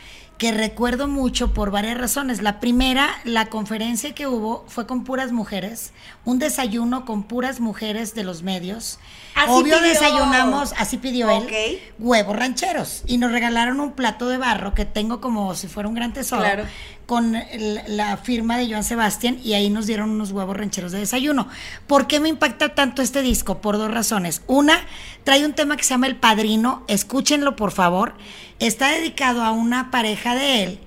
que 0.43 0.51
recuerdo 0.51 1.07
mucho 1.07 1.55
por 1.55 1.71
varias 1.71 1.97
razones. 1.97 2.43
La 2.43 2.59
primera, 2.59 3.11
la 3.23 3.47
conferencia 3.47 4.13
que 4.13 4.27
hubo 4.27 4.65
fue 4.67 4.89
con 4.89 5.05
puras 5.05 5.31
mujeres, 5.31 5.93
un 6.25 6.41
desayuno 6.41 7.05
con 7.05 7.23
puras 7.23 7.61
mujeres 7.61 8.17
de 8.17 8.25
los 8.25 8.43
medios. 8.43 8.99
Así 9.37 9.53
Obvio 9.53 9.77
pidió. 9.77 9.89
desayunamos, 9.89 10.75
así 10.77 10.97
pidió 10.97 11.31
él, 11.31 11.79
huevos 12.01 12.35
rancheros. 12.35 13.05
Y 13.07 13.19
nos 13.19 13.31
regalaron 13.31 13.79
un 13.79 13.93
plato 13.93 14.29
de 14.29 14.37
barro 14.37 14.75
que 14.75 14.85
tengo 14.85 15.21
como 15.21 15.55
si 15.55 15.69
fuera 15.69 15.89
un 15.89 15.95
gran 15.95 16.13
tesoro. 16.13 16.43
Claro. 16.43 16.65
Con 17.07 17.37
la 17.87 18.17
firma 18.17 18.57
de 18.57 18.69
Joan 18.69 18.85
Sebastián 18.85 19.39
y 19.45 19.53
ahí 19.53 19.71
nos 19.71 19.87
dieron 19.87 20.11
unos 20.11 20.33
huevos 20.33 20.57
rancheros 20.57 20.91
de 20.91 20.99
desayuno. 20.99 21.47
¿Por 21.87 22.09
qué 22.09 22.19
me 22.19 22.29
impacta 22.29 22.75
tanto 22.75 23.01
este 23.01 23.23
disco? 23.23 23.61
Por 23.61 23.77
dos 23.77 23.93
razones. 23.93 24.43
Una, 24.49 24.81
trae 25.23 25.45
un 25.45 25.53
tema 25.53 25.77
que 25.77 25.85
se 25.85 25.91
llama 25.91 26.09
El 26.09 26.17
Padrino, 26.17 26.83
escúchenlo 26.89 27.55
por 27.55 27.71
favor. 27.71 28.15
Está 28.67 28.89
dedicado 28.91 29.43
a 29.43 29.51
una 29.51 29.91
pareja 29.91 30.35
de 30.35 30.63
él 30.63 30.81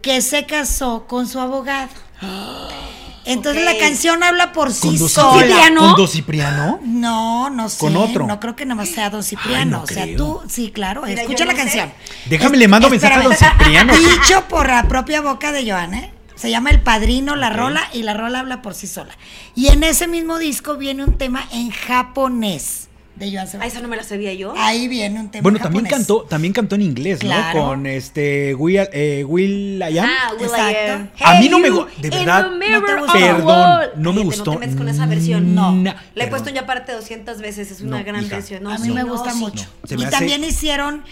que 0.00 0.20
se 0.22 0.46
casó 0.46 1.06
con 1.06 1.28
su 1.28 1.38
abogado. 1.40 1.90
Entonces 3.24 3.64
la 3.64 3.78
canción 3.78 4.20
habla 4.24 4.52
por 4.52 4.72
sí 4.72 4.96
Dos 4.98 5.12
sola. 5.12 5.42
Cipriano? 5.46 5.80
¿Con 5.80 5.94
Dos 5.94 6.10
Cipriano? 6.10 6.80
No, 6.82 7.50
no 7.50 7.68
sé. 7.68 7.78
¿Con 7.78 7.96
otro? 7.96 8.26
No 8.26 8.40
creo 8.40 8.56
que 8.56 8.64
nada 8.66 8.74
más 8.74 8.88
sea 8.88 9.10
Don 9.10 9.22
Cipriano. 9.22 9.58
Ay, 9.58 9.66
no 9.66 9.82
o 9.82 9.86
sea, 9.86 10.02
creo. 10.04 10.16
tú, 10.16 10.40
sí, 10.48 10.72
claro, 10.72 11.02
Mira, 11.06 11.22
escucha 11.22 11.44
la 11.44 11.52
no 11.52 11.58
sé. 11.58 11.62
canción. 11.64 11.92
Déjame, 12.26 12.56
Es- 12.56 12.58
le 12.60 12.68
mando 12.68 12.90
mensaje 12.90 13.14
a 13.14 13.22
Don. 13.22 13.32
Cipriano. 13.36 13.92
Dicho 13.96 14.44
por 14.48 14.68
la 14.68 14.88
propia 14.88 15.20
boca 15.20 15.52
de 15.52 15.70
Joan, 15.70 15.94
¿eh? 15.94 16.12
Se 16.34 16.50
llama 16.50 16.70
El 16.70 16.80
Padrino, 16.80 17.36
la 17.36 17.50
rola, 17.50 17.88
y 17.92 18.02
la 18.02 18.14
rola 18.14 18.40
habla 18.40 18.60
por 18.62 18.74
sí 18.74 18.88
sola. 18.88 19.16
Y 19.54 19.68
en 19.68 19.84
ese 19.84 20.08
mismo 20.08 20.38
disco 20.38 20.76
viene 20.76 21.04
un 21.04 21.16
tema 21.16 21.46
en 21.52 21.70
japonés. 21.70 22.81
De 23.14 23.26
Joan 23.30 23.46
Ah, 23.46 23.50
Sebastián. 23.50 23.62
esa 23.64 23.80
no 23.80 23.88
me 23.88 23.96
la 23.96 24.02
sabía 24.04 24.32
yo. 24.34 24.54
Ahí 24.56 24.88
viene 24.88 25.20
un 25.20 25.30
tema 25.30 25.42
Bueno, 25.42 25.58
en 25.58 25.62
también 25.64 25.84
cantó, 25.86 26.22
también 26.22 26.52
cantó 26.52 26.74
en 26.76 26.82
inglés, 26.82 27.18
Claro. 27.20 27.58
¿no? 27.60 27.66
Con 27.68 27.86
este 27.86 28.54
Will, 28.54 28.80
eh, 28.92 29.24
Will 29.28 29.82
I 29.88 29.98
Am. 29.98 30.08
Ah, 30.08 30.32
Will 30.32 30.42
I 30.42 30.44
Exacto. 30.44 30.92
Am. 30.92 31.10
A 31.36 31.40
mí 31.40 31.48
no 31.48 31.58
me 31.58 31.70
de 31.70 31.76
in 31.76 32.10
verdad, 32.10 32.50
the 32.50 32.56
mirror 32.56 33.00
no 33.00 33.12
te 33.12 33.18
Perdón, 33.18 33.46
world. 33.46 33.90
no 33.96 34.12
me 34.12 34.20
Cállate, 34.20 34.24
gustó. 34.24 34.44
No 34.44 34.52
te 34.52 34.58
metas 34.66 34.76
con 34.78 34.88
esa 34.88 35.06
versión. 35.06 35.54
No. 35.54 35.72
Na- 35.72 36.02
La 36.14 36.24
he 36.24 36.28
puesto 36.28 36.50
ya 36.50 36.66
parte 36.66 36.92
200 36.92 37.40
veces. 37.40 37.70
Es 37.70 37.80
una 37.82 37.98
No, 37.98 38.04
gran 38.04 38.24
hija. 38.24 38.36
versión. 38.36 38.62
No, 38.62 38.70
a 38.70 38.78
mí 38.78 38.84
sí, 38.86 38.90
me 38.92 39.02
no, 39.04 39.08
gusta 39.12 39.34
mucho. 39.34 39.66
No, 39.82 39.88
se 39.88 39.94
y 39.96 40.02
hace- 40.04 40.10
también 40.10 40.42
hicieron 40.44 41.02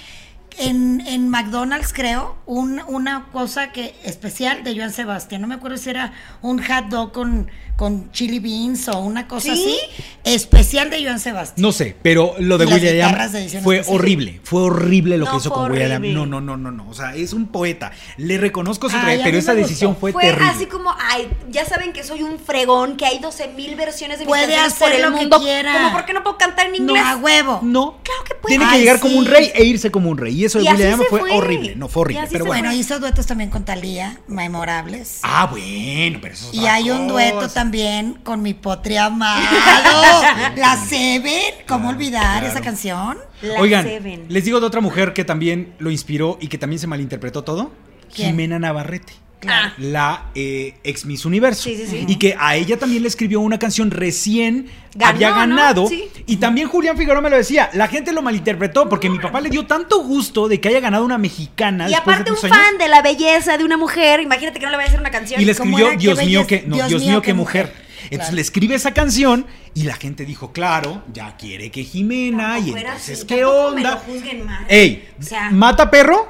en, 0.58 1.00
en 1.06 1.28
McDonald's, 1.28 1.92
creo, 1.92 2.36
un- 2.46 2.80
una 2.88 3.26
cosa 3.32 3.72
que 3.72 3.94
especial 4.04 4.62
de 4.64 4.76
Joan 4.76 4.92
Sebastián. 4.92 5.40
No 5.40 5.46
me 5.48 5.54
acuerdo 5.54 5.76
si 5.78 5.90
era 5.90 6.12
un 6.42 6.58
hot 6.62 6.86
dog 6.88 7.12
con, 7.12 7.48
con 7.76 8.10
chili 8.12 8.38
beans 8.40 8.88
o 8.88 8.98
una 9.00 9.26
cosa 9.26 9.54
¿Sí? 9.54 9.78
así. 9.94 10.02
Especial 10.24 10.90
de 10.90 11.02
Joan 11.02 11.18
Sebastián. 11.18 11.62
No 11.62 11.72
sé, 11.72 11.96
pero 12.02 12.34
lo 12.38 12.58
de 12.58 12.66
Las 12.66 12.74
Will 12.74 12.84
I 12.84 13.00
Am 13.00 13.08
guitarras 13.10 13.32
de 13.32 13.40
edición 13.40 13.62
fue 13.64 13.82
horrible. 13.86 14.40
Fue 14.44 14.62
horrible 14.62 15.16
lo 15.18 15.24
No, 15.24 15.30
que 15.32 15.36
hizo 15.38 15.50
con 15.50 15.70
Will 15.70 15.80
I 15.80 15.84
Am. 15.84 15.90
horrible. 15.92 16.12
No, 16.14 16.26
no, 16.26 16.40
no, 16.40 16.56
no, 16.56 16.70
no. 16.70 16.88
O 16.88 16.94
sea, 16.94 17.14
es 17.14 17.32
un 17.32 17.46
poeta. 17.48 17.92
Le 18.18 18.36
reconozco 18.38 18.88
su 18.90 18.96
Ay, 18.96 19.02
trabajo, 19.02 19.22
a 19.22 19.24
pero 19.24 19.38
esa 19.38 19.54
decisión 19.54 19.96
fue, 19.96 20.12
Fue 20.12 20.22
terrible. 20.24 20.46
así 20.50 20.66
como, 20.66 20.94
ay, 20.98 21.28
ya 21.50 21.64
saben 21.64 21.92
que 21.92 22.04
soy 22.04 22.22
un 22.22 22.38
fregón, 22.38 22.96
que 22.96 23.06
hay 23.06 23.18
12 23.18 23.48
mil 23.56 23.74
versiones 23.76 24.18
de 24.18 24.24
mis 24.24 24.28
Puede 24.28 24.42
canciones 24.42 24.72
hacer 24.72 24.88
por 24.88 24.96
el 24.96 25.02
lo 25.30 25.38
que 25.38 25.42
quiera. 25.44 25.72
Como, 25.72 25.92
¿por 25.92 26.04
qué 26.04 26.12
no 26.12 26.22
puedo 26.22 26.36
cantar 26.38 26.66
en 26.66 26.72
No, 26.72 26.78
inglés? 26.78 27.02
a 27.06 27.16
huevo. 27.16 27.60
No. 27.62 27.98
Claro 28.02 28.24
que 28.24 28.34
puede. 28.34 28.56
Tiene 28.56 28.64
que 28.66 28.74
Ay, 28.74 28.80
llegar 28.80 29.00
como 29.00 29.16
un 29.18 29.24
rey 29.24 29.50
e 29.54 29.64
irse 29.64 29.90
como 29.90 30.10
un 30.10 30.18
rey. 30.18 30.39
Y 30.40 30.44
eso 30.46 30.58
de 30.58 30.64
Y 30.64 30.68
Will 30.68 30.80
I 30.80 30.82
así 30.84 30.92
Am 30.94 31.00
se 31.00 31.04
fue 31.06 31.20
fue. 31.20 31.32
horrible. 31.36 31.76
No, 31.76 31.88
fue 31.88 32.00
horrible. 32.00 32.28
Pero 32.30 32.46
bueno. 32.46 32.62
Bueno, 32.62 32.74
hizo 32.80 32.98
duetos 32.98 33.26
también 33.26 33.50
con 33.50 33.64
Talía, 33.66 34.20
memorables. 34.26 35.20
Ah, 35.22 35.46
bueno, 35.50 36.18
pero 36.22 36.32
eso 36.32 36.48
es 36.48 36.54
Y 36.54 36.66
hay 36.66 36.90
un 36.90 37.08
dueto 37.08 37.48
también 37.50 38.14
con 38.22 38.40
mi 38.40 38.54
potri 38.54 38.96
amado, 38.96 40.22
la 40.56 40.76
Seven. 40.88 41.54
¿Cómo 41.68 41.90
olvidar 41.90 42.38
claro. 42.38 42.46
esa 42.46 42.60
canción? 42.62 43.18
La 43.42 43.60
Oigan, 43.60 43.84
Seven. 43.84 44.24
les 44.28 44.44
digo 44.46 44.60
de 44.60 44.66
otra 44.66 44.80
mujer 44.80 45.12
que 45.12 45.24
también 45.26 45.74
lo 45.78 45.90
inspiró 45.90 46.38
y 46.40 46.48
que 46.48 46.56
también 46.56 46.80
se 46.80 46.86
malinterpretó 46.86 47.44
todo. 47.44 47.70
¿Quién? 48.14 48.30
Jimena 48.30 48.58
Navarrete. 48.58 49.12
Claro. 49.40 49.72
La 49.78 50.26
eh, 50.34 50.74
ex 50.84 51.06
Miss 51.06 51.24
Universo. 51.24 51.62
Sí, 51.62 51.74
sí, 51.76 51.86
sí. 51.86 52.04
Y 52.06 52.16
que 52.16 52.36
a 52.38 52.56
ella 52.56 52.78
también 52.78 53.02
le 53.02 53.08
escribió 53.08 53.40
una 53.40 53.58
canción 53.58 53.90
recién 53.90 54.68
Ganó, 54.94 55.14
había 55.14 55.30
ganado. 55.30 55.88
Y 56.26 56.36
también 56.36 56.68
Julián 56.68 56.96
Figueroa 56.96 57.22
me 57.22 57.30
lo 57.30 57.36
decía. 57.36 57.70
La 57.72 57.88
gente 57.88 58.12
lo 58.12 58.20
malinterpretó 58.22 58.88
porque 58.88 59.08
mi 59.08 59.18
papá 59.18 59.40
le 59.40 59.48
dio 59.48 59.66
tanto 59.66 60.02
gusto 60.02 60.46
de 60.46 60.60
que 60.60 60.68
haya 60.68 60.80
ganado 60.80 61.04
una 61.04 61.16
mexicana. 61.18 61.88
Y 61.88 61.94
aparte 61.94 62.24
de 62.24 62.32
un 62.32 62.36
años. 62.44 62.56
fan 62.56 62.76
de 62.78 62.88
la 62.88 63.00
belleza 63.02 63.56
de 63.56 63.64
una 63.64 63.76
mujer, 63.78 64.20
imagínate 64.20 64.58
que 64.60 64.66
no 64.66 64.70
le 64.72 64.76
vaya 64.76 64.86
a 64.86 64.90
hacer 64.90 65.00
una 65.00 65.10
canción. 65.10 65.40
Y 65.40 65.44
le 65.46 65.54
¿Cómo 65.54 65.70
escribió 65.70 65.88
era? 65.92 65.96
Dios 65.98 66.24
mío, 66.24 66.46
que 66.46 66.64
no, 66.66 66.76
Dios, 66.86 67.02
mío, 67.02 67.22
qué 67.22 67.32
mujer. 67.34 67.72
Entonces 68.04 68.18
Claro. 68.18 68.34
le 68.34 68.40
escribe 68.42 68.74
esa 68.74 68.92
canción 68.92 69.46
y 69.74 69.84
la 69.84 69.94
gente 69.94 70.24
dijo, 70.24 70.52
claro, 70.52 71.02
ya 71.12 71.36
quiere 71.36 71.70
que 71.70 71.84
Jimena 71.84 72.58
y 72.58 72.62
Tampoco 72.72 72.78
entonces 72.78 73.18
así, 73.18 73.26
qué 73.26 73.36
tampoco 73.40 73.70
me 73.70 73.76
onda. 73.76 73.90
lo 73.92 73.96
juzguen 73.98 74.46
mal. 74.46 74.64
Ey, 74.68 75.08
O 75.18 75.22
sea, 75.22 75.50
mata 75.50 75.90
perro 75.90 76.26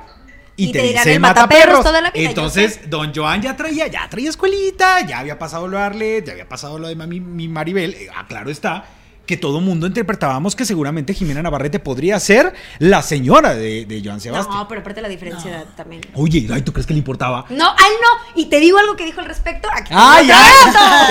y, 0.61 0.69
y 0.69 0.73
te, 0.73 0.81
te 0.81 0.85
dirán 0.89 1.09
el 1.09 1.21
mata 1.21 1.43
mataperros 1.43 1.65
perros. 1.67 1.85
toda 1.85 2.01
la 2.01 2.11
vida, 2.11 2.23
yo 2.23 2.29
Entonces, 2.29 2.91
don 2.91 3.13
Joan 3.15 3.43
ya 3.43 3.57
traía, 3.57 3.87
ya 3.87 4.09
traía 4.09 4.31
escuelita, 4.31 5.07
ya 5.07 5.19
había 5.19 5.39
pasado 5.39 5.69
lo 5.69 5.79
de 5.79 5.83
Arlet, 5.83 6.27
ya 6.27 6.33
había 6.33 6.49
pasado 6.49 6.79
lo 6.79 6.89
de 6.89 6.97
mami, 6.97 7.21
mi 7.21 7.49
Maribel, 7.49 7.95
eh, 7.95 8.09
ah, 8.15 8.27
claro 8.29 8.51
está. 8.51 8.85
Que 9.31 9.37
todo 9.37 9.61
mundo 9.61 9.87
interpretábamos 9.87 10.57
que 10.57 10.65
seguramente 10.65 11.15
Jimena 11.15 11.41
Navarrete 11.41 11.79
podría 11.79 12.19
ser 12.19 12.53
la 12.81 13.01
señora 13.01 13.55
de, 13.55 13.87
de 13.87 14.03
Joan 14.05 14.21
Sebastián. 14.21 14.59
No, 14.59 14.67
pero 14.67 14.81
aparte 14.81 15.01
la 15.01 15.09
diferencia 15.09 15.49
de 15.49 15.57
edad 15.59 15.67
también. 15.77 16.03
Oye, 16.15 16.49
ay, 16.53 16.63
¿tú 16.63 16.73
crees 16.73 16.85
que 16.85 16.95
le 16.95 16.99
importaba? 16.99 17.45
No, 17.49 17.69
ay 17.79 17.93
no. 18.03 18.41
Y 18.43 18.47
te 18.47 18.59
digo 18.59 18.79
algo 18.79 18.97
que 18.97 19.05
dijo 19.05 19.21
al 19.21 19.27
respecto. 19.27 19.69
Aquí 19.73 19.93
¡Ay, 19.95 20.29
ay! 20.33 20.53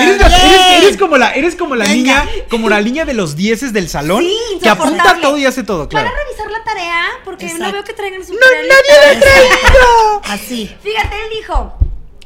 Eres, 0.06 0.20
la- 0.20 0.28
Bien. 0.28 0.44
eres- 0.50 0.82
eres 0.84 0.96
como 0.98 1.16
la, 1.16 1.30
eres 1.30 1.56
como 1.56 1.76
la 1.76 1.86
Venga. 1.86 2.24
niña, 2.26 2.44
como 2.50 2.68
la 2.68 2.82
niña 2.82 3.06
de 3.06 3.14
los 3.14 3.36
dieces 3.36 3.72
del 3.72 3.88
salón 3.88 4.22
Sí, 4.22 4.58
que 4.62 4.68
apunta 4.68 5.16
todo 5.22 5.38
y 5.38 5.46
hace 5.46 5.62
todo, 5.62 5.88
claro. 5.88 6.10
Para 6.10 6.22
revisar 6.22 6.50
la 6.50 6.62
tarea, 6.62 7.04
porque 7.24 7.46
no 7.54 7.72
veo 7.72 7.84
que 7.84 7.94
traigan 7.94 8.22
su 8.22 8.34
¡No, 8.34 8.38
tarea 8.40 8.62
nadie 8.68 9.00
le 9.00 9.16
ha 9.16 9.20
traído! 9.20 10.22
Así. 10.24 10.76
Fíjate, 10.82 11.16
él 11.16 11.30
dijo. 11.38 11.74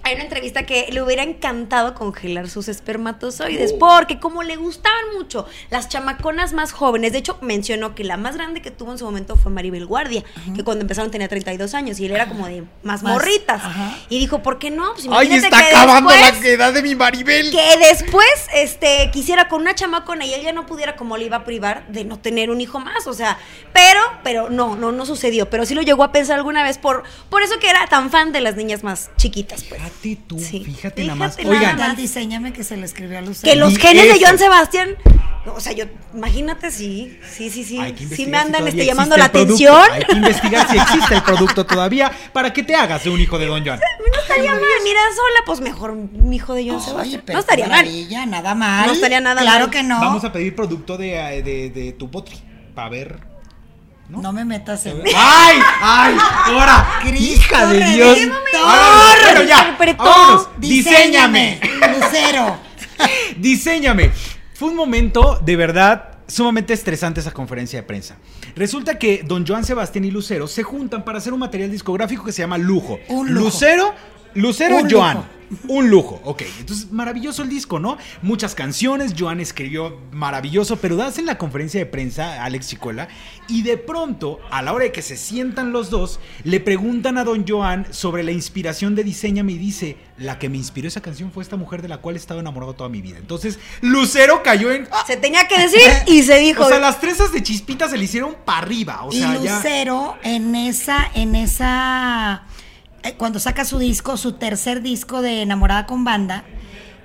Hay 0.05 0.15
una 0.15 0.25
entrevista 0.25 0.65
que 0.67 0.87
le 0.93 1.03
hubiera 1.03 1.23
encantado 1.23 1.95
congelar 1.95 2.49
sus 2.49 2.69
espermatozoides 2.69 3.73
Oh. 3.75 3.79
porque 3.79 4.21
como 4.21 4.43
le 4.43 4.57
gustaban 4.57 5.03
mucho 5.17 5.47
las 5.71 5.89
chamaconas 5.89 6.53
más 6.53 6.73
jóvenes, 6.73 7.13
de 7.13 7.19
hecho 7.19 7.39
mencionó 7.41 7.95
que 7.95 8.05
la 8.05 8.17
más 8.17 8.37
grande 8.37 8.61
que 8.63 8.71
tuvo 8.71 8.93
en 8.93 8.99
su 8.99 9.05
momento 9.05 9.37
fue 9.37 9.51
Maribel 9.51 9.87
Guardia, 9.87 10.23
que 10.55 10.63
cuando 10.63 10.83
empezaron 10.83 11.11
tenía 11.11 11.29
32 11.29 11.75
años 11.75 11.99
y 12.01 12.07
él 12.07 12.13
era 12.13 12.29
como 12.29 12.47
de 12.47 12.63
más, 12.83 13.03
Más, 13.03 13.03
morritas. 13.03 13.63
Y 14.09 14.19
dijo, 14.19 14.43
¿por 14.43 14.59
qué 14.59 14.71
no? 14.71 14.93
Pues 14.95 15.07
¡Ay, 15.11 15.33
está 15.35 15.49
que 15.49 15.57
acabando 15.75 16.11
después- 16.11 16.43
la 16.43 16.49
edad 16.49 16.73
de 16.73 16.83
mi 16.83 16.95
Maribel! 16.95 17.51
que 17.51 17.79
después 17.79 18.27
este 18.55 19.11
quisiera 19.13 19.49
con 19.49 19.63
una 19.63 19.75
chamacona 19.75 20.27
y 20.27 20.35
él 20.35 20.43
ya 20.43 20.53
no 20.53 20.67
pudiera 20.67 20.97
como 20.97 21.17
le 21.17 21.25
iba 21.25 21.39
a 21.39 21.45
privar 21.45 21.87
de 21.89 22.05
no 22.05 22.19
tener 22.19 22.51
un 22.51 22.61
hijo 22.61 22.79
más, 22.79 23.07
o 23.07 23.13
sea, 23.15 23.39
pero 23.73 24.01
pero 24.23 24.51
no, 24.51 24.77
no 24.77 24.93
no 24.93 25.07
sucedió, 25.07 25.49
pero 25.51 25.65
sí 25.67 25.75
lo 25.75 25.83
llegó 25.83 26.05
a 26.05 26.13
pensar 26.13 26.37
alguna 26.37 26.63
vez 26.63 26.79
por 26.79 27.05
por 27.31 27.43
eso 27.43 27.59
que 27.59 27.69
era 27.71 27.87
tan 27.87 28.11
fan 28.11 28.33
de 28.33 28.41
las 28.41 28.57
niñas 28.57 28.83
más 28.85 29.11
chiquitas, 29.17 29.65
pues. 29.65 29.81
Fíjate 30.01 30.23
tú, 30.27 30.39
Sí. 30.39 30.63
fíjate 30.65 31.03
nada 31.05 31.15
más. 31.15 31.39
Nada 31.39 31.51
Oigan, 31.51 31.77
más. 31.79 31.97
Diseñame 31.97 32.53
que 32.53 32.63
se 32.65 32.77
le 32.77 32.85
escribió 32.85 33.19
a 33.19 33.23
Lucero. 33.23 33.51
Que 33.53 33.59
los 33.59 33.77
genes 33.79 34.13
de. 34.13 34.21
Joan 34.25 34.39
Sebastián, 34.39 34.97
o 35.47 35.61
sea, 35.61 35.73
yo 35.73 35.85
imagínate 36.15 36.71
sí, 36.71 37.19
sí, 37.31 37.51
sí, 37.51 37.65
sí, 37.65 37.79
sí 37.97 38.07
me 38.07 38.17
si 38.17 38.25
andan 38.25 38.47
todavía 38.53 38.69
este, 38.71 38.87
llamando 38.87 39.17
la 39.17 39.25
atención. 39.27 39.83
Hay 39.91 40.03
que 40.05 40.17
investigar 40.17 40.71
si 40.71 40.77
existe 40.77 41.15
el 41.15 41.23
producto 41.23 41.65
todavía 41.67 42.13
para 42.33 42.53
que 42.53 42.63
te 42.63 42.75
hagas 42.75 43.05
de 43.05 43.11
un 43.11 43.21
hijo 43.21 43.39
de 43.39 43.47
Don 43.47 43.65
Joan. 43.65 43.81
No 44.15 44.21
estaría 44.21 44.53
mal, 44.53 44.63
mira, 44.85 45.01
sola, 45.15 45.41
pues 45.47 45.61
mejor 45.61 45.95
mi 45.95 46.37
hijo 46.37 46.55
de 46.55 46.65
Joan 46.67 46.79
Ay, 46.81 46.85
Sebastián. 46.87 47.23
pero 47.27 47.37
No 47.37 47.41
estaría 47.41 47.67
mal. 47.69 48.31
nada 48.31 48.55
mal. 48.55 48.87
No 48.87 48.93
estaría 48.93 49.21
nada 49.21 49.41
claro 49.43 49.67
mal. 49.67 49.71
que 49.71 49.83
no. 49.83 50.01
Vamos 50.01 50.25
a 50.25 50.33
pedir 50.33 50.55
producto 50.57 50.97
de, 50.97 51.15
eh, 51.39 51.43
de, 51.43 51.71
de 51.71 51.93
tu 51.93 52.11
potri 52.11 52.37
para 52.75 52.89
ver. 52.89 53.34
¿No? 54.09 54.33
me 54.33 54.45
metas 54.45 54.87
en. 54.87 55.03
¡Ay! 55.17 55.59
¡Ay! 55.81 56.17
¡Ahora! 56.47 57.01
¡Hija 57.05 57.67
de 57.67 57.85
Dios! 57.85 58.19
Ahora, 58.57 59.17
bueno, 59.23 59.43
ya, 59.43 59.77
vámonos. 59.97 60.49
Diseñame. 60.59 61.61
Lucero. 61.99 62.59
Diseñame. 63.37 64.11
Fue 64.55 64.69
un 64.69 64.77
momento 64.77 65.41
de 65.45 65.57
verdad 65.57 66.15
sumamente 66.27 66.73
estresante 66.73 67.21
esa 67.21 67.33
conferencia 67.33 67.81
de 67.81 67.83
prensa. 67.83 68.17
Resulta 68.57 68.99
que 68.99 69.23
don 69.25 69.47
Joan 69.47 69.65
Sebastián 69.65 70.05
y 70.05 70.11
Lucero 70.11 70.47
se 70.47 70.63
juntan 70.63 71.05
para 71.05 71.19
hacer 71.19 71.33
un 71.33 71.41
material 71.41 71.71
discográfico 71.71 72.25
que 72.25 72.33
se 72.33 72.43
llama 72.43 72.59
Lujo. 72.59 72.99
Un 73.09 73.33
lujo. 73.33 73.47
Lucero, 73.47 73.93
Lucero 74.35 74.77
Un 74.77 74.91
Joan. 74.91 75.17
lujo. 75.17 75.29
Un 75.69 75.89
lujo, 75.89 76.21
ok. 76.25 76.43
Entonces, 76.59 76.91
maravilloso 76.91 77.43
el 77.43 77.49
disco, 77.49 77.79
¿no? 77.79 77.97
Muchas 78.23 78.55
canciones, 78.55 79.15
Joan 79.17 79.39
escribió 79.41 80.01
maravilloso, 80.11 80.77
pero 80.77 80.97
das 80.97 81.19
en 81.19 81.27
la 81.27 81.39
conferencia 81.39 81.79
de 81.79 81.87
prensa, 81.87 82.43
Alex 82.43 82.69
Chicola, 82.71 83.09
y 83.47 83.63
de 83.63 83.77
pronto, 83.77 84.41
a 84.51 84.63
la 84.63 84.73
hora 84.73 84.85
de 84.85 84.93
que 84.93 85.03
se 85.03 85.17
sientan 85.17 85.71
los 85.71 85.91
dos, 85.91 86.19
le 86.43 86.59
preguntan 86.61 87.19
a 87.19 87.25
don 87.25 87.45
Joan 87.47 87.87
sobre 87.93 88.25
la 88.25 88.33
inspiración 88.33 88.95
de 88.97 89.05
Diseñame 89.05 89.53
y 89.53 89.59
dice, 89.59 89.97
la 90.17 90.39
que 90.39 90.49
me 90.49 90.57
inspiró 90.57 90.89
esa 90.89 91.03
canción 91.03 91.31
fue 91.31 91.43
esta 91.43 91.57
mujer 91.57 91.83
de 91.83 91.89
la 91.89 91.99
cual 91.99 92.17
he 92.17 92.19
estado 92.19 92.41
enamorado 92.41 92.75
toda 92.75 92.89
mi 92.89 93.01
vida. 93.01 93.19
Entonces, 93.19 93.59
Lucero 93.81 94.43
cayó 94.43 94.73
en... 94.73 94.89
¡Ah! 94.91 95.05
Se 95.07 95.17
tenía 95.17 95.47
que 95.47 95.59
decir 95.61 95.83
y 96.07 96.23
se 96.23 96.39
dijo. 96.39 96.65
O 96.65 96.69
sea, 96.69 96.79
las 96.81 97.01
tresas 97.01 97.33
de 97.33 97.43
chispita 97.43 97.89
se 97.89 97.97
le 97.99 98.05
hicieron 98.05 98.35
para 98.45 98.59
arriba. 98.59 99.05
O 99.05 99.13
sea, 99.13 99.37
y 99.37 99.45
ya... 99.45 99.57
Lucero 99.57 100.17
en 100.23 100.55
esa, 100.55 101.11
en 101.15 101.35
esa, 101.37 102.45
cuando 103.13 103.39
saca 103.39 103.65
su 103.65 103.79
disco, 103.79 104.17
su 104.17 104.33
tercer 104.33 104.83
disco 104.83 105.23
de 105.23 105.43
Enamorada 105.43 105.87
con 105.87 106.05
Banda, 106.05 106.45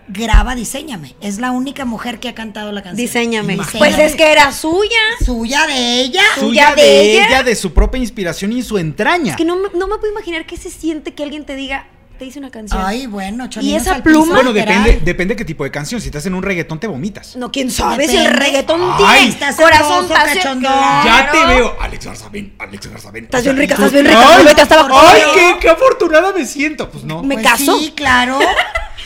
graba 0.07 0.55
Diseñame. 0.55 1.15
Es 1.21 1.39
la 1.39 1.51
única 1.51 1.85
mujer 1.85 2.19
que 2.19 2.29
ha 2.29 2.35
cantado 2.35 2.71
la 2.71 2.81
canción. 2.81 2.97
Diseñame. 2.97 3.53
Imagínate. 3.53 3.77
Pues 3.77 3.99
es 3.99 4.15
que 4.15 4.31
era 4.31 4.51
suya. 4.51 4.97
Suya 5.23 5.67
de 5.67 6.01
ella. 6.01 6.23
Suya 6.39 6.73
de, 6.75 6.81
de 6.81 7.11
ella. 7.13 7.27
ella. 7.27 7.43
de 7.43 7.55
su 7.55 7.73
propia 7.73 7.99
inspiración 7.99 8.51
y 8.53 8.63
su 8.63 8.77
entraña. 8.77 9.31
Es 9.31 9.37
que 9.37 9.45
no, 9.45 9.55
no 9.55 9.87
me 9.87 9.97
puedo 9.97 10.11
imaginar 10.11 10.45
qué 10.45 10.57
se 10.57 10.69
siente 10.69 11.13
que 11.13 11.23
alguien 11.23 11.45
te 11.45 11.55
diga, 11.55 11.87
te 12.19 12.25
hice 12.25 12.37
una 12.39 12.51
canción. 12.51 12.79
Ay, 12.85 13.07
bueno, 13.07 13.47
Y 13.61 13.73
esa 13.73 14.03
pluma- 14.03 14.35
Bueno, 14.35 14.53
depende, 14.53 14.99
depende 15.03 15.35
qué 15.35 15.45
tipo 15.45 15.63
de 15.63 15.71
canción. 15.71 15.99
Si 16.01 16.07
estás 16.07 16.25
en 16.25 16.35
un 16.35 16.43
reggaetón, 16.43 16.79
te 16.79 16.85
vomitas. 16.85 17.35
No, 17.37 17.49
quién 17.51 17.71
sabe 17.71 18.07
si 18.07 18.17
el 18.17 18.31
reggaetón 18.33 18.81
Ay, 18.83 18.97
tiene 18.97 19.29
está 19.29 19.55
corazón 19.55 20.07
cachondón. 20.07 20.61
Ya 20.71 21.01
Claro. 21.01 21.31
te 21.31 21.45
veo. 21.55 21.77
Alex 21.79 22.05
Garza, 22.05 22.29
ven. 22.29 22.53
Alex 22.59 22.87
Garza, 22.87 23.11
ven. 23.11 23.23
Estás 23.23 23.39
O 23.39 23.43
sea, 23.43 23.53
bien 23.53 23.61
rica, 23.61 23.73
estás 23.75 23.91
bien 23.93 24.05
rica. 24.05 24.35
Ay, 24.35 24.45
Vete 24.45 24.61
hasta 24.61 24.79
abajo. 24.81 24.99
ay, 25.07 25.21
qué, 25.33 25.55
qué 25.61 25.69
afortunada 25.69 26.33
me 26.33 26.45
siento. 26.45 26.89
Pues 26.91 27.03
no. 27.05 27.23
Me 27.23 27.35
Pues 27.35 27.47
caso. 27.47 27.79
Sí, 27.79 27.93
claro. 27.95 28.37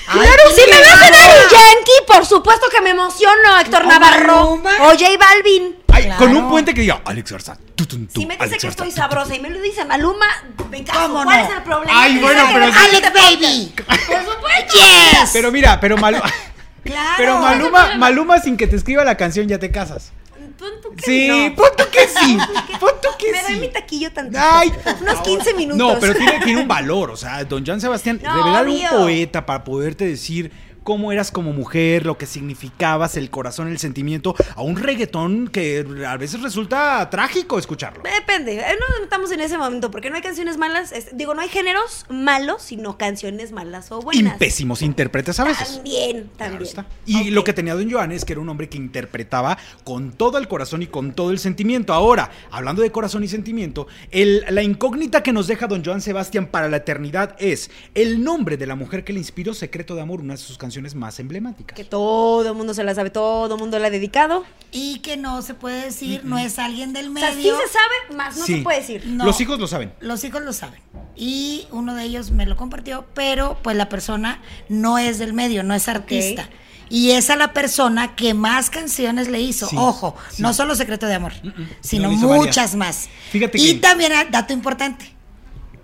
Claro, 0.06 0.44
si 0.54 0.70
me 0.70 0.82
vas 0.82 0.96
a 1.02 1.10
dar 1.12 1.14
un 1.14 1.50
Yankee, 1.50 2.06
por 2.06 2.26
supuesto 2.26 2.66
que 2.70 2.82
me 2.82 2.90
emociono, 2.90 3.58
Héctor 3.62 3.84
¿O 3.84 3.88
Navarro. 3.88 4.42
O 4.52 4.60
J 4.90 5.06
Balvin. 5.18 5.78
Ay, 5.94 6.04
Claro. 6.06 6.20
con 6.26 6.36
un 6.36 6.50
puente 6.50 6.74
que 6.74 6.82
diga 6.82 7.02
Alex 7.06 7.32
Garza. 7.32 7.58
tú, 7.76 7.86
tú, 7.86 7.98
tú, 8.08 8.22
Si 8.22 8.26
me 8.26 8.34
dice 8.34 8.44
Alex 8.46 8.62
que 8.62 8.68
Garza, 8.68 8.84
estoy 8.86 8.92
sabrosa 8.92 9.36
y 9.36 9.40
me 9.40 9.50
lo 9.50 9.62
dice 9.62 9.86
Maluma, 9.86 10.26
me 10.70 10.84
caso. 10.84 11.00
¿Cómo 11.02 11.24
¿Cuál 11.24 11.40
no? 11.40 11.46
es 11.46 11.58
el 11.58 11.64
problema? 11.64 12.02
Ay, 12.04 12.18
bueno, 12.20 12.44
pero 12.54 12.66
que- 12.66 12.72
sí. 12.74 12.78
Alex 12.90 13.14
Baby. 13.14 13.74
Por 13.86 13.96
supuesto. 14.34 14.74
Yes. 14.74 15.30
Pero 15.34 15.52
mira, 15.52 15.80
pero 15.80 15.98
Maluma. 15.98 16.26
Claro. 16.84 17.14
Pero 17.16 17.40
Maluma, 17.40 17.96
Maluma 17.96 18.40
sin 18.40 18.58
que 18.58 18.68
te 18.68 18.76
escriba 18.76 19.06
la 19.06 19.16
canción 19.16 19.48
ya 19.48 19.58
te 19.58 19.72
casas. 19.72 20.12
Pon 20.60 20.72
tú 20.82 20.94
que 20.98 21.04
Sí, 21.06 21.28
no. 21.50 21.56
pon 21.56 21.70
tú 21.78 21.84
que 21.90 22.08
sí. 22.10 22.38
Pon 22.78 22.92
tú 23.02 23.08
que 23.18 23.32
Me 23.32 23.42
doy 23.42 23.54
sí. 23.54 23.60
mi 23.62 23.68
taquillo 23.70 24.12
tantito. 24.12 24.40
Ay, 24.42 24.70
Unos 25.02 25.22
15 25.22 25.54
minutos. 25.54 25.78
No, 25.78 25.98
pero 26.00 26.14
tiene, 26.14 26.40
tiene 26.42 26.62
un 26.62 26.68
valor. 26.68 27.10
O 27.12 27.16
sea, 27.16 27.42
don 27.46 27.64
John 27.66 27.80
Sebastián, 27.80 28.20
No, 28.24 28.60
obvio. 28.62 28.90
un 28.92 28.98
poeta 28.98 29.46
para 29.46 29.64
poderte 29.64 30.06
decir 30.06 30.52
cómo 30.84 31.12
eras 31.12 31.32
como 31.32 31.54
mujer, 31.54 32.06
lo 32.06 32.18
que 32.18 32.26
significabas, 32.26 33.18
el 33.18 33.30
corazón, 33.30 33.68
el 33.70 33.80
sentimiento, 33.80 34.36
a 34.56 34.62
un 34.62 34.76
reggaetón 34.76 35.48
que 35.48 35.86
a 36.08 36.18
veces 36.18 36.42
resulta 36.42 37.10
trágico 37.10 37.58
escucharlo. 37.58 38.04
Depende, 38.04 38.60
eh, 38.60 38.76
no 38.80 39.04
estamos 39.04 39.32
en 39.32 39.40
ese 39.42 39.58
momento 39.58 39.90
porque 39.92 40.10
no 40.10 40.16
hay 40.18 40.22
canciones 40.22 40.58
malas, 40.58 40.92
es- 40.92 41.16
digo, 41.16 41.34
no 41.34 41.42
hay 41.42 41.50
géneros 41.50 42.06
malos, 42.10 42.62
sino 42.64 42.98
canciones 42.98 43.52
malas 43.52 43.92
o 43.92 44.00
Y 44.02 44.04
buenas. 44.04 44.38
pésimos 44.38 44.82
intérpretes 44.82 45.40
a 45.40 45.44
veces. 45.46 45.76
También, 45.76 46.30
también. 46.38 46.70
Y 47.06 47.30
lo 47.32 47.44
que 47.44 47.54
tenía 47.54 47.76
Don 47.76 47.90
Joan 47.90 48.12
es 48.12 48.26
que 48.26 48.34
era 48.34 48.42
un 48.42 48.50
hombre 48.50 48.68
que 48.70 48.78
interpretaba 48.78 49.58
con 49.84 50.12
todo 50.12 50.38
el 50.38 50.48
corazón 50.48 50.82
y 50.84 50.88
con 50.88 51.14
todo 51.14 51.32
el 51.32 51.40
sentimiento. 51.40 51.94
Ahora, 51.94 52.30
hablando 52.52 52.82
de 52.82 52.92
corazón 52.92 53.24
y 53.24 53.28
sentimiento, 53.28 53.88
el- 54.12 54.44
la 54.50 54.64
incógnita 54.64 55.24
que 55.24 55.32
nos 55.32 55.48
deja 55.48 55.68
Don 55.68 55.84
Joan 55.84 56.02
Sebastián 56.02 56.48
para 56.48 56.68
la 56.70 56.78
eternidad 56.78 57.36
es 57.40 57.72
el 57.96 58.24
nombre 58.24 58.58
de 58.58 58.68
la 58.68 58.76
mujer 58.76 59.04
que 59.04 59.14
le 59.14 59.20
inspiró 59.20 59.54
Secreto 59.54 59.96
de 59.96 60.02
Amor, 60.02 60.20
una 60.22 60.34
de 60.34 60.38
sus 60.40 60.58
canciones 60.58 60.73
más 60.96 61.20
emblemáticas. 61.20 61.76
Que 61.76 61.84
todo 61.84 62.48
el 62.48 62.54
mundo 62.56 62.74
se 62.74 62.84
la 62.84 62.94
sabe, 62.96 63.10
todo 63.10 63.56
el 63.56 63.60
mundo 63.60 63.78
la 63.80 63.88
ha 63.88 63.90
dedicado. 63.90 64.44
Y 64.72 65.00
que 65.00 65.18
no 65.18 65.42
se 65.42 65.54
puede 65.54 65.86
decir, 65.86 66.22
no 66.24 66.38
es 66.38 66.58
alguien 66.60 66.94
del 66.94 67.08
O 67.08 67.12
medio. 67.12 67.28
sea, 67.28 67.36
sí 67.36 67.44
se 67.44 67.74
sabe, 67.74 68.18
más 68.18 68.38
no 68.38 68.46
Sí. 68.46 68.58
se 68.58 68.62
puede 68.64 68.80
decir. 68.80 69.06
No. 69.08 69.26
Los 69.26 69.40
hijos 69.42 69.60
lo 69.60 69.68
saben. 69.68 69.94
Los 70.00 70.24
hijos 70.24 70.42
lo 70.42 70.54
saben. 70.54 70.82
Y 71.16 71.68
uno 71.72 71.94
de 71.96 72.04
ellos 72.04 72.32
me 72.32 72.46
lo 72.46 72.58
compartió, 72.58 73.06
pero 73.14 73.58
pues 73.62 73.78
la 73.78 73.88
persona 73.90 74.42
no 74.70 74.98
es 74.98 75.20
del 75.20 75.34
medio, 75.34 75.64
no 75.64 75.74
es 75.76 75.88
artista. 75.88 76.50
Y 76.90 77.12
es 77.12 77.30
a 77.30 77.36
la 77.36 77.54
persona 77.54 78.16
que 78.16 78.34
más 78.34 78.70
canciones 78.70 79.28
le 79.28 79.40
hizo. 79.42 79.68
Sí, 79.68 79.76
Ojo, 79.80 80.16
sí. 80.32 80.42
no 80.42 80.54
solo 80.54 80.76
Secreto 80.76 81.06
de 81.08 81.16
Amor, 81.16 81.34
sino 81.82 82.04
No, 82.04 82.10
le 82.10 82.16
hizo 82.16 82.28
muchas 82.28 82.56
varias. 82.56 82.76
más. 82.76 83.10
Fíjate 83.32 83.58
y 83.60 83.74
que- 83.76 83.80
también, 83.80 84.12
ah, 84.14 84.26
dato 84.30 84.54
importante, 84.54 85.12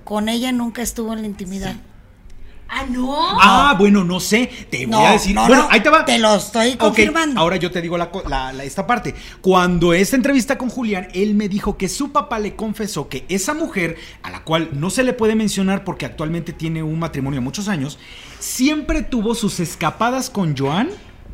con 0.03 0.29
ella 0.29 0.51
nunca 0.51 0.81
estuvo 0.81 1.13
en 1.13 1.21
la 1.21 1.27
intimidad. 1.27 1.75
Ah, 2.71 2.85
no. 2.87 3.15
Ah, 3.41 3.75
bueno, 3.79 4.03
no 4.03 4.19
sé. 4.19 4.49
Te 4.69 4.85
voy 4.85 5.03
a 5.03 5.11
decir. 5.13 5.33
no, 5.33 5.47
bueno, 5.47 5.63
no, 5.63 5.69
ahí 5.71 5.81
te 5.81 5.89
va. 5.89 6.05
te 6.05 6.19
lo 6.19 6.35
estoy 6.35 6.75
confirmando. 6.75 7.39
ahora 7.39 7.55
yo 7.57 7.71
te 7.71 7.81
digo 7.81 7.97
la, 7.97 8.11
co- 8.11 8.23
la- 8.27 8.53
la- 8.53 8.63
esta 8.63 8.85
parte. 8.85 9.15
Cuando 9.41 9.91
esta 9.93 10.15
entrevista 10.15 10.57
con 10.57 10.69
Julián, 10.69 11.07
él 11.13 11.33
me 11.33 11.49
dijo 11.49 11.77
que 11.77 11.89
su 11.89 12.11
papá 12.11 12.37
le 12.39 12.55
confesó 12.55 13.09
que 13.09 13.25
esa 13.27 13.53
mujer, 13.53 13.97
a 14.21 14.29
la 14.29 14.43
cual 14.43 14.69
no 14.73 14.89
se 14.91 15.03
le 15.03 15.13
puede 15.13 15.33
mencionar 15.35 15.83
porque 15.83 16.05
actualmente 16.05 16.53
tiene 16.53 16.83
un 16.83 16.99
matrimonio 16.99 17.39
de 17.39 17.43
muchos 17.43 17.67
años, 17.67 17.97
siempre 18.39 19.01
tuvo 19.01 19.33
sus 19.35 19.59
escapadas 19.59 20.29
con 20.29 20.55
Joan 20.55 20.89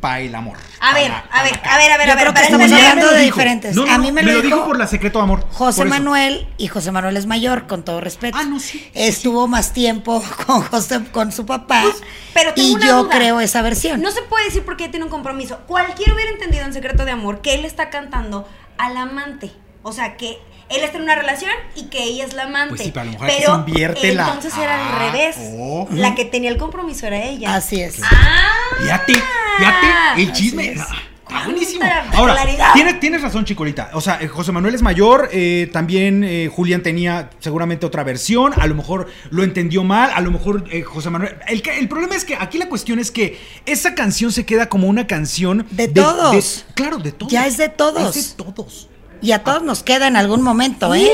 para 0.06 0.20
el 0.20 0.32
amor. 0.36 0.56
A 0.78 0.94
ver, 0.94 1.10
Para- 1.10 1.26
a 1.32 1.42
ver, 1.42 1.52
a 1.64 1.76
ver, 1.78 1.90
a 1.92 1.96
ver, 1.98 2.06
Yo 2.06 2.12
a 2.12 2.16
ver. 2.16 2.42
estamos 2.44 2.70
hablando 2.72 3.10
de 3.10 3.20
dijo. 3.22 3.34
diferentes. 3.36 3.74
No, 3.74 3.86
no, 3.86 3.92
a 3.92 3.98
mí 3.98 4.12
me, 4.12 4.22
me 4.22 4.22
lo 4.22 4.34
lo 4.34 4.42
dijo 4.42 4.56
dijo 4.56 4.66
por 4.68 4.78
la 4.78 4.86
secreto 4.86 5.18
de 5.18 5.24
amor. 5.24 5.44
José. 5.52 5.84
Manuel 5.84 6.46
y 6.58 6.68
José 6.68 6.92
Manuel 6.92 7.16
es 7.16 7.26
mayor, 7.26 7.66
con 7.66 7.84
todo 7.84 8.00
respeto. 8.00 8.38
Ah, 8.40 8.44
no, 8.44 8.60
sí, 8.60 8.78
sí, 8.78 8.90
Estuvo 8.94 9.48
más 9.48 9.72
tiempo 9.72 10.22
con 10.46 10.62
José, 10.62 11.00
con 11.10 11.32
su 11.32 11.44
papá. 11.44 11.82
Pues, 11.82 11.96
pero 12.34 12.54
tengo 12.54 12.68
y 12.68 12.74
una 12.74 12.86
yo 12.86 13.02
duda. 13.02 13.16
creo 13.16 13.40
esa 13.40 13.62
versión. 13.62 14.00
No 14.00 14.12
se 14.12 14.22
puede 14.22 14.44
decir 14.44 14.62
porque 14.64 14.84
ella 14.84 14.92
tiene 14.92 15.06
un 15.06 15.10
compromiso. 15.10 15.58
Cualquiera 15.66 16.14
hubiera 16.14 16.30
entendido 16.30 16.64
en 16.64 16.72
Secreto 16.72 17.04
de 17.04 17.10
Amor 17.10 17.40
que 17.40 17.54
él 17.54 17.64
está 17.64 17.90
cantando 17.90 18.48
al 18.78 18.96
amante. 18.96 19.50
O 19.82 19.90
sea, 19.92 20.16
que 20.16 20.38
él 20.68 20.82
está 20.82 20.96
en 20.98 21.04
una 21.04 21.14
relación 21.14 21.50
y 21.74 21.84
que 21.84 22.02
ella 22.02 22.24
es 22.24 22.34
la 22.34 22.44
amante. 22.44 22.70
Pues 22.70 22.82
sí, 22.82 22.90
pero 22.92 23.02
a 23.02 23.04
lo 23.06 23.12
mejor 23.12 23.30
aquí 23.30 23.42
se 23.44 23.50
invierte 23.52 24.14
la- 24.14 24.26
entonces 24.26 24.56
era 24.58 24.76
Ah, 24.76 24.92
al 25.04 25.12
revés. 25.12 25.36
oh. 25.58 25.88
La 25.92 26.14
que 26.14 26.24
tenía 26.24 26.50
el 26.50 26.56
compromiso 26.56 27.06
era 27.06 27.22
ella. 27.22 27.54
Así 27.54 27.80
es. 27.80 27.96
Ah. 28.02 28.52
Fíjate, 28.80 29.14
fíjate, 29.58 29.86
el 30.22 30.32
chisme. 30.32 30.72
es. 30.72 30.80
Ah, 30.80 30.86
Está 31.28 31.44
buenísimo. 31.44 31.80
Cuánta 31.80 32.16
Ahora, 32.18 32.32
claridad. 32.34 32.72
tienes, 32.72 33.00
tienes 33.00 33.20
razón, 33.20 33.44
Chicolita. 33.44 33.90
O 33.94 34.00
sea, 34.00 34.18
eh, 34.22 34.28
José 34.28 34.52
Manuel 34.52 34.76
es 34.76 34.82
mayor, 34.82 35.28
eh, 35.32 35.68
también 35.72 36.22
eh, 36.22 36.48
Julián 36.54 36.84
tenía 36.84 37.30
seguramente 37.40 37.84
otra 37.84 38.04
versión, 38.04 38.52
a 38.56 38.64
lo 38.68 38.76
mejor 38.76 39.08
lo 39.30 39.42
entendió 39.42 39.82
mal, 39.82 40.12
a 40.14 40.20
lo 40.20 40.30
mejor 40.30 40.62
eh, 40.70 40.82
José 40.82 41.10
Manuel... 41.10 41.36
El, 41.48 41.64
el 41.68 41.88
problema 41.88 42.14
es 42.14 42.24
que 42.24 42.36
aquí 42.36 42.58
la 42.58 42.68
cuestión 42.68 43.00
es 43.00 43.10
que 43.10 43.40
esa 43.66 43.96
canción 43.96 44.30
se 44.30 44.46
queda 44.46 44.68
como 44.68 44.86
una 44.86 45.08
canción... 45.08 45.66
De 45.72 45.88
todos. 45.88 46.64
claro, 46.74 46.98
de 46.98 47.10
todos. 47.10 47.32
Ya 47.32 47.44
es 47.48 47.56
de 47.56 47.70
todos. 47.70 48.16
Es 48.16 48.36
de 48.36 48.44
todos. 48.44 48.88
Y 49.22 49.32
a 49.32 49.42
todos 49.42 49.62
nos 49.62 49.82
queda 49.82 50.06
en 50.08 50.16
algún 50.16 50.42
momento, 50.42 50.94
¿eh? 50.94 51.08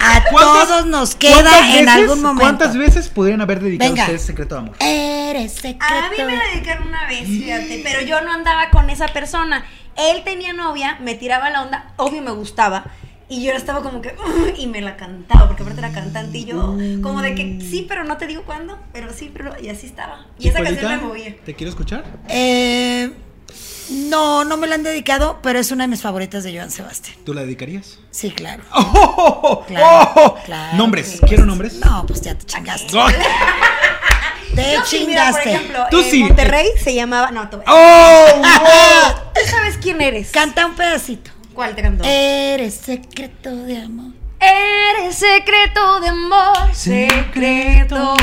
A 0.00 0.22
¿Cuántas- 0.30 0.68
todos 0.68 0.86
nos 0.86 1.14
queda 1.14 1.78
en 1.78 1.88
algún 1.88 2.22
momento. 2.22 2.40
¿Cuántas 2.42 2.76
veces 2.76 3.08
podrían 3.08 3.40
haber 3.40 3.60
dedicado 3.60 3.90
Venga. 3.90 4.02
ustedes 4.04 4.22
Secreto 4.22 4.54
de 4.54 4.60
Amor? 4.60 4.76
Eres 4.80 5.52
secreto. 5.52 5.84
A 5.84 6.10
mí 6.10 6.16
me 6.18 6.36
la 6.36 6.44
dedicaron 6.52 6.88
una 6.88 7.06
vez, 7.08 7.26
fíjate, 7.26 7.80
pero 7.82 8.02
yo 8.02 8.20
no 8.22 8.32
andaba 8.32 8.70
con 8.70 8.88
esa 8.90 9.08
persona. 9.08 9.64
Él 9.96 10.22
tenía 10.24 10.52
novia, 10.52 10.98
me 11.00 11.14
tiraba 11.14 11.50
la 11.50 11.62
onda, 11.62 11.92
obvio 11.96 12.22
me 12.22 12.30
gustaba. 12.30 12.84
Y 13.28 13.42
yo 13.42 13.52
estaba 13.52 13.82
como 13.82 14.00
que, 14.02 14.14
y 14.56 14.66
me 14.68 14.80
la 14.80 14.96
cantaba, 14.96 15.48
porque 15.48 15.62
aparte 15.64 15.80
era 15.80 15.92
cantante. 15.92 16.38
Y 16.38 16.44
yo, 16.44 16.76
como 17.02 17.22
de 17.22 17.34
que 17.34 17.58
sí, 17.60 17.84
pero 17.88 18.04
no 18.04 18.16
te 18.18 18.26
digo 18.28 18.42
cuándo, 18.44 18.78
pero 18.92 19.12
sí, 19.12 19.30
pero. 19.34 19.52
Y 19.60 19.68
así 19.68 19.86
estaba. 19.86 20.26
Y 20.38 20.48
esa 20.48 20.62
canción 20.62 20.92
me 20.92 20.98
movía. 20.98 21.34
¿Te 21.44 21.54
quiero 21.54 21.70
escuchar? 21.70 22.04
Eh, 22.28 23.10
no, 23.90 24.44
no 24.44 24.56
me 24.56 24.66
la 24.66 24.74
han 24.76 24.82
dedicado, 24.82 25.38
pero 25.42 25.58
es 25.58 25.70
una 25.70 25.84
de 25.84 25.88
mis 25.88 26.02
favoritas 26.02 26.44
de 26.44 26.54
Joan 26.56 26.70
Sebastián. 26.70 27.16
¿Tú 27.24 27.34
la 27.34 27.42
dedicarías? 27.42 27.98
Sí, 28.10 28.30
claro. 28.30 28.62
¡Oh! 28.74 29.64
Claro, 29.66 30.12
¡Oh! 30.16 30.34
claro 30.44 30.76
nombres, 30.76 31.18
que 31.20 31.26
¿quiero 31.26 31.44
nombres? 31.46 31.74
No, 31.74 32.04
pues 32.06 32.20
ya 32.22 32.34
te 32.34 32.44
chingaste. 32.46 32.98
¡Ay! 32.98 33.14
Te 34.54 34.72
Yo 34.74 34.84
sí, 34.86 35.04
mira, 35.06 35.30
por 35.32 35.42
chingaste. 35.42 35.52
ejemplo, 35.52 35.86
Tú 35.90 36.00
en 36.00 36.10
sí. 36.10 36.22
Monterrey 36.24 36.66
se 36.82 36.94
llamaba. 36.94 37.30
No, 37.30 37.50
tú. 37.50 37.60
¡Oh! 37.66 38.26
¿Tú 39.34 39.40
sabes 39.50 39.76
quién 39.76 40.00
eres? 40.00 40.30
Canta 40.30 40.64
un 40.64 40.74
pedacito. 40.74 41.30
¿Cuál 41.52 41.74
te 41.74 41.82
cantó? 41.82 42.04
Eres 42.04 42.74
secreto 42.74 43.54
de 43.54 43.82
amor. 43.82 44.12
Eres 44.40 45.14
secreto 45.16 46.00
de 46.00 46.08
amor, 46.08 46.74
secreto. 46.74 48.14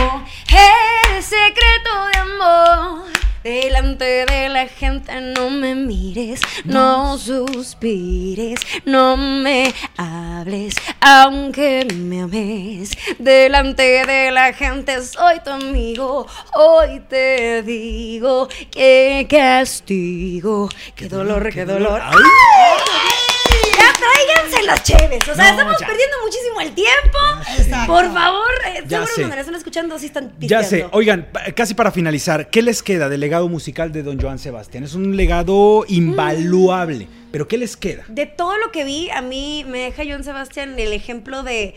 Eres 0.47 1.25
secreto 1.25 2.05
de 2.13 2.19
amor. 2.19 3.03
Delante 3.43 4.25
de 4.25 4.47
la 4.47 4.67
gente 4.67 5.19
no 5.19 5.49
me 5.49 5.75
mires, 5.75 6.39
no 6.63 7.17
suspires, 7.17 8.61
no 8.85 9.17
me 9.17 9.73
hables, 9.97 10.75
aunque 11.01 11.85
me 11.93 12.21
ames. 12.21 12.91
Delante 13.19 14.05
de 14.05 14.31
la 14.31 14.53
gente 14.53 15.01
soy 15.01 15.41
tu 15.43 15.49
amigo, 15.49 16.25
hoy 16.53 17.01
te 17.09 17.63
digo 17.63 18.47
que 18.71 19.27
castigo, 19.29 20.69
qué 20.95 21.09
dolor, 21.09 21.49
qué 21.51 21.65
dolor. 21.65 22.01
Ay. 22.01 23.32
Ya 23.77 23.93
tráiganse 23.97 24.63
las 24.63 24.83
cheves. 24.83 25.27
O 25.27 25.35
sea, 25.35 25.45
No, 25.45 25.51
estamos 25.51 25.79
ya. 25.79 25.87
perdiendo 25.87 26.15
muchísimo 26.23 26.61
el 26.61 26.73
tiempo. 26.73 27.17
Exacto. 27.57 27.93
Por 27.93 28.13
favor, 28.13 28.49
eh, 28.67 28.83
Ya 28.87 28.99
seguro 28.99 29.11
cuando 29.15 29.35
la 29.35 29.41
están 29.41 29.55
escuchando 29.55 29.99
sí 29.99 30.05
están 30.07 30.33
Ya 30.39 30.63
sé, 30.63 30.69
pisteando. 30.77 30.97
oigan, 30.97 31.27
casi 31.55 31.73
para 31.73 31.91
finalizar, 31.91 32.49
¿qué 32.49 32.61
les 32.61 32.83
queda 32.83 33.09
del 33.09 33.19
legado 33.19 33.47
musical 33.49 33.91
de 33.91 34.03
Don 34.03 34.19
Joan 34.19 34.39
Sebastián? 34.39 34.83
Es 34.83 34.93
un 34.93 35.15
legado 35.17 35.85
invaluable, 35.87 37.07
pero 37.31 37.47
¿qué 37.47 37.57
les 37.57 37.75
queda? 37.77 38.03
De 38.07 38.25
todo 38.25 38.57
lo 38.57 38.71
que 38.71 38.83
vi, 38.83 39.09
a 39.09 39.21
mí 39.21 39.65
me 39.67 39.79
deja 39.79 40.03
John 40.07 40.23
Sebastián 40.23 40.77
el 40.79 40.93
ejemplo 40.93 41.43
de, 41.43 41.75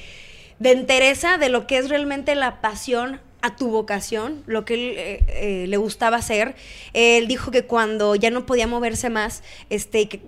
de 0.59 0.73
entereza 0.73 1.39
de 1.39 1.49
lo 1.49 1.67
que 1.67 1.79
es 1.79 1.89
realmente 1.89 2.35
la 2.35 2.61
pasión 2.61 3.21
a 3.43 3.55
tu 3.55 3.69
vocación, 3.69 4.43
lo 4.47 4.65
que 4.65 4.75
él 4.75 4.95
eh, 4.97 5.25
eh, 5.29 5.65
le 5.69 5.77
gustaba 5.77 6.17
hacer. 6.17 6.57
Él 6.95 7.29
dijo 7.29 7.51
que 7.51 7.63
cuando 7.65 8.15
ya 8.17 8.31
no 8.31 8.45
podía 8.47 8.67
moverse 8.67 9.09
más, 9.11 9.43
este, 9.71 10.09
que 10.09 10.21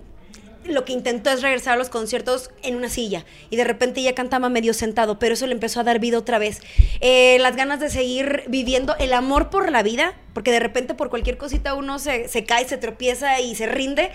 lo 0.69 0.85
que 0.85 0.93
intentó 0.93 1.31
es 1.31 1.43
regresar 1.43 1.75
a 1.75 1.77
los 1.77 1.89
conciertos 1.89 2.51
en 2.62 2.77
una 2.77 2.89
silla 2.89 3.25
y 3.51 3.57
de 3.57 3.64
repente 3.64 4.03
ya 4.03 4.14
cantaba 4.14 4.49
medio 4.49 4.75
sentado, 4.75 5.19
pero 5.19 5.35
eso 5.35 5.47
le 5.47 5.53
empezó 5.55 5.81
a 5.81 5.85
dar 5.85 5.99
vida 5.99 6.19
otra 6.19 6.39
vez. 6.39 6.61
Eh, 7.01 7.39
las 7.41 7.57
ganas 7.57 7.81
de 7.81 7.91
seguir 7.91 8.45
viviendo, 8.49 8.95
el 8.99 9.12
amor 9.12 9.51
por 9.51 9.71
la 9.71 9.83
vida, 9.83 10.14
porque 10.35 10.53
de 10.53 10.61
repente 10.61 10.95
por 10.95 11.11
cualquier 11.11 11.39
cosita 11.39 11.75
uno 11.75 11.99
se, 11.99 12.29
se 12.29 12.45
cae, 12.45 12.66
se 12.69 12.77
tropieza 12.79 13.41
y 13.41 13.55
se 13.55 13.66
rinde. 13.66 14.11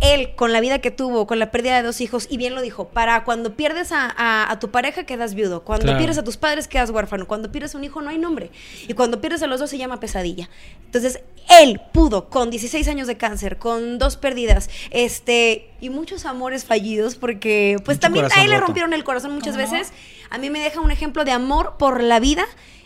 Él, 0.00 0.34
con 0.34 0.52
la 0.52 0.60
vida 0.60 0.80
que 0.80 0.90
tuvo, 0.90 1.26
con 1.28 1.38
la 1.38 1.52
pérdida 1.52 1.76
de 1.76 1.82
dos 1.84 2.00
hijos, 2.00 2.26
y 2.28 2.36
bien 2.36 2.56
lo 2.56 2.62
dijo, 2.62 2.88
para 2.88 3.22
cuando 3.22 3.54
pierdes 3.54 3.92
a, 3.92 4.12
a- 4.16 4.50
a 4.50 4.58
tu 4.58 4.70
pareja 4.72 5.04
quedas 5.04 5.34
viudo, 5.34 5.62
cuando 5.62 5.84
Claro. 5.84 5.98
pierdes 5.98 6.18
a 6.18 6.24
tus 6.24 6.36
padres 6.36 6.66
quedas 6.66 6.90
huérfano, 6.90 7.28
cuando 7.28 7.52
pierdes 7.52 7.76
un 7.76 7.84
hijo 7.84 8.02
no 8.02 8.10
hay 8.10 8.18
nombre, 8.18 8.50
y 8.88 8.94
cuando 8.94 9.20
pierdes 9.20 9.42
a 9.44 9.46
los 9.46 9.60
dos 9.60 9.70
se 9.70 9.78
llama 9.78 10.00
pesadilla. 10.00 10.50
Entonces, 10.86 11.20
él 11.48 11.80
pudo, 11.92 12.28
con 12.28 12.50
16 12.50 12.88
años 12.88 13.06
de 13.06 13.16
cáncer, 13.16 13.58
con 13.58 13.98
dos 13.98 14.16
pérdidas, 14.16 14.70
este, 14.90 15.70
y 15.80 15.90
muchos 15.90 16.24
amores 16.24 16.64
fallidos, 16.64 17.16
porque 17.16 17.76
pues 17.84 17.96
Mucho 17.96 18.00
también 18.00 18.26
a 18.34 18.44
él 18.44 18.50
le 18.50 18.60
rompieron 18.60 18.92
el 18.92 19.04
corazón 19.04 19.32
muchas 19.32 19.56
veces, 19.56 19.92
a 20.30 20.38
mí 20.38 20.50
me 20.50 20.60
deja 20.60 20.80
un 20.80 20.90
ejemplo 20.90 21.24
de 21.24 21.32
amor 21.32 21.76
por 21.78 22.02
la 22.02 22.20
vida 22.20 22.44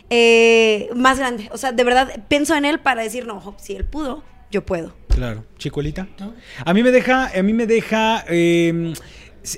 eh, 0.09 0.89
más 0.95 1.19
grande. 1.19 1.49
O 1.51 1.57
sea, 1.57 1.71
de 1.71 1.83
verdad, 1.83 2.23
pienso 2.27 2.55
en 2.55 2.65
él 2.65 2.79
para 2.79 3.03
decir, 3.03 3.25
no, 3.25 3.55
si 3.59 3.75
él 3.75 3.85
pudo, 3.85 4.23
yo 4.51 4.65
puedo. 4.65 4.95
Claro, 5.09 5.45
chicuelita. 5.57 6.07
A 6.65 6.73
mí 6.73 6.83
me 6.83 6.91
deja, 6.91 7.31
a 7.37 7.43
mí 7.43 7.53
me 7.53 7.67
deja 7.67 8.23
eh, 8.27 8.93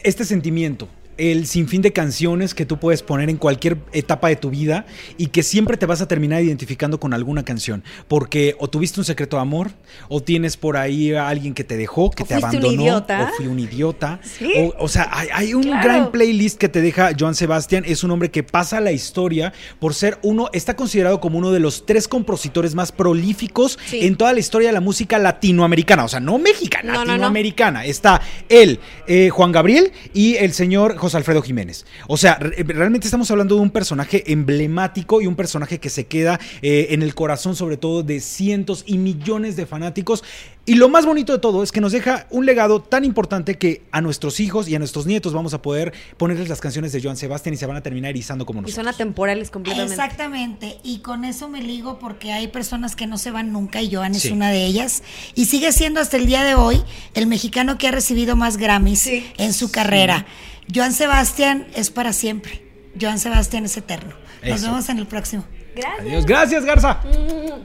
este 0.03 0.25
sentimiento 0.25 0.87
el 1.17 1.45
sinfín 1.47 1.81
de 1.81 1.93
canciones 1.93 2.53
que 2.55 2.65
tú 2.65 2.79
puedes 2.79 3.03
poner 3.03 3.29
en 3.29 3.37
cualquier 3.37 3.77
etapa 3.93 4.29
de 4.29 4.35
tu 4.35 4.49
vida 4.49 4.85
y 5.17 5.27
que 5.27 5.43
siempre 5.43 5.77
te 5.77 5.85
vas 5.85 6.01
a 6.01 6.07
terminar 6.07 6.41
identificando 6.43 6.99
con 6.99 7.13
alguna 7.13 7.43
canción. 7.43 7.83
Porque 8.07 8.55
o 8.59 8.69
tuviste 8.69 8.99
un 8.99 9.05
secreto 9.05 9.35
de 9.37 9.41
amor, 9.41 9.71
o 10.09 10.21
tienes 10.21 10.57
por 10.57 10.77
ahí 10.77 11.13
a 11.13 11.27
alguien 11.27 11.53
que 11.53 11.63
te 11.63 11.77
dejó, 11.77 12.09
que 12.11 12.23
O 12.23 12.25
te 12.25 12.35
un 12.37 12.43
abandonó, 12.43 12.71
idiota. 12.83 13.23
o 13.31 13.35
fui 13.37 13.47
un 13.47 13.59
idiota. 13.59 14.19
Sí. 14.23 14.51
O, 14.57 14.73
o 14.83 14.87
sea, 14.87 15.09
hay, 15.11 15.27
hay 15.33 15.53
un 15.53 15.61
Claro. 15.63 15.83
gran 15.83 16.11
playlist 16.11 16.57
que 16.57 16.69
te 16.69 16.81
deja 16.81 17.11
Joan 17.17 17.35
Sebastián. 17.35 17.83
Es 17.87 18.03
un 18.03 18.11
hombre 18.11 18.31
que 18.31 18.43
pasa 18.43 18.77
a 18.77 18.81
la 18.81 18.91
historia 18.91 19.53
por 19.79 19.93
ser 19.93 20.17
uno, 20.23 20.49
está 20.53 20.75
considerado 20.75 21.19
como 21.19 21.37
uno 21.37 21.51
de 21.51 21.59
los 21.59 21.85
tres 21.85 22.07
compositores 22.07 22.73
más 22.75 22.91
prolíficos 22.91 23.77
Sí. 23.85 24.05
en 24.05 24.15
toda 24.15 24.33
la 24.33 24.39
historia 24.39 24.69
de 24.69 24.73
la 24.73 24.81
música 24.81 25.19
latinoamericana. 25.19 26.03
O 26.05 26.07
sea, 26.07 26.19
no 26.19 26.37
mexicana, 26.39 26.93
No, 26.93 26.99
no, 26.99 27.05
no. 27.05 27.11
latinoamericana. 27.11 27.85
Está 27.85 28.21
él, 28.49 28.79
eh, 29.07 29.29
Juan 29.29 29.51
Gabriel 29.51 29.91
y 30.13 30.35
el 30.35 30.53
señor 30.53 30.95
José 31.01 31.17
Alfredo 31.17 31.41
Jiménez. 31.41 31.85
O 32.07 32.15
sea, 32.15 32.35
re- 32.35 32.63
realmente 32.63 33.07
estamos 33.07 33.29
hablando 33.31 33.55
de 33.55 33.61
un 33.61 33.71
personaje 33.71 34.31
emblemático 34.31 35.21
y 35.21 35.27
un 35.27 35.35
personaje 35.35 35.79
que 35.79 35.89
se 35.89 36.05
queda 36.05 36.39
eh, 36.61 36.87
en 36.91 37.01
el 37.01 37.15
corazón, 37.15 37.55
sobre 37.55 37.75
todo, 37.77 38.03
de 38.03 38.19
cientos 38.19 38.83
y 38.85 38.97
millones 38.97 39.55
de 39.55 39.65
fanáticos. 39.65 40.23
Y 40.65 40.75
lo 40.75 40.89
más 40.89 41.07
bonito 41.07 41.33
de 41.33 41.39
todo 41.39 41.63
es 41.63 41.71
que 41.71 41.81
nos 41.81 41.91
deja 41.91 42.27
un 42.29 42.45
legado 42.45 42.81
tan 42.83 43.03
importante 43.03 43.57
que 43.57 43.81
a 43.91 43.99
nuestros 43.99 44.39
hijos 44.39 44.67
y 44.69 44.75
a 44.75 44.79
nuestros 44.79 45.07
nietos 45.07 45.33
vamos 45.33 45.55
a 45.55 45.61
poder 45.61 45.91
ponerles 46.17 46.49
las 46.49 46.61
canciones 46.61 46.91
de 46.91 47.01
Joan 47.01 47.17
Sebastián 47.17 47.55
y 47.55 47.57
se 47.57 47.65
van 47.65 47.77
a 47.77 47.81
terminar 47.81 48.11
erizando 48.11 48.45
como 48.45 48.59
Y 48.59 48.61
nosotros. 48.61 48.75
son 48.85 48.93
atemporales 48.93 49.49
completamente. 49.49 49.93
Exactamente, 49.95 50.77
y 50.83 50.99
con 50.99 51.25
eso 51.25 51.49
me 51.49 51.63
ligo 51.63 51.97
porque 51.97 52.31
hay 52.31 52.47
personas 52.47 52.95
que 52.95 53.07
no 53.07 53.17
se 53.17 53.31
van 53.31 53.51
nunca 53.51 53.81
y 53.81 53.91
Joan 53.93 54.13
es 54.13 54.25
una 54.25 54.51
de 54.51 54.63
ellas. 54.65 55.01
Y 55.33 55.45
sigue 55.45 55.71
siendo 55.71 55.99
hasta 55.99 56.17
el 56.17 56.27
día 56.27 56.43
de 56.43 56.53
hoy 56.53 56.79
el 57.15 57.25
mexicano 57.25 57.79
que 57.79 57.87
ha 57.87 57.91
recibido 57.91 58.35
más 58.35 58.57
Grammys 58.57 58.99
Sí. 58.99 59.25
en 59.39 59.53
su 59.53 59.71
carrera. 59.71 60.27
Joan 60.73 60.93
Sebastián 60.93 61.67
es 61.75 61.89
para 61.89 62.13
siempre. 62.13 62.65
Joan 62.99 63.19
Sebastián 63.19 63.65
es 63.65 63.75
eterno. 63.77 64.15
Nos 64.43 64.59
Eso. 64.59 64.67
vemos 64.67 64.89
en 64.89 64.97
el 64.99 65.07
próximo. 65.07 65.45
Gracias. 65.75 66.01
Adiós. 66.01 66.25
Gracias, 66.25 66.65
Garza. 66.65 66.99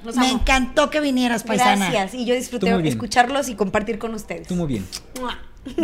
Los 0.04 0.16
Me 0.16 0.28
amo. 0.28 0.38
encantó 0.40 0.90
que 0.90 1.00
vinieras, 1.00 1.42
paisana. 1.42 1.90
Gracias. 1.90 2.14
Y 2.14 2.24
yo 2.24 2.34
disfruté 2.34 2.88
escucharlos 2.88 3.48
y 3.48 3.54
compartir 3.54 3.98
con 3.98 4.14
ustedes. 4.14 4.46
Tú 4.46 4.54
muy 4.54 4.66
bien. 4.66 4.86
Mua. 5.20 5.38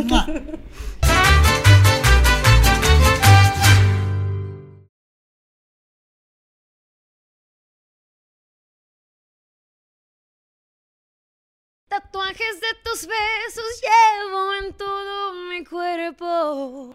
Mua. 0.05 0.27
Tatuajes 11.93 12.59
de 12.59 12.81
tus 12.83 13.07
besos 13.07 13.83
llevo 13.83 14.55
en 14.55 14.73
todo 14.73 15.35
mi 15.51 15.63
cuerpo. 15.63 16.95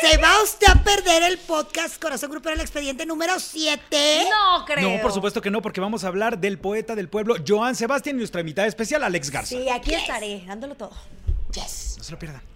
Se 0.00 0.16
va 0.16 0.42
usted 0.42 0.68
a 0.70 0.82
perder 0.82 1.22
el 1.24 1.36
podcast 1.36 2.00
Corazón 2.00 2.30
Grupero, 2.30 2.54
el 2.54 2.62
expediente 2.62 3.04
número 3.04 3.38
7. 3.38 4.26
No 4.30 4.64
creo. 4.64 4.88
No, 4.88 5.02
por 5.02 5.12
supuesto 5.12 5.42
que 5.42 5.50
no, 5.50 5.60
porque 5.60 5.82
vamos 5.82 6.02
a 6.02 6.08
hablar 6.08 6.38
del 6.38 6.58
poeta 6.58 6.94
del 6.94 7.10
pueblo, 7.10 7.36
Joan 7.46 7.74
Sebastián, 7.74 8.16
y 8.16 8.20
nuestra 8.20 8.40
invitada 8.40 8.66
especial, 8.66 9.04
Alex 9.04 9.28
Garza. 9.30 9.48
Sí, 9.50 9.68
aquí 9.68 9.92
estaré, 9.92 10.42
dándolo 10.46 10.76
todo. 10.76 10.92
Yes. 11.52 11.96
No 11.98 12.04
se 12.04 12.12
lo 12.12 12.18
pierdan. 12.18 12.53